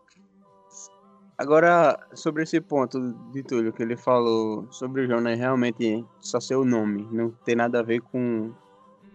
Agora, 1.38 2.00
sobre 2.14 2.44
esse 2.44 2.62
ponto 2.62 3.14
de 3.32 3.44
Túlio 3.44 3.74
que 3.74 3.84
ele 3.84 3.98
falou 3.98 4.68
sobre 4.72 5.02
o 5.02 5.08
Jonas 5.08 5.38
realmente 5.38 6.06
só 6.20 6.40
ser 6.40 6.56
o 6.56 6.64
nome, 6.64 7.08
não 7.12 7.32
ter 7.44 7.56
nada 7.56 7.80
a 7.80 7.84
ver 7.84 8.02
com 8.02 8.52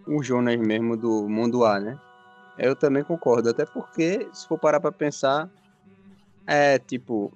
o 0.06 0.22
Jonas 0.22 0.56
mesmo 0.56 0.96
do 0.96 1.28
mundo 1.28 1.64
A, 1.64 1.80
né? 1.80 1.98
Eu 2.58 2.74
também 2.74 3.04
concordo, 3.04 3.48
até 3.48 3.64
porque, 3.64 4.28
se 4.32 4.46
for 4.46 4.58
parar 4.58 4.80
pra 4.80 4.90
pensar, 4.90 5.48
é 6.46 6.78
tipo, 6.78 7.32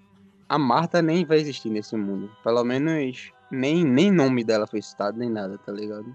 a 0.48 0.58
Marta 0.58 1.00
nem 1.00 1.24
vai 1.24 1.38
existir 1.38 1.70
nesse 1.70 1.96
mundo. 1.96 2.30
Pelo 2.42 2.64
menos 2.64 3.32
nem, 3.50 3.84
nem 3.84 4.10
nome 4.10 4.42
dela 4.42 4.66
foi 4.66 4.82
citado, 4.82 5.16
nem 5.16 5.30
nada, 5.30 5.56
tá 5.58 5.70
ligado? 5.70 6.14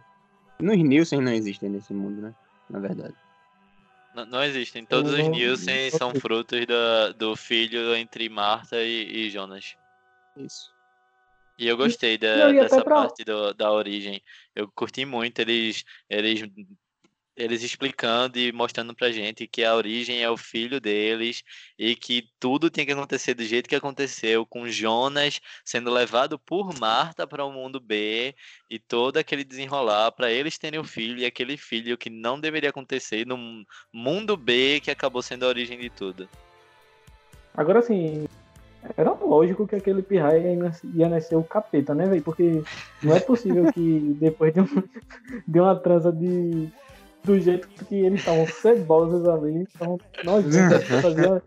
Nos 0.60 0.78
Nielsen 0.78 1.22
não 1.22 1.32
existem 1.32 1.70
nesse 1.70 1.94
mundo, 1.94 2.22
né? 2.22 2.36
Na 2.70 2.80
verdade. 2.80 3.16
Não, 4.18 4.26
não 4.26 4.44
existem. 4.44 4.84
Todos 4.84 5.14
os 5.14 5.28
Nielsen 5.30 5.92
são 5.92 6.14
frutos 6.16 6.66
da, 6.66 7.12
do 7.12 7.36
filho 7.36 7.96
entre 7.96 8.28
Marta 8.30 8.82
e, 8.84 9.28
e 9.28 9.30
Jonas. 9.30 9.76
Isso. 10.36 10.74
E 11.60 11.68
eu 11.68 11.78
gostei 11.78 12.18
da- 12.18 12.38
Não, 12.38 12.50
e 12.52 12.60
dessa 12.60 12.84
pra- 12.84 12.96
parte 12.96 13.24
do- 13.24 13.54
da 13.54 13.72
origem. 13.72 14.20
Eu 14.56 14.68
curti 14.72 15.06
muito 15.06 15.40
eles, 15.40 15.84
eles, 16.10 16.42
eles 17.38 17.62
explicando 17.62 18.40
e 18.40 18.52
mostrando 18.52 18.96
pra 18.96 19.12
gente 19.12 19.48
que 19.48 19.64
a 19.64 19.76
origem 19.76 20.24
é 20.24 20.30
o 20.30 20.36
filho 20.36 20.82
deles 20.82 21.44
e 21.78 21.96
que 21.96 22.30
tudo 22.40 22.70
tinha 22.70 22.86
que 22.86 22.92
acontecer 22.92 23.36
do 23.36 23.44
jeito 23.44 23.70
que 23.70 23.76
aconteceu, 23.76 24.46
com 24.46 24.68
Jonas 24.68 25.40
sendo 25.64 25.92
levado 25.92 26.40
por 26.40 26.78
Marta 26.80 27.28
para 27.28 27.46
o 27.46 27.52
mundo 27.52 27.80
B 27.80 28.34
e 28.70 28.80
todo 28.80 29.18
aquele 29.18 29.44
desenrolar 29.44 30.12
para 30.12 30.32
eles 30.32 30.58
terem 30.58 30.80
o 30.80 30.84
filho 30.84 31.20
e 31.20 31.26
aquele 31.26 31.56
filho 31.58 31.98
que 31.98 32.10
não 32.10 32.40
deveria 32.40 32.72
acontecer 32.72 33.26
no 33.26 33.38
mundo 33.94 34.36
B 34.36 34.82
que 34.82 34.90
acabou 34.90 35.22
sendo 35.22 35.46
a 35.46 35.50
origem 35.50 35.78
de 35.78 35.90
tudo. 35.90 36.28
Agora 37.56 37.80
assim, 37.80 38.28
era 38.96 39.12
lógico 39.14 39.68
que 39.68 39.76
aquele 39.76 40.02
pirraia 40.02 40.54
ia 40.54 40.56
nas- 40.56 40.84
ia 40.84 41.10
nascer 41.10 41.36
o 41.36 41.44
capeta, 41.44 41.94
né, 41.94 42.06
velho? 42.08 42.22
Porque 42.22 42.64
não 43.04 43.16
é 43.16 43.20
possível 43.20 43.72
que 43.74 44.16
depois 44.20 44.54
de, 44.54 44.62
um, 44.62 44.66
de 45.48 45.60
uma 45.60 45.76
transa 45.76 46.12
de. 46.12 46.70
Do 47.28 47.40
jeito 47.40 47.68
que 47.68 47.96
eles 47.96 48.22
estavam 48.22 48.48
cebosos 48.48 49.28
ali, 49.28 49.64
estavam 49.64 50.00
nojentos, 50.24 50.88
fazia. 51.02 51.44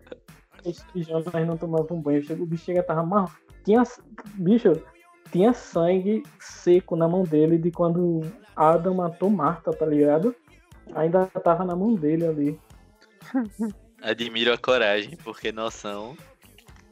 Esse 0.63 0.83
Jonas 0.95 1.47
não 1.47 1.57
tomava 1.57 1.91
um 1.91 1.99
banho, 1.99 2.21
chegou- 2.23 2.43
o 2.45 2.47
bicho 2.47 2.65
chega 2.65 2.83
tava 2.83 3.03
mal. 3.03 3.31
Tinha. 3.65 3.81
Bicho, 4.35 4.73
tinha 5.31 5.53
sangue 5.53 6.21
seco 6.39 6.95
na 6.95 7.07
mão 7.07 7.23
dele 7.23 7.57
de 7.57 7.71
quando 7.71 8.21
Adam 8.55 8.93
matou 8.93 9.29
Marta, 9.29 9.71
tá 9.71 9.85
ligado? 9.85 10.35
Ainda 10.93 11.25
tava 11.25 11.65
na 11.65 11.75
mão 11.75 11.95
dele 11.95 12.27
ali. 12.27 12.59
Admiro 14.01 14.53
a 14.53 14.57
coragem, 14.57 15.17
porque 15.23 15.51
noção. 15.51 16.15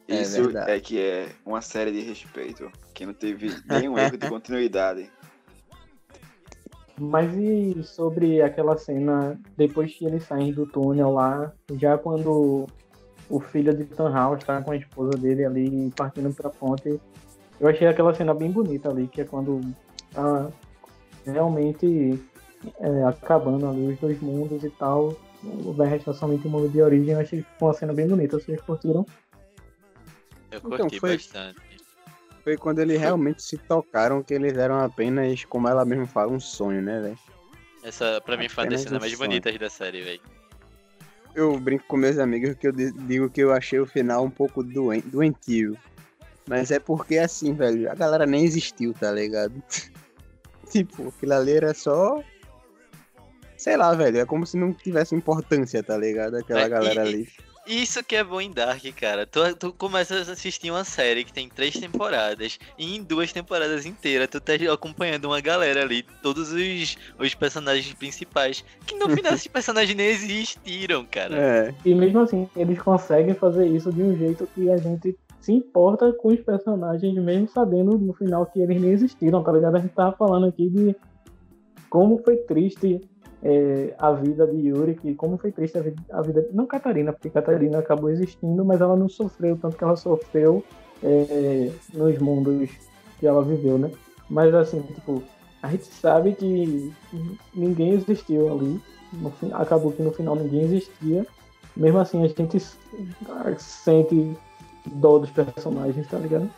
É 0.07 0.21
Isso 0.23 0.43
verdade. 0.43 0.71
é 0.71 0.79
que 0.79 0.99
é 0.99 1.29
uma 1.45 1.61
série 1.61 1.91
de 1.91 2.01
respeito, 2.01 2.71
que 2.95 3.05
não 3.05 3.13
teve 3.13 3.55
nenhum 3.69 3.95
erro 3.97 4.17
de 4.17 4.27
continuidade. 4.27 5.11
Mas 6.99 7.33
e 7.35 7.81
sobre 7.83 8.41
aquela 8.41 8.77
cena 8.77 9.39
depois 9.55 9.93
que 9.93 10.05
eles 10.05 10.23
saem 10.23 10.51
do 10.51 10.65
túnel 10.65 11.11
lá, 11.11 11.53
já 11.75 11.97
quando 11.97 12.67
o 13.29 13.39
filho 13.39 13.75
de 13.75 13.85
Tan 13.85 14.11
House 14.11 14.43
tá 14.43 14.61
com 14.61 14.71
a 14.71 14.75
esposa 14.75 15.11
dele 15.17 15.45
ali 15.45 15.91
partindo 15.95 16.33
pra 16.33 16.49
ponte, 16.49 16.99
eu 17.59 17.67
achei 17.67 17.87
aquela 17.87 18.13
cena 18.13 18.33
bem 18.33 18.51
bonita 18.51 18.89
ali, 18.89 19.07
que 19.07 19.21
é 19.21 19.25
quando 19.25 19.61
tá 20.13 20.49
realmente 21.25 22.19
é, 22.79 23.03
acabando 23.03 23.67
ali 23.67 23.93
os 23.93 23.99
dois 23.99 24.19
mundos 24.21 24.63
e 24.63 24.69
tal. 24.71 25.15
Vai 25.75 25.87
restar 25.87 26.13
somente 26.13 26.47
o 26.47 26.49
mundo 26.49 26.67
de 26.69 26.81
origem, 26.81 27.13
eu 27.13 27.19
achei 27.19 27.41
que 27.41 27.47
foi 27.57 27.67
uma 27.69 27.73
cena 27.73 27.93
bem 27.93 28.07
bonita, 28.07 28.37
vocês 28.37 28.59
curtiram? 28.61 29.05
Eu 30.51 30.57
Então, 30.57 30.69
curti 30.77 30.99
foi- 30.99 31.13
bastante. 31.13 31.61
Foi 32.49 32.57
quando 32.57 32.79
eles 32.79 32.99
realmente 32.99 33.43
se 33.43 33.59
tocaram 33.59 34.23
que 34.23 34.33
eles 34.33 34.57
eram 34.57 34.79
apenas, 34.79 35.45
como 35.45 35.67
ela 35.67 35.85
mesma 35.85 36.07
fala, 36.07 36.31
um 36.31 36.39
sonho, 36.39 36.81
né, 36.81 36.99
velho? 36.99 37.19
Essa, 37.83 38.19
pra 38.25 38.35
mim, 38.35 38.49
foi 38.49 38.63
uma 38.63 38.71
das 38.71 38.81
cenas 38.81 38.97
um 38.97 39.01
mais 39.01 39.11
sonho. 39.15 39.29
bonitas 39.29 39.59
da 39.59 39.69
série, 39.69 40.01
velho. 40.01 40.19
Eu 41.35 41.59
brinco 41.59 41.83
com 41.87 41.95
meus 41.95 42.17
amigos 42.17 42.55
que 42.55 42.65
eu 42.67 42.71
di- 42.71 42.91
digo 42.91 43.29
que 43.29 43.39
eu 43.41 43.53
achei 43.53 43.79
o 43.79 43.85
final 43.85 44.23
um 44.25 44.31
pouco 44.31 44.63
doen- 44.63 44.99
doentio. 45.05 45.77
Mas 46.47 46.71
é 46.71 46.79
porque, 46.79 47.19
assim, 47.19 47.53
velho, 47.53 47.91
a 47.91 47.93
galera 47.93 48.25
nem 48.25 48.43
existiu, 48.43 48.95
tá 48.95 49.11
ligado? 49.11 49.53
tipo, 50.71 51.09
aquilo 51.09 51.33
ali 51.35 51.51
era 51.51 51.71
só. 51.75 52.19
Sei 53.55 53.77
lá, 53.77 53.93
velho, 53.93 54.17
é 54.21 54.25
como 54.25 54.43
se 54.47 54.57
não 54.57 54.73
tivesse 54.73 55.13
importância, 55.13 55.83
tá 55.83 55.95
ligado? 55.95 56.35
Aquela 56.35 56.61
É, 56.61 56.69
galera 56.69 57.05
e- 57.05 57.07
ali. 57.09 57.27
Isso 57.67 58.03
que 58.03 58.15
é 58.15 58.23
bom 58.23 58.41
em 58.41 58.51
Dark, 58.51 58.83
cara. 58.99 59.25
Tu, 59.25 59.55
tu 59.55 59.73
começa 59.73 60.15
a 60.15 60.21
assistir 60.21 60.71
uma 60.71 60.83
série 60.83 61.23
que 61.23 61.33
tem 61.33 61.47
três 61.47 61.77
temporadas, 61.77 62.59
e 62.77 62.95
em 62.95 63.03
duas 63.03 63.31
temporadas 63.31 63.85
inteiras 63.85 64.27
tu 64.27 64.39
tá 64.39 64.53
acompanhando 64.73 65.25
uma 65.25 65.39
galera 65.39 65.81
ali, 65.81 66.03
todos 66.21 66.51
os, 66.51 66.97
os 67.19 67.35
personagens 67.35 67.93
principais, 67.93 68.63
que 68.85 68.95
no 68.95 69.09
final 69.09 69.33
esses 69.33 69.47
personagens 69.47 69.95
nem 69.95 70.07
existiram, 70.07 71.05
cara. 71.05 71.35
É, 71.35 71.73
E 71.85 71.93
mesmo 71.93 72.21
assim, 72.21 72.49
eles 72.55 72.79
conseguem 72.79 73.33
fazer 73.33 73.67
isso 73.67 73.91
de 73.91 74.01
um 74.01 74.17
jeito 74.17 74.47
que 74.55 74.71
a 74.71 74.77
gente 74.77 75.15
se 75.39 75.53
importa 75.53 76.11
com 76.13 76.29
os 76.29 76.39
personagens, 76.41 77.15
mesmo 77.15 77.47
sabendo 77.47 77.97
no 77.97 78.13
final 78.13 78.45
que 78.45 78.59
eles 78.59 78.81
nem 78.81 78.91
existiram, 78.91 79.43
tá 79.43 79.51
ligado? 79.51 79.75
A 79.75 79.79
gente 79.79 79.93
tava 79.93 80.15
falando 80.15 80.47
aqui 80.47 80.69
de 80.69 80.95
como 81.89 82.21
foi 82.23 82.37
triste 82.37 83.01
é, 83.43 83.93
a 83.97 84.11
vida 84.11 84.45
de 84.47 84.57
Yuri, 84.67 84.95
que 84.95 85.15
como 85.15 85.37
foi 85.37 85.51
triste 85.51 85.77
a 85.77 85.81
vida, 85.81 86.01
a 86.11 86.21
vida. 86.21 86.47
Não 86.51 86.65
Catarina, 86.65 87.13
porque 87.13 87.29
Catarina 87.29 87.79
acabou 87.79 88.09
existindo, 88.09 88.65
mas 88.65 88.81
ela 88.81 88.95
não 88.95 89.07
sofreu 89.07 89.57
tanto 89.57 89.77
que 89.77 89.83
ela 89.83 89.95
sofreu 89.95 90.63
é, 91.03 91.71
nos 91.93 92.17
mundos 92.19 92.69
que 93.19 93.27
ela 93.27 93.43
viveu, 93.43 93.77
né? 93.77 93.91
Mas 94.29 94.53
assim, 94.53 94.81
tipo, 94.81 95.23
a 95.61 95.69
gente 95.69 95.85
sabe 95.85 96.33
que 96.33 96.93
ninguém 97.53 97.93
existiu 97.93 98.51
ali. 98.51 98.81
No 99.13 99.33
acabou 99.53 99.91
que 99.91 100.03
no 100.03 100.11
final 100.11 100.35
ninguém 100.35 100.61
existia. 100.61 101.25
Mesmo 101.75 101.99
assim, 101.99 102.23
a 102.23 102.27
gente 102.27 102.59
sente 103.57 104.37
dó 104.85 105.17
dos 105.17 105.31
personagens, 105.31 106.07
tá 106.07 106.17
ligado? 106.17 106.49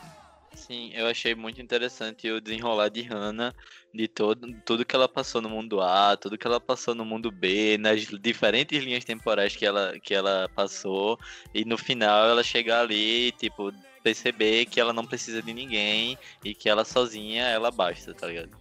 Sim, 0.61 0.91
eu 0.93 1.07
achei 1.07 1.33
muito 1.33 1.59
interessante 1.59 2.29
o 2.29 2.39
desenrolar 2.39 2.89
de 2.89 3.01
Hannah, 3.01 3.51
de 3.91 4.07
todo, 4.07 4.47
tudo 4.63 4.85
que 4.85 4.95
ela 4.95 5.09
passou 5.09 5.41
no 5.41 5.49
mundo 5.49 5.81
A, 5.81 6.15
tudo 6.15 6.37
que 6.37 6.45
ela 6.45 6.59
passou 6.59 6.93
no 6.93 7.03
mundo 7.03 7.31
B, 7.31 7.79
nas 7.79 8.01
diferentes 8.21 8.83
linhas 8.83 9.03
temporais 9.03 9.55
que 9.55 9.65
ela, 9.65 9.99
que 9.99 10.13
ela 10.13 10.47
passou, 10.55 11.19
e 11.51 11.65
no 11.65 11.79
final 11.79 12.29
ela 12.29 12.43
chegar 12.43 12.81
ali 12.81 13.31
tipo, 13.31 13.73
perceber 14.03 14.67
que 14.67 14.79
ela 14.79 14.93
não 14.93 15.03
precisa 15.03 15.41
de 15.41 15.51
ninguém 15.51 16.15
e 16.45 16.53
que 16.53 16.69
ela 16.69 16.85
sozinha, 16.85 17.47
ela 17.47 17.71
basta, 17.71 18.13
tá 18.13 18.27
ligado? 18.27 18.51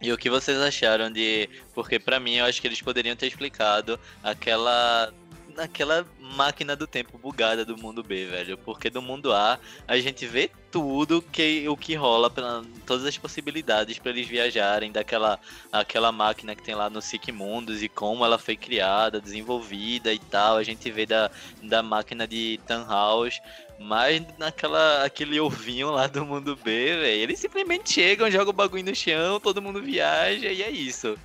E 0.00 0.12
o 0.12 0.18
que 0.18 0.30
vocês 0.30 0.58
acharam 0.58 1.10
de. 1.10 1.48
Porque 1.74 1.98
pra 1.98 2.20
mim 2.20 2.34
eu 2.34 2.44
acho 2.44 2.60
que 2.60 2.68
eles 2.68 2.80
poderiam 2.80 3.16
ter 3.16 3.26
explicado 3.26 3.98
aquela. 4.22 5.12
Naquela 5.58 6.06
máquina 6.36 6.76
do 6.76 6.86
tempo 6.86 7.18
bugada 7.18 7.64
do 7.64 7.76
mundo 7.76 8.02
B, 8.02 8.26
velho. 8.26 8.56
Porque 8.56 8.88
do 8.88 9.02
mundo 9.02 9.32
A 9.32 9.58
a 9.86 9.98
gente 9.98 10.24
vê 10.24 10.50
tudo 10.70 11.20
que 11.20 11.68
o 11.68 11.76
que 11.76 11.94
rola, 11.94 12.30
pra, 12.30 12.62
todas 12.86 13.04
as 13.04 13.18
possibilidades 13.18 13.98
para 13.98 14.12
eles 14.12 14.28
viajarem 14.28 14.92
daquela 14.92 15.38
aquela 15.72 16.12
máquina 16.12 16.54
que 16.54 16.62
tem 16.62 16.74
lá 16.74 16.88
no 16.88 17.02
Sick 17.02 17.32
Mundos 17.32 17.82
e 17.82 17.88
como 17.88 18.24
ela 18.24 18.38
foi 18.38 18.56
criada, 18.56 19.20
desenvolvida 19.20 20.12
e 20.12 20.18
tal. 20.18 20.56
A 20.56 20.62
gente 20.62 20.88
vê 20.90 21.04
da, 21.04 21.30
da 21.62 21.82
máquina 21.82 22.26
de 22.26 22.60
Tannhaus 22.66 23.40
mas 23.80 24.24
naquela 24.36 25.04
aquele 25.04 25.38
ovinho 25.38 25.92
lá 25.92 26.08
do 26.08 26.24
mundo 26.24 26.56
B, 26.56 26.96
velho, 26.96 27.22
eles 27.22 27.38
simplesmente 27.38 27.92
chegam, 27.92 28.28
jogam 28.28 28.50
o 28.50 28.52
bagulho 28.52 28.84
no 28.84 28.92
chão, 28.92 29.38
todo 29.38 29.62
mundo 29.62 29.80
viaja 29.80 30.48
e 30.48 30.64
é 30.64 30.70
isso. 30.70 31.16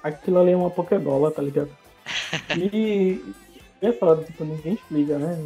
Aquilo 0.00 0.38
ali 0.38 0.52
é 0.52 0.56
uma 0.56 0.70
Pokébola, 0.70 1.32
tá 1.32 1.42
ligado? 1.42 1.70
E 2.72 3.20
é 3.86 3.92
foda, 3.92 4.24
tipo, 4.24 4.44
ninguém 4.44 4.74
explica, 4.74 5.18
né? 5.18 5.36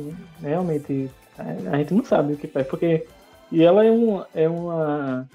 Realmente, 0.40 1.10
a 1.36 1.76
gente 1.78 1.94
não 1.94 2.04
sabe 2.04 2.34
o 2.34 2.36
que 2.36 2.48
faz, 2.48 2.66
porque. 2.66 3.06
E 3.50 3.62
ela 3.62 3.82
é, 3.84 3.90
um, 3.90 4.22
é 4.34 4.46
uma, 4.46 5.26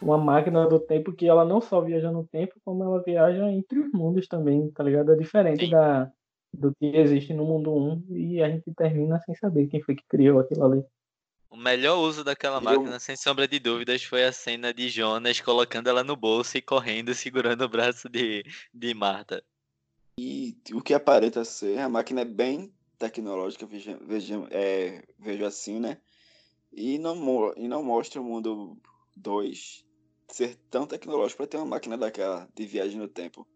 uma 0.00 0.16
máquina 0.16 0.64
do 0.68 0.78
tempo 0.78 1.12
que 1.12 1.26
ela 1.26 1.44
não 1.44 1.60
só 1.60 1.80
viaja 1.80 2.10
no 2.10 2.24
tempo, 2.24 2.54
como 2.64 2.84
ela 2.84 3.02
viaja 3.02 3.50
entre 3.50 3.80
os 3.80 3.90
mundos 3.92 4.28
também, 4.28 4.70
tá 4.70 4.84
ligado? 4.84 5.12
É 5.12 5.16
diferente 5.16 5.68
da, 5.68 6.08
do 6.52 6.72
que 6.72 6.86
existe 6.96 7.34
no 7.34 7.44
mundo 7.44 7.74
1 7.74 8.04
e 8.10 8.42
a 8.42 8.48
gente 8.48 8.72
termina 8.76 9.18
sem 9.20 9.34
saber 9.34 9.66
quem 9.66 9.82
foi 9.82 9.96
que 9.96 10.04
criou 10.08 10.38
aquilo 10.38 10.64
ali. 10.64 10.84
O 11.50 11.56
melhor 11.56 11.98
uso 11.98 12.24
daquela 12.24 12.58
Eu- 12.58 12.62
máquina, 12.62 12.98
sem 12.98 13.16
sombra 13.16 13.46
de 13.46 13.58
dúvidas, 13.58 14.02
foi 14.04 14.24
a 14.24 14.32
cena 14.32 14.72
de 14.72 14.88
Jonas 14.88 15.40
colocando 15.40 15.88
ela 15.88 16.02
no 16.04 16.16
bolso 16.16 16.56
e 16.56 16.62
correndo, 16.62 17.12
segurando 17.12 17.62
o 17.62 17.68
braço 17.68 18.08
de, 18.08 18.44
de 18.72 18.94
Marta. 18.94 19.42
E 20.18 20.56
o 20.74 20.82
que 20.82 20.94
aparenta 20.94 21.44
ser, 21.44 21.78
a 21.78 21.88
máquina 21.88 22.20
é 22.20 22.24
bem 22.24 22.72
tecnológica, 22.98 23.66
veja, 23.66 23.98
veja- 24.06 24.46
é, 24.50 25.02
vejo 25.18 25.44
assim, 25.44 25.80
né? 25.80 25.98
E 26.72 26.98
não, 26.98 27.16
e 27.56 27.68
não 27.68 27.82
mostra 27.82 28.20
o 28.20 28.24
mundo 28.24 28.76
2 29.16 29.86
ser 30.28 30.56
tão 30.70 30.86
tecnológico 30.86 31.38
para 31.38 31.46
ter 31.46 31.56
uma 31.58 31.66
máquina 31.66 31.98
daquela 31.98 32.48
de 32.54 32.66
viagem 32.66 32.98
no 32.98 33.08
tempo. 33.08 33.46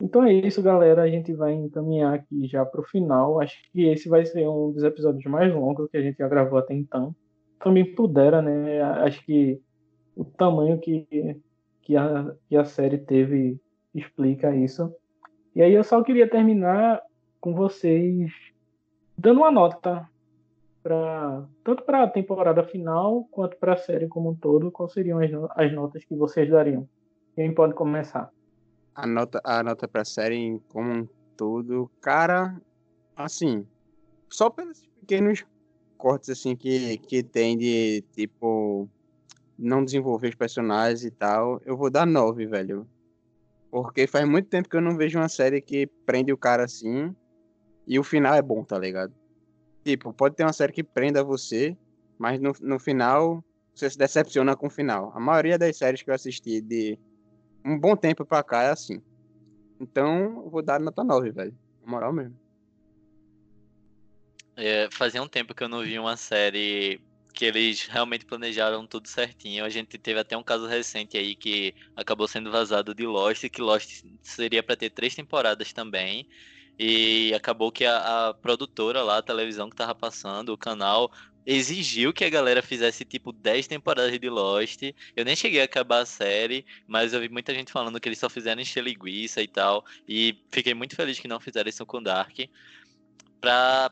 Então 0.00 0.22
é 0.22 0.32
isso, 0.32 0.62
galera. 0.62 1.02
A 1.02 1.10
gente 1.10 1.32
vai 1.32 1.52
encaminhar 1.52 2.14
aqui 2.14 2.46
já 2.46 2.64
pro 2.64 2.84
final. 2.84 3.40
Acho 3.40 3.56
que 3.72 3.86
esse 3.86 4.08
vai 4.08 4.24
ser 4.24 4.48
um 4.48 4.70
dos 4.70 4.84
episódios 4.84 5.24
mais 5.24 5.52
longos 5.52 5.90
que 5.90 5.96
a 5.96 6.02
gente 6.02 6.18
já 6.18 6.28
gravou 6.28 6.58
até 6.58 6.74
então. 6.74 7.14
Também 7.58 7.94
pudera, 7.94 8.40
né? 8.40 8.80
Acho 8.80 9.24
que 9.24 9.60
o 10.14 10.24
tamanho 10.24 10.78
que, 10.78 11.06
que, 11.82 11.96
a, 11.96 12.32
que 12.48 12.56
a 12.56 12.64
série 12.64 12.98
teve 12.98 13.60
explica 13.94 14.54
isso. 14.54 14.92
E 15.54 15.62
aí 15.62 15.72
eu 15.72 15.84
só 15.84 16.02
queria 16.02 16.28
terminar 16.28 17.02
com 17.40 17.54
vocês 17.54 18.32
dando 19.16 19.40
uma 19.40 19.50
nota 19.50 20.08
para 20.82 21.44
tanto 21.64 21.82
para 21.82 22.04
a 22.04 22.08
temporada 22.08 22.62
final 22.62 23.24
quanto 23.30 23.56
para 23.56 23.74
a 23.74 23.76
série 23.76 24.08
como 24.08 24.30
um 24.30 24.34
todo. 24.34 24.70
Quais 24.70 24.92
seriam 24.92 25.18
as, 25.18 25.30
as 25.56 25.72
notas 25.72 26.04
que 26.04 26.14
vocês 26.14 26.48
dariam? 26.48 26.88
Quem 27.34 27.52
pode 27.52 27.74
começar? 27.74 28.30
A 28.94 29.06
nota, 29.06 29.40
a 29.44 29.62
nota 29.62 29.86
pra 29.86 30.04
série 30.04 30.36
em 30.36 30.58
como 30.68 30.90
um 30.90 31.08
todo, 31.36 31.88
cara, 32.00 32.60
assim, 33.14 33.64
só 34.28 34.50
pelos 34.50 34.82
pequenos 35.00 35.46
cortes 35.96 36.30
assim 36.30 36.56
que, 36.56 36.98
que 36.98 37.22
tem 37.22 37.56
de 37.56 38.02
tipo 38.12 38.88
não 39.58 39.84
desenvolver 39.84 40.28
os 40.28 40.34
personagens 40.34 41.04
e 41.04 41.10
tal, 41.10 41.60
eu 41.64 41.76
vou 41.76 41.90
dar 41.90 42.06
9, 42.06 42.46
velho. 42.46 42.86
Porque 43.70 44.06
faz 44.06 44.26
muito 44.26 44.48
tempo 44.48 44.68
que 44.68 44.76
eu 44.76 44.80
não 44.80 44.96
vejo 44.96 45.18
uma 45.18 45.28
série 45.28 45.60
que 45.60 45.86
prende 46.06 46.32
o 46.32 46.38
cara 46.38 46.64
assim 46.64 47.14
e 47.86 47.98
o 47.98 48.04
final 48.04 48.34
é 48.34 48.42
bom, 48.42 48.64
tá 48.64 48.78
ligado? 48.78 49.12
Tipo, 49.84 50.12
pode 50.12 50.36
ter 50.36 50.44
uma 50.44 50.52
série 50.52 50.72
que 50.72 50.84
prenda 50.84 51.24
você, 51.24 51.76
mas 52.18 52.40
no, 52.40 52.52
no 52.60 52.78
final 52.78 53.44
você 53.74 53.88
se 53.88 53.96
decepciona 53.96 54.56
com 54.56 54.66
o 54.66 54.70
final. 54.70 55.12
A 55.14 55.20
maioria 55.20 55.58
das 55.58 55.76
séries 55.76 56.02
que 56.02 56.10
eu 56.10 56.14
assisti 56.14 56.60
de 56.60 56.98
um 57.64 57.78
bom 57.78 57.96
tempo 57.96 58.24
pra 58.24 58.42
cá 58.42 58.64
é 58.64 58.70
assim. 58.70 59.00
Então, 59.80 60.42
eu 60.44 60.50
vou 60.50 60.62
dar 60.62 60.80
nota 60.80 61.04
9, 61.04 61.30
velho. 61.30 61.56
Na 61.82 61.90
moral 61.90 62.12
mesmo. 62.12 62.36
É, 64.56 64.88
fazia 64.90 65.22
um 65.22 65.28
tempo 65.28 65.54
que 65.54 65.62
eu 65.62 65.68
não 65.68 65.82
vi 65.82 65.98
uma 65.98 66.16
série 66.16 67.00
que 67.32 67.44
eles 67.44 67.86
realmente 67.86 68.24
planejaram 68.24 68.86
tudo 68.86 69.08
certinho. 69.08 69.64
A 69.64 69.68
gente 69.68 69.98
teve 69.98 70.18
até 70.20 70.36
um 70.36 70.42
caso 70.42 70.66
recente 70.66 71.16
aí 71.16 71.34
que 71.34 71.74
acabou 71.96 72.26
sendo 72.26 72.50
vazado 72.50 72.94
de 72.94 73.06
Lost, 73.06 73.48
que 73.48 73.60
Lost 73.60 74.04
seria 74.22 74.62
para 74.62 74.76
ter 74.76 74.90
três 74.90 75.14
temporadas 75.14 75.72
também. 75.72 76.28
E 76.78 77.32
acabou 77.34 77.72
que 77.72 77.84
a, 77.84 78.28
a 78.28 78.34
produtora 78.34 79.02
lá, 79.02 79.18
a 79.18 79.22
televisão 79.22 79.68
que 79.68 79.76
tava 79.76 79.94
passando, 79.94 80.52
o 80.52 80.58
canal, 80.58 81.10
exigiu 81.44 82.12
que 82.12 82.24
a 82.24 82.30
galera 82.30 82.62
fizesse 82.62 83.04
tipo 83.06 83.32
10 83.32 83.66
temporadas 83.66 84.18
de 84.18 84.28
Lost. 84.28 84.82
Eu 85.16 85.24
nem 85.24 85.34
cheguei 85.34 85.62
a 85.62 85.64
acabar 85.64 86.00
a 86.02 86.06
série, 86.06 86.64
mas 86.86 87.14
eu 87.14 87.20
vi 87.20 87.28
muita 87.30 87.54
gente 87.54 87.72
falando 87.72 87.98
que 87.98 88.08
eles 88.08 88.18
só 88.18 88.28
fizeram 88.28 88.60
encher 88.60 88.84
linguiça 88.84 89.42
e 89.42 89.48
tal. 89.48 89.84
E 90.06 90.38
fiquei 90.50 90.74
muito 90.74 90.94
feliz 90.94 91.18
que 91.18 91.26
não 91.26 91.40
fizeram 91.40 91.68
isso 91.68 91.86
com 91.86 92.02
Dark. 92.02 92.36
Pra, 93.40 93.90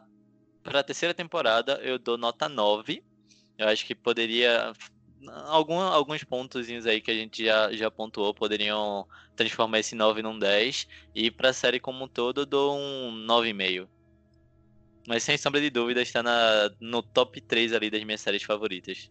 pra 0.62 0.82
terceira 0.82 1.14
temporada, 1.14 1.80
eu 1.82 1.98
dou 1.98 2.18
nota 2.18 2.48
9. 2.48 3.02
Eu 3.58 3.68
acho 3.68 3.86
que 3.86 3.94
poderia. 3.94 4.72
Algum, 5.46 5.80
alguns 5.80 6.22
pontozinhos 6.22 6.86
aí 6.86 7.00
que 7.00 7.10
a 7.10 7.14
gente 7.14 7.44
já, 7.44 7.72
já 7.72 7.90
pontuou 7.90 8.32
poderiam 8.32 9.06
transformar 9.34 9.80
esse 9.80 9.94
9 9.94 10.22
num 10.22 10.38
10. 10.38 10.86
E 11.14 11.30
pra 11.30 11.52
série 11.52 11.80
como 11.80 12.04
um 12.04 12.08
todo, 12.08 12.42
eu 12.42 12.46
dou 12.46 12.76
um 12.76 13.26
9,5. 13.26 13.88
Mas 15.08 15.22
sem 15.22 15.38
sombra 15.38 15.60
de 15.60 15.70
dúvida, 15.70 16.02
está 16.02 16.22
na, 16.22 16.70
no 16.80 17.02
top 17.02 17.40
3 17.40 17.72
ali 17.72 17.90
das 17.90 18.02
minhas 18.04 18.20
séries 18.20 18.42
favoritas. 18.42 19.10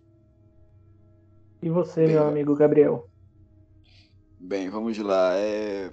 E 1.61 1.69
você, 1.69 2.05
Bem, 2.05 2.15
meu 2.15 2.27
amigo 2.27 2.55
Gabriel? 2.55 3.09
Bem, 4.39 4.69
vamos 4.69 4.97
lá. 4.97 5.33
É... 5.35 5.91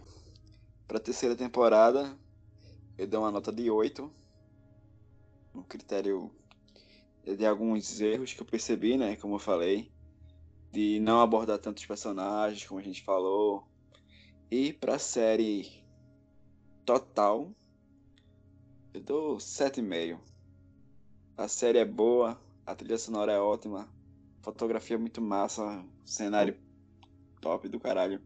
Para 0.86 0.98
terceira 0.98 1.34
temporada, 1.34 2.16
eu 2.98 3.06
dou 3.06 3.22
uma 3.22 3.30
nota 3.30 3.52
de 3.52 3.70
8. 3.70 4.12
Um 5.54 5.62
critério 5.62 6.30
de 7.24 7.46
alguns 7.46 8.00
erros 8.00 8.32
que 8.32 8.42
eu 8.42 8.46
percebi, 8.46 8.96
né? 8.96 9.16
Como 9.16 9.36
eu 9.36 9.38
falei. 9.38 9.90
De 10.70 10.98
não 11.00 11.20
abordar 11.20 11.58
tantos 11.58 11.84
personagens, 11.84 12.66
como 12.66 12.80
a 12.80 12.82
gente 12.82 13.02
falou. 13.02 13.64
E 14.50 14.72
pra 14.72 14.98
série 14.98 15.82
total, 16.84 17.50
eu 18.92 19.00
dou 19.00 19.36
7,5. 19.36 20.18
A 21.36 21.48
série 21.48 21.78
é 21.78 21.84
boa, 21.84 22.38
a 22.66 22.74
trilha 22.74 22.98
sonora 22.98 23.32
é 23.32 23.38
ótima, 23.38 23.88
fotografia 24.42 24.96
é 24.96 24.98
muito 24.98 25.20
massa, 25.20 25.84
cenário 26.04 26.56
top 27.40 27.68
do 27.68 27.80
caralho. 27.80 28.20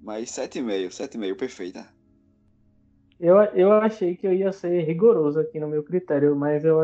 Mas 0.00 0.30
7,5, 0.30 0.88
7,5, 0.88 1.36
perfeita. 1.36 1.88
Eu, 3.18 3.36
eu 3.54 3.72
achei 3.72 4.14
que 4.14 4.26
eu 4.26 4.32
ia 4.32 4.52
ser 4.52 4.82
rigoroso 4.84 5.40
aqui 5.40 5.58
no 5.58 5.68
meu 5.68 5.82
critério, 5.82 6.36
mas 6.36 6.64
eu 6.64 6.80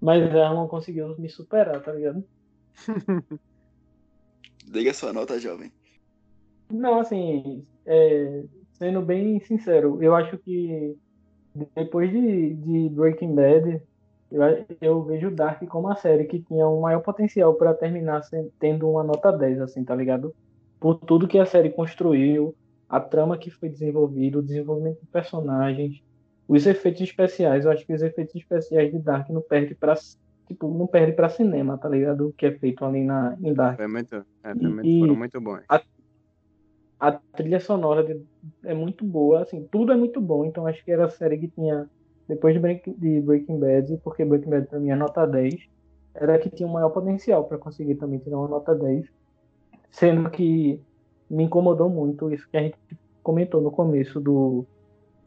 mas 0.00 0.22
ela 0.22 0.54
não 0.54 0.68
conseguiu 0.68 1.16
me 1.18 1.28
superar, 1.28 1.82
tá 1.82 1.92
ligado? 1.92 2.24
Diga 4.70 4.92
sua 4.92 5.12
nota, 5.12 5.38
jovem. 5.40 5.72
Não, 6.70 7.00
assim, 7.00 7.66
é, 7.86 8.44
sendo 8.74 9.00
bem 9.02 9.40
sincero, 9.40 10.02
eu 10.02 10.14
acho 10.14 10.36
que 10.38 10.94
depois 11.74 12.10
de, 12.10 12.54
de 12.54 12.88
Breaking 12.90 13.34
Bad, 13.34 13.82
eu, 14.30 14.42
eu 14.80 15.04
vejo 15.04 15.30
Dark 15.34 15.62
como 15.68 15.88
uma 15.88 15.96
série 15.96 16.26
que 16.26 16.42
tinha 16.42 16.68
um 16.68 16.80
maior 16.80 17.00
potencial 17.02 17.54
para 17.54 17.74
terminar 17.74 18.22
sem- 18.24 18.50
tendo 18.58 18.88
uma 18.90 19.02
nota 19.02 19.32
10, 19.32 19.60
assim, 19.60 19.84
tá 19.84 19.94
ligado? 19.94 20.34
Por 20.78 20.96
tudo 21.00 21.26
que 21.28 21.38
a 21.38 21.46
série 21.46 21.70
construiu, 21.70 22.54
a 22.88 23.00
trama 23.00 23.38
que 23.38 23.50
foi 23.50 23.68
desenvolvida, 23.68 24.38
o 24.38 24.42
desenvolvimento 24.42 25.00
de 25.00 25.06
personagens, 25.08 25.96
os 26.48 26.66
efeitos 26.66 27.02
especiais. 27.02 27.64
Eu 27.64 27.70
acho 27.70 27.86
que 27.86 27.92
os 27.92 28.02
efeitos 28.02 28.34
especiais 28.34 28.90
de 28.90 28.98
Dark 28.98 29.28
não 29.28 29.42
perde 29.42 29.74
para 29.74 29.94
tipo, 30.48 30.66
não 30.72 30.86
perde 30.86 31.12
para 31.12 31.28
cinema, 31.28 31.76
tá 31.76 31.88
ligado? 31.90 32.28
O 32.28 32.32
que 32.32 32.46
é 32.46 32.52
feito 32.58 32.82
ali 32.84 33.04
na, 33.04 33.36
em 33.42 33.52
Dark. 33.52 33.76
Foi 33.76 33.86
muito, 33.86 34.14
é, 34.16 34.52
E- 34.52 34.96
e- 34.96 35.00
foram 35.00 35.14
muito 35.14 35.38
bons. 35.40 35.62
a 37.00 37.12
trilha 37.36 37.60
sonora 37.60 38.02
de- 38.02 38.20
é 38.64 38.74
muito 38.74 39.04
boa, 39.04 39.42
assim, 39.42 39.68
tudo 39.70 39.92
é 39.92 39.96
muito 39.96 40.20
bom, 40.20 40.44
então 40.44 40.66
acho 40.66 40.82
que 40.84 40.90
era 40.90 41.04
a 41.04 41.10
série 41.10 41.38
que 41.38 41.48
tinha, 41.48 41.88
depois 42.26 42.54
de, 42.54 42.60
Break- 42.60 42.90
de 42.98 43.20
Breaking 43.20 43.60
Bad, 43.60 43.96
porque 44.02 44.24
Breaking 44.24 44.50
Bad 44.50 44.66
pra 44.66 44.80
mim 44.80 44.90
é 44.90 44.96
nota 44.96 45.24
10, 45.26 45.54
era 46.14 46.34
a 46.34 46.38
que 46.38 46.50
tinha 46.50 46.68
o 46.68 46.72
maior 46.72 46.90
potencial 46.90 47.44
para 47.44 47.58
conseguir 47.58 47.94
também 47.96 48.18
tirar 48.18 48.38
uma 48.38 48.48
nota 48.48 48.74
10, 48.74 49.06
sendo 49.90 50.28
que 50.28 50.80
me 51.30 51.44
incomodou 51.44 51.88
muito 51.88 52.32
isso 52.32 52.48
que 52.50 52.56
a 52.56 52.62
gente 52.62 52.76
comentou 53.22 53.60
no 53.60 53.70
começo 53.70 54.18
do 54.18 54.66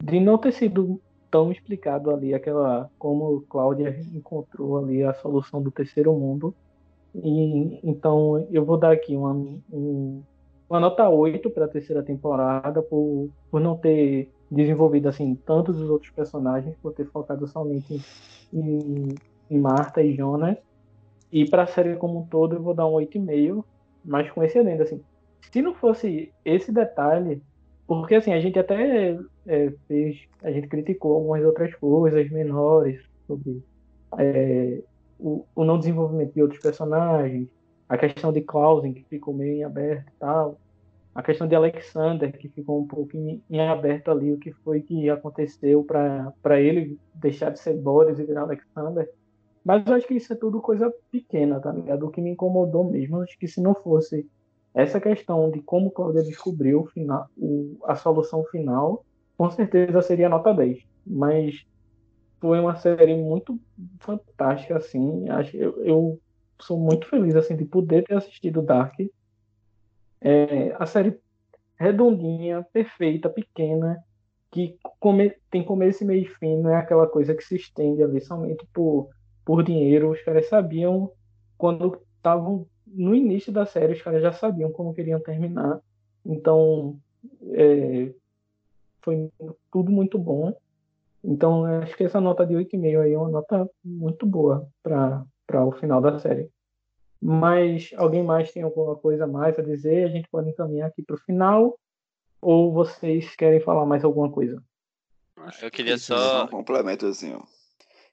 de 0.02 0.18
não 0.20 0.36
ter 0.36 0.52
sido 0.52 1.00
tão 1.32 1.50
explicado 1.50 2.10
ali 2.10 2.34
aquela 2.34 2.90
como 2.98 3.40
Cláudia 3.48 3.98
encontrou 4.14 4.78
ali 4.78 5.02
a 5.02 5.14
solução 5.14 5.62
do 5.62 5.70
terceiro 5.70 6.12
mundo 6.12 6.54
e 7.14 7.80
então 7.82 8.46
eu 8.50 8.64
vou 8.64 8.76
dar 8.76 8.92
aqui 8.92 9.16
uma, 9.16 9.32
um 9.72 10.22
uma 10.72 10.80
nota 10.80 11.06
8 11.06 11.50
para 11.50 11.66
a 11.66 11.68
terceira 11.68 12.02
temporada, 12.02 12.80
por, 12.80 13.28
por 13.50 13.60
não 13.60 13.76
ter 13.76 14.30
desenvolvido 14.50 15.06
assim 15.06 15.34
tantos 15.34 15.78
os 15.78 15.90
outros 15.90 16.10
personagens, 16.10 16.74
por 16.80 16.94
ter 16.94 17.04
focado 17.04 17.46
somente 17.46 18.02
em, 18.50 19.08
em 19.50 19.58
Marta 19.58 20.02
e 20.02 20.16
Jonas. 20.16 20.56
E 21.30 21.44
para 21.44 21.64
a 21.64 21.66
série 21.66 21.96
como 21.96 22.20
um 22.20 22.26
todo 22.26 22.56
eu 22.56 22.62
vou 22.62 22.72
dar 22.72 22.86
um 22.86 22.92
8,5, 22.92 23.62
mas 24.02 24.30
com 24.30 24.42
esse 24.42 24.58
adendo, 24.58 24.82
assim, 24.82 25.02
se 25.52 25.60
não 25.60 25.74
fosse 25.74 26.32
esse 26.42 26.72
detalhe, 26.72 27.42
porque 28.00 28.16
assim, 28.16 28.32
a 28.32 28.40
gente 28.40 28.58
até 28.58 29.18
é, 29.46 29.72
fez, 29.88 30.20
a 30.42 30.50
gente 30.50 30.68
criticou 30.68 31.14
algumas 31.14 31.44
outras 31.44 31.74
coisas 31.74 32.30
menores 32.30 33.02
sobre 33.26 33.62
é, 34.18 34.80
o, 35.18 35.44
o, 35.54 35.64
não 35.64 35.78
desenvolvimento 35.78 36.34
de 36.34 36.42
outros 36.42 36.60
personagens, 36.60 37.48
a 37.88 37.98
questão 37.98 38.32
de 38.32 38.40
Clausen, 38.40 38.94
que 38.94 39.04
ficou 39.04 39.34
meio 39.34 39.56
em 39.56 39.64
aberto 39.64 40.08
e 40.08 40.18
tal, 40.18 40.58
a 41.14 41.22
questão 41.22 41.46
de 41.46 41.54
Alexander, 41.54 42.32
que 42.36 42.48
ficou 42.48 42.80
um 42.80 42.86
pouco 42.86 43.16
em, 43.16 43.42
em 43.50 43.60
aberto 43.60 44.10
ali, 44.10 44.32
o 44.32 44.38
que 44.38 44.52
foi 44.52 44.80
que 44.80 45.10
aconteceu 45.10 45.84
para 45.84 46.60
ele 46.60 46.98
deixar 47.14 47.50
de 47.50 47.58
ser 47.58 47.74
Boris 47.74 48.18
e 48.18 48.24
virar 48.24 48.42
Alexander. 48.42 49.10
Mas 49.64 49.86
eu 49.86 49.94
acho 49.94 50.06
que 50.06 50.14
isso 50.14 50.32
é 50.32 50.36
tudo 50.36 50.60
coisa 50.60 50.92
pequena, 51.10 51.60
tá 51.60 51.70
ligado? 51.70 52.06
O 52.06 52.10
que 52.10 52.20
me 52.20 52.30
incomodou 52.30 52.90
mesmo, 52.90 53.20
acho 53.20 53.38
que 53.38 53.46
se 53.46 53.60
não 53.60 53.74
fosse 53.74 54.26
essa 54.74 55.00
questão 55.00 55.50
de 55.50 55.60
como 55.60 55.90
Cláudia 55.90 56.22
descobriu 56.22 56.80
o 56.80 56.86
final, 56.86 57.28
o, 57.36 57.78
a 57.84 57.94
solução 57.94 58.44
final, 58.44 59.04
com 59.36 59.50
certeza 59.50 60.00
seria 60.00 60.28
nota 60.28 60.52
10. 60.52 60.82
Mas 61.06 61.64
foi 62.40 62.58
uma 62.58 62.76
série 62.76 63.14
muito 63.14 63.58
fantástica, 64.00 64.76
assim. 64.76 65.26
Eu, 65.52 65.84
eu 65.84 66.20
sou 66.60 66.78
muito 66.78 67.06
feliz 67.08 67.36
assim 67.36 67.56
de 67.56 67.64
poder 67.64 68.04
ter 68.04 68.14
assistido 68.14 68.62
Dark. 68.62 68.94
É, 70.20 70.74
a 70.78 70.86
série 70.86 71.18
redondinha, 71.76 72.64
perfeita, 72.72 73.28
pequena, 73.28 74.02
que 74.50 74.78
come, 75.00 75.34
tem 75.50 75.64
começo, 75.64 76.04
meio 76.04 76.22
e 76.22 76.26
fim, 76.26 76.58
não 76.58 76.70
é 76.70 76.76
aquela 76.76 77.06
coisa 77.06 77.34
que 77.34 77.42
se 77.42 77.56
estende 77.56 78.02
ali 78.02 78.20
somente 78.20 78.64
por, 78.72 79.08
por 79.44 79.62
dinheiro. 79.62 80.10
Os 80.10 80.22
caras 80.22 80.48
sabiam 80.48 81.10
quando 81.58 82.00
estavam 82.16 82.66
no 82.92 83.14
início 83.14 83.52
da 83.52 83.66
série, 83.66 83.94
os 83.94 84.02
caras 84.02 84.22
já 84.22 84.32
sabiam 84.32 84.70
como 84.72 84.94
queriam 84.94 85.20
terminar. 85.20 85.80
Então, 86.24 86.98
é, 87.52 88.12
foi 89.00 89.30
tudo 89.70 89.90
muito 89.90 90.18
bom. 90.18 90.54
Então, 91.24 91.64
acho 91.64 91.96
que 91.96 92.04
essa 92.04 92.20
nota 92.20 92.44
de 92.44 92.54
8,5 92.54 93.00
aí 93.00 93.12
é 93.12 93.18
uma 93.18 93.28
nota 93.28 93.68
muito 93.84 94.26
boa 94.26 94.68
para 94.82 95.24
o 95.64 95.72
final 95.72 96.00
da 96.00 96.18
série. 96.18 96.50
Mas 97.20 97.92
alguém 97.96 98.24
mais 98.24 98.50
tem 98.50 98.62
alguma 98.62 98.96
coisa 98.96 99.26
mais 99.26 99.56
a 99.56 99.62
dizer? 99.62 100.04
A 100.04 100.08
gente 100.08 100.28
pode 100.28 100.50
encaminhar 100.50 100.88
aqui 100.88 101.02
para 101.02 101.14
o 101.14 101.20
final. 101.20 101.78
Ou 102.40 102.72
vocês 102.72 103.36
querem 103.36 103.60
falar 103.60 103.86
mais 103.86 104.02
alguma 104.02 104.30
coisa? 104.30 104.60
Eu 105.62 105.70
queria 105.70 105.96
só. 105.96 106.44
Um 106.44 106.48
complemento 106.48 107.06
assim, 107.06 107.32
ó. 107.32 107.42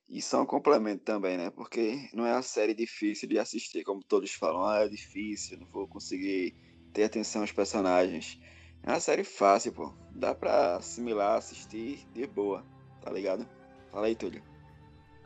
Isso 0.10 0.36
é 0.36 0.40
um 0.40 0.46
complemento 0.46 1.04
também, 1.04 1.38
né? 1.38 1.50
Porque 1.52 2.10
não 2.14 2.26
é 2.26 2.34
uma 2.34 2.42
série 2.42 2.74
difícil 2.74 3.30
de 3.30 3.38
assistir, 3.40 3.84
como 3.84 4.04
todos 4.04 4.34
falam. 4.34 4.66
Ah, 4.66 4.80
é 4.80 4.88
difícil, 4.90 5.58
não 5.60 5.68
vou 5.68 5.88
conseguir 5.88 6.56
ter 6.92 7.04
atenção 7.04 7.42
aos 7.42 7.52
personagens. 7.52 8.38
É 8.84 8.90
uma 8.92 9.00
série 9.00 9.24
fácil, 9.24 9.72
pô. 9.74 9.96
Dá 10.10 10.34
pra 10.36 10.78
assimilar, 10.78 11.38
assistir 11.38 12.06
de 12.12 12.26
boa, 12.28 12.68
tá 13.00 13.12
ligado? 13.12 13.48
Fala 13.92 14.08
aí, 14.08 14.16
Túlio. 14.16 14.49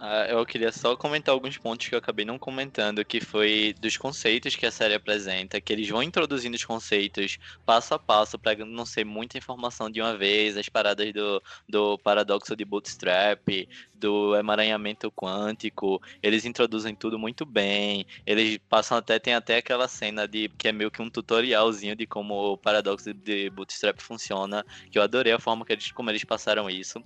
Ah, 0.06 0.26
eu 0.28 0.46
queria 0.46 0.70
só 0.70 0.98
comentar 0.98 1.34
alguns 1.34 1.58
pontos 1.58 1.88
que 1.88 1.96
eu 1.96 2.00
acabei 2.00 2.26
não 2.26 2.38
comentando, 2.38 3.06
que 3.06 3.22
foi 3.22 3.74
dos 3.80 3.96
conceitos 3.96 4.54
que 4.54 4.66
a 4.66 4.72
série 4.72 4.94
apresenta, 4.96 5.62
que 5.62 5.72
eles 5.72 5.88
vão 5.88 6.04
introduzindo 6.04 6.56
os 6.58 6.66
conceitos 6.66 7.38
passo 7.66 7.94
a 7.94 8.00
passo 8.00 8.38
para 8.38 8.66
não 8.66 8.86
ser 8.86 9.06
muita 9.06 9.38
informação 9.38 9.90
de 9.90 10.02
uma 10.02 10.18
vez, 10.18 10.58
as 10.58 10.68
paradas 10.68 11.14
do, 11.14 11.42
do 11.70 11.98
paradoxo 12.00 12.54
de 12.54 12.66
bootstrap, 12.66 13.48
do 13.94 14.36
emaranhamento 14.36 15.10
quântico, 15.10 16.02
eles 16.22 16.44
introduzem 16.44 16.94
tudo 16.94 17.18
muito 17.18 17.46
bem, 17.46 18.06
eles 18.26 18.60
passam 18.68 18.98
até, 18.98 19.18
tem 19.20 19.34
até 19.34 19.56
aquela 19.56 19.88
cena 19.88 20.28
de 20.28 20.50
que 20.58 20.68
é 20.68 20.74
meio 20.74 20.92
que 20.92 21.02
um 21.02 21.10
tutorialzinho 21.10 21.96
de 21.96 22.06
como 22.06 22.34
o 22.54 22.58
paradoxo 22.58 23.14
de 23.14 23.50
bootstrap 23.52 24.02
funciona, 24.02 24.66
que 24.92 25.00
eu 25.00 25.02
adorei 25.02 25.32
a 25.32 25.40
forma 25.40 25.66
que 25.66 25.72
eles, 25.72 25.92
como 25.94 26.10
eles 26.10 26.26
passaram 26.26 26.70
isso. 26.70 27.02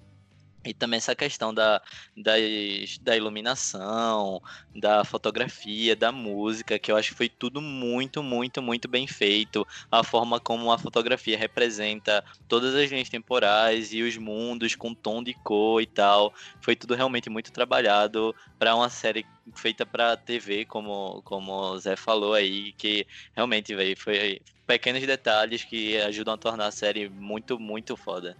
E 0.67 0.73
também 0.73 0.97
essa 0.97 1.15
questão 1.15 1.53
da, 1.53 1.81
das, 2.15 2.97
da 3.01 3.15
iluminação, 3.15 4.41
da 4.75 5.03
fotografia, 5.03 5.95
da 5.95 6.11
música, 6.11 6.77
que 6.77 6.91
eu 6.91 6.97
acho 6.97 7.11
que 7.11 7.17
foi 7.17 7.29
tudo 7.29 7.61
muito, 7.61 8.21
muito, 8.21 8.61
muito 8.61 8.87
bem 8.87 9.07
feito. 9.07 9.65
A 9.89 10.03
forma 10.03 10.39
como 10.39 10.71
a 10.71 10.77
fotografia 10.77 11.37
representa 11.37 12.23
todas 12.47 12.75
as 12.75 12.89
linhas 12.91 13.09
temporais 13.09 13.93
e 13.93 14.01
os 14.01 14.17
mundos 14.17 14.75
com 14.75 14.93
tom 14.93 15.23
de 15.23 15.33
cor 15.33 15.81
e 15.81 15.85
tal. 15.85 16.33
Foi 16.61 16.75
tudo 16.75 16.95
realmente 16.95 17.29
muito 17.29 17.51
trabalhado 17.51 18.35
para 18.59 18.75
uma 18.75 18.89
série 18.89 19.25
feita 19.55 19.85
para 19.85 20.17
TV, 20.17 20.65
como, 20.65 21.21
como 21.23 21.53
o 21.53 21.79
Zé 21.79 21.95
falou 21.95 22.33
aí, 22.33 22.73
que 22.73 23.07
realmente 23.33 23.73
véio, 23.73 23.95
foi 23.97 24.41
pequenos 24.65 25.05
detalhes 25.05 25.63
que 25.63 25.97
ajudam 26.01 26.33
a 26.33 26.37
tornar 26.37 26.67
a 26.67 26.71
série 26.71 27.09
muito, 27.09 27.57
muito 27.57 27.95
foda. 27.95 28.35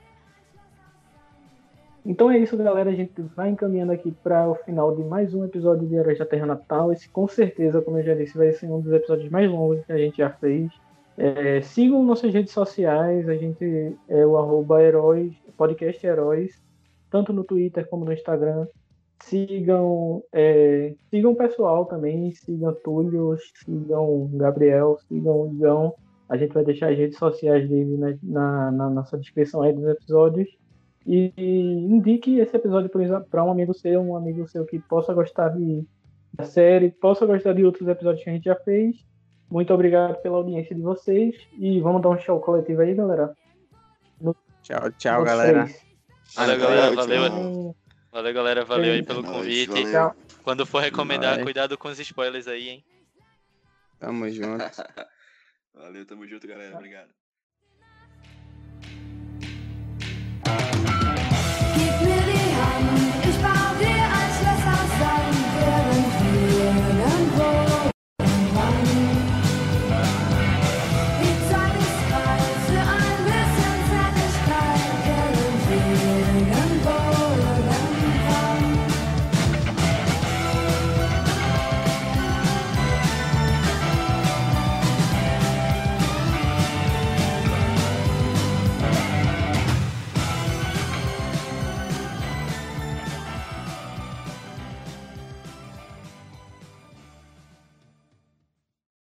Então 2.07 2.31
é 2.31 2.37
isso, 2.37 2.55
galera. 2.55 2.89
A 2.89 2.93
gente 2.93 3.21
vai 3.35 3.49
encaminhando 3.49 3.91
aqui 3.91 4.13
para 4.23 4.49
o 4.49 4.55
final 4.55 4.95
de 4.95 5.03
mais 5.03 5.33
um 5.33 5.43
episódio 5.43 5.85
de 5.85 5.93
Heróis 5.93 6.17
da 6.17 6.25
Terra 6.25 6.45
Natal. 6.45 6.89
Esse, 6.93 7.09
com 7.09 7.27
certeza, 7.27 7.81
como 7.81 7.97
eu 7.97 8.03
já 8.03 8.15
disse, 8.15 8.37
vai 8.37 8.49
ser 8.53 8.71
um 8.71 8.79
dos 8.79 8.93
episódios 8.93 9.29
mais 9.29 9.51
longos 9.51 9.85
que 9.85 9.91
a 9.91 9.97
gente 9.97 10.15
já 10.15 10.29
fez. 10.29 10.71
É, 11.17 11.59
sigam 11.59 12.01
nossas 12.05 12.33
redes 12.33 12.53
sociais. 12.53 13.27
A 13.27 13.35
gente 13.35 13.93
é 14.07 14.25
o 14.25 14.37
arroba 14.37 14.81
heróis, 14.81 15.35
podcast 15.57 16.07
Heróis, 16.07 16.63
tanto 17.11 17.33
no 17.33 17.43
Twitter 17.43 17.85
como 17.89 18.05
no 18.05 18.13
Instagram. 18.13 18.67
Sigam, 19.21 20.23
é, 20.31 20.93
sigam 21.09 21.33
o 21.33 21.35
pessoal 21.35 21.87
também. 21.87 22.31
Sigam 22.31 22.73
Túlio, 22.85 23.35
sigam 23.65 24.29
Gabriel, 24.31 24.97
sigam 25.09 25.51
Igão. 25.53 25.93
A 26.29 26.37
gente 26.37 26.53
vai 26.53 26.63
deixar 26.63 26.89
as 26.89 26.97
redes 26.97 27.17
sociais 27.17 27.67
dele 27.67 27.97
na, 27.97 28.15
na, 28.23 28.71
na 28.71 28.89
nossa 28.89 29.17
descrição 29.17 29.61
aí 29.61 29.73
dos 29.73 29.85
episódios. 29.85 30.47
E 31.07 31.31
indique 31.37 32.37
esse 32.37 32.53
episódio 32.53 32.91
para 33.31 33.41
um 33.41 33.49
amigo 33.49 33.73
seu, 33.73 34.01
um 34.01 34.17
amigo 34.17 34.45
seu 34.45 34.65
que 34.65 34.77
possa 34.77 35.13
gostar 35.13 35.47
de, 35.49 35.87
da 36.33 36.43
série, 36.43 36.91
possa 36.91 37.25
gostar 37.25 37.53
de 37.53 37.63
outros 37.63 37.87
episódios 37.87 38.25
que 38.25 38.29
a 38.29 38.33
gente 38.33 38.43
já 38.43 38.55
fez. 38.57 38.97
Muito 39.49 39.73
obrigado 39.73 40.21
pela 40.21 40.35
audiência 40.35 40.75
de 40.75 40.81
vocês 40.81 41.33
e 41.57 41.79
vamos 41.79 42.01
dar 42.01 42.09
um 42.09 42.19
show 42.19 42.41
coletivo 42.41 42.81
aí, 42.81 42.93
galera. 42.93 43.33
No, 44.19 44.35
tchau, 44.61 44.91
tchau, 44.97 45.23
galera. 45.23 45.69
Valeu, 46.35 46.59
galera. 46.59 46.95
Valeu. 46.95 47.75
Valeu, 48.11 48.33
galera. 48.33 48.65
Valeu 48.65 48.93
aí 48.93 49.03
pelo 49.03 49.23
convite. 49.23 49.83
Quando 50.43 50.65
for 50.65 50.81
recomendar, 50.81 51.35
Vai. 51.35 51.43
cuidado 51.45 51.77
com 51.77 51.87
os 51.87 51.99
spoilers 51.99 52.49
aí, 52.49 52.67
hein? 52.67 52.85
Tamo 53.97 54.29
junto. 54.29 54.57
Valeu, 55.73 56.05
tamo 56.05 56.27
junto, 56.27 56.45
galera. 56.45 56.75
Obrigado. 56.75 57.09